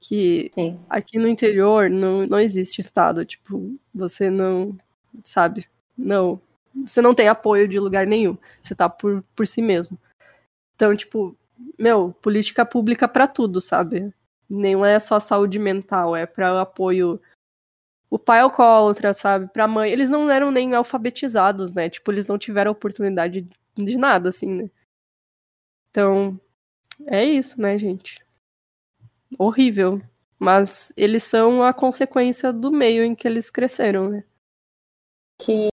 Que 0.00 0.50
Sim. 0.54 0.80
aqui 0.88 1.18
no 1.18 1.28
interior 1.28 1.90
não, 1.90 2.26
não 2.26 2.40
existe 2.40 2.80
Estado. 2.80 3.24
Tipo, 3.26 3.78
você 3.94 4.30
não. 4.30 4.76
Sabe? 5.24 5.68
Não. 5.96 6.40
Você 6.74 7.00
não 7.02 7.14
tem 7.14 7.28
apoio 7.28 7.66
de 7.66 7.78
lugar 7.78 8.06
nenhum. 8.06 8.36
Você 8.62 8.74
tá 8.74 8.88
por, 8.88 9.22
por 9.34 9.46
si 9.46 9.60
mesmo. 9.60 9.98
Então, 10.74 10.94
tipo, 10.94 11.36
meu, 11.78 12.14
política 12.22 12.64
pública 12.64 13.08
para 13.08 13.26
tudo, 13.26 13.60
sabe? 13.60 14.12
Nem 14.48 14.82
é 14.84 14.98
só 14.98 15.18
saúde 15.20 15.58
mental, 15.58 16.16
é 16.16 16.24
para 16.24 16.60
apoio. 16.60 17.20
O 18.10 18.18
pai 18.18 18.40
alcoólatra, 18.40 19.12
sabe? 19.12 19.48
Pra 19.52 19.68
mãe. 19.68 19.90
Eles 19.90 20.08
não 20.08 20.30
eram 20.30 20.50
nem 20.50 20.74
alfabetizados, 20.74 21.72
né? 21.72 21.90
Tipo, 21.90 22.10
eles 22.10 22.26
não 22.26 22.38
tiveram 22.38 22.72
oportunidade 22.72 23.46
de 23.76 23.96
nada, 23.96 24.30
assim, 24.30 24.46
né? 24.46 24.70
Então, 25.90 26.40
é 27.06 27.24
isso, 27.24 27.60
né, 27.60 27.78
gente? 27.78 28.24
Horrível. 29.38 30.00
Mas 30.38 30.92
eles 30.96 31.24
são 31.24 31.62
a 31.62 31.74
consequência 31.74 32.52
do 32.52 32.70
meio 32.70 33.02
em 33.02 33.14
que 33.14 33.26
eles 33.26 33.50
cresceram, 33.50 34.08
né? 34.08 34.24
Que 35.40 35.68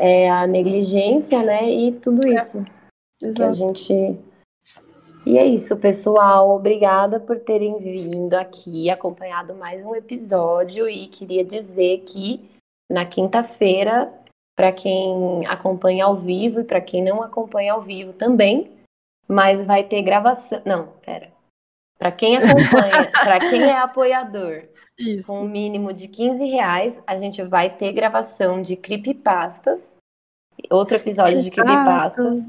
é 0.00 0.30
a 0.30 0.46
negligência, 0.46 1.42
né? 1.42 1.70
E 1.70 1.92
tudo 1.92 2.26
é. 2.26 2.34
isso. 2.34 2.64
É. 3.22 3.32
Que 3.32 3.42
a 3.42 3.52
gente 3.52 4.18
e 5.26 5.36
é 5.36 5.44
isso, 5.44 5.76
pessoal. 5.76 6.56
Obrigada 6.56 7.20
por 7.20 7.38
terem 7.38 7.78
vindo 7.78 8.34
aqui, 8.34 8.88
acompanhado 8.88 9.54
mais 9.54 9.84
um 9.84 9.94
episódio. 9.94 10.88
E 10.88 11.06
queria 11.08 11.44
dizer 11.44 11.98
que 12.06 12.48
na 12.90 13.04
quinta-feira, 13.04 14.12
para 14.56 14.72
quem 14.72 15.46
acompanha 15.46 16.06
ao 16.06 16.16
vivo 16.16 16.60
e 16.60 16.64
para 16.64 16.80
quem 16.80 17.04
não 17.04 17.22
acompanha 17.22 17.74
ao 17.74 17.82
vivo 17.82 18.14
também, 18.14 18.70
mas 19.28 19.64
vai 19.66 19.84
ter 19.84 20.02
gravação. 20.02 20.62
Não, 20.64 20.88
pera. 21.04 21.30
Para 22.00 22.10
quem 22.10 22.38
acompanha, 22.38 23.10
para 23.12 23.38
quem 23.38 23.62
é 23.62 23.76
apoiador, 23.78 24.62
isso. 24.98 25.26
com 25.26 25.42
um 25.42 25.48
mínimo 25.48 25.92
de 25.92 26.08
15 26.08 26.46
reais, 26.46 26.98
a 27.06 27.18
gente 27.18 27.42
vai 27.42 27.68
ter 27.68 27.92
gravação 27.92 28.62
de 28.62 28.74
creepypastas. 28.74 29.86
Outro 30.70 30.96
episódio 30.96 31.40
Exato. 31.40 31.44
de 31.44 31.50
creepypastas 31.50 32.44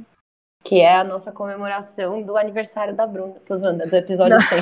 que 0.63 0.79
é 0.79 0.95
a 0.95 1.03
nossa 1.03 1.31
comemoração 1.31 2.21
do 2.21 2.37
aniversário 2.37 2.95
da 2.95 3.07
Bruna. 3.07 3.35
Tô 3.45 3.57
zoando, 3.57 3.83
é 3.83 3.87
do 3.87 3.95
episódio 3.95 4.37
Não. 4.37 4.41
100. 4.41 4.59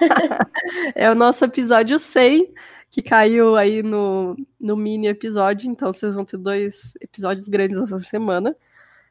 é 0.96 1.10
o 1.10 1.14
nosso 1.14 1.44
episódio 1.44 1.98
100, 1.98 2.52
que 2.90 3.02
caiu 3.02 3.54
aí 3.56 3.82
no, 3.82 4.36
no 4.58 4.76
mini 4.76 5.06
episódio, 5.06 5.70
então 5.70 5.92
vocês 5.92 6.14
vão 6.14 6.24
ter 6.24 6.38
dois 6.38 6.94
episódios 7.00 7.46
grandes 7.46 7.78
essa 7.78 8.00
semana. 8.00 8.56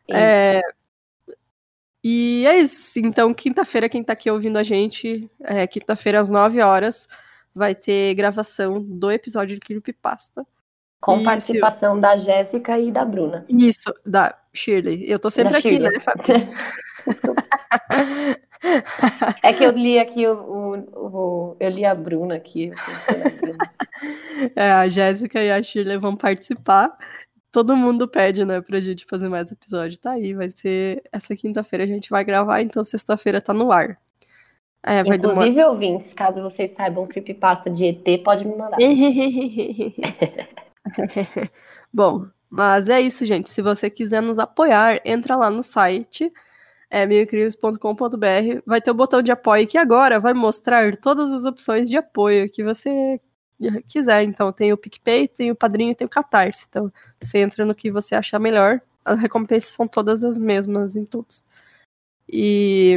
É, 0.09 0.61
e 2.03 2.45
é 2.45 2.57
isso. 2.57 2.99
Então, 2.99 3.33
quinta-feira, 3.33 3.87
quem 3.87 4.03
tá 4.03 4.13
aqui 4.13 4.29
ouvindo 4.29 4.57
a 4.57 4.63
gente, 4.63 5.29
é, 5.41 5.65
quinta-feira 5.65 6.19
às 6.19 6.29
9 6.29 6.61
horas, 6.61 7.07
vai 7.55 7.73
ter 7.73 8.13
gravação 8.15 8.81
do 8.81 9.11
episódio 9.11 9.55
de 9.55 9.61
Creepypasta. 9.61 10.45
Com 10.99 11.17
Isso. 11.17 11.25
participação 11.25 11.99
da 11.99 12.15
Jéssica 12.17 12.79
e 12.79 12.91
da 12.91 13.03
Bruna. 13.03 13.45
Isso, 13.49 13.93
da 14.05 14.37
Shirley. 14.53 15.09
Eu 15.09 15.19
tô 15.19 15.29
sempre 15.29 15.53
da 15.53 15.59
aqui, 15.59 15.69
Shirley. 15.69 15.91
né, 15.91 15.99
Fabi? 15.99 16.23
é 19.43 19.53
que 19.53 19.63
eu 19.65 19.71
li 19.71 19.99
aqui 19.99 20.25
o, 20.25 20.33
o, 20.33 20.77
o, 20.95 21.57
eu 21.59 21.69
li 21.69 21.83
a 21.85 21.93
Bruna 21.93 22.35
aqui. 22.35 22.71
é, 24.55 24.71
a 24.71 24.87
Jéssica 24.87 25.43
e 25.43 25.51
a 25.51 25.61
Shirley 25.61 25.97
vão 25.97 26.15
participar. 26.15 26.97
Todo 27.53 27.77
mundo 27.77 28.07
pede, 28.07 28.43
né, 28.43 28.61
pra 28.61 28.79
gente 28.79 29.05
fazer 29.05 29.29
mais 29.29 29.51
episódio. 29.51 29.99
Tá 29.99 30.13
aí, 30.13 30.33
vai 30.33 30.49
ser 30.49 31.03
essa 31.11 31.35
quinta-feira 31.35 31.83
a 31.83 31.87
gente 31.87 32.09
vai 32.09 32.23
gravar, 32.23 32.61
então 32.61 32.83
sexta-feira 32.83 33.39
tá 33.39 33.53
no 33.53 33.71
ar. 33.71 33.99
É, 34.83 35.01
Inclusive, 35.01 35.51
demorar... 35.51 35.69
ouvintes, 35.69 36.11
caso 36.15 36.41
vocês 36.41 36.73
saibam 36.73 37.05
creepypasta 37.05 37.69
de 37.69 37.85
ET, 37.85 38.23
pode 38.23 38.43
me 38.43 38.55
mandar. 38.55 38.77
Bom, 41.93 42.25
mas 42.49 42.89
é 42.89 42.99
isso, 42.99 43.23
gente. 43.23 43.51
Se 43.51 43.61
você 43.61 43.87
quiser 43.87 44.23
nos 44.23 44.39
apoiar, 44.39 44.99
entra 45.05 45.35
lá 45.35 45.51
no 45.51 45.61
site 45.61 46.33
é 46.89 47.05
milcrimes.com.br. 47.05 48.61
Vai 48.65 48.81
ter 48.81 48.89
o 48.89 48.95
botão 48.95 49.21
de 49.21 49.31
apoio 49.31 49.67
que 49.67 49.77
agora 49.77 50.19
vai 50.19 50.33
mostrar 50.33 50.95
todas 50.97 51.31
as 51.31 51.45
opções 51.45 51.87
de 51.87 51.97
apoio 51.97 52.49
que 52.49 52.63
você 52.63 53.21
quiser. 53.87 54.23
Então, 54.23 54.51
tem 54.51 54.73
o 54.73 54.77
PicPay, 54.77 55.27
tem 55.27 55.51
o 55.51 55.55
Padrinho, 55.55 55.95
tem 55.95 56.05
o 56.05 56.09
Catarse. 56.09 56.65
Então, 56.69 56.91
você 57.21 57.39
entra 57.39 57.65
no 57.65 57.75
que 57.75 57.91
você 57.91 58.15
achar 58.15 58.39
melhor. 58.39 58.81
As 59.03 59.19
recompensas 59.19 59.71
são 59.71 59.87
todas 59.87 60.23
as 60.23 60.37
mesmas 60.37 60.95
em 60.95 61.05
todos. 61.05 61.43
E 62.27 62.95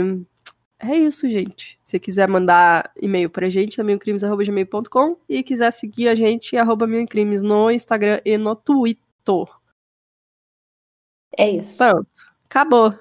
é 0.78 0.96
isso, 0.96 1.28
gente. 1.28 1.78
Se 1.82 1.98
quiser 1.98 2.28
mandar 2.28 2.92
e-mail 3.00 3.30
pra 3.30 3.48
gente, 3.48 3.80
é 3.80 3.84
milcrimes.gmail.com 3.84 5.16
e 5.28 5.42
quiser 5.42 5.70
seguir 5.72 6.09
a 6.09 6.14
gente, 6.14 6.57
arroba 6.57 6.86
milcrimes 6.86 7.42
no 7.42 7.70
Instagram 7.70 8.20
e 8.24 8.36
no 8.36 8.54
Twitter. 8.54 9.02
É 11.36 11.50
isso. 11.50 11.78
Pronto. 11.78 12.36
Acabou. 12.44 12.94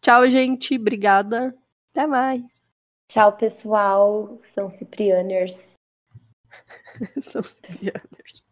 Tchau, 0.00 0.28
gente. 0.30 0.76
Obrigada. 0.76 1.54
Até 1.92 2.06
mais. 2.06 2.42
Tchau, 3.08 3.36
pessoal. 3.36 4.38
São 4.40 4.70
Ciprianers. 4.70 5.79
São 7.22 7.42
Ciprianers. 7.42 8.49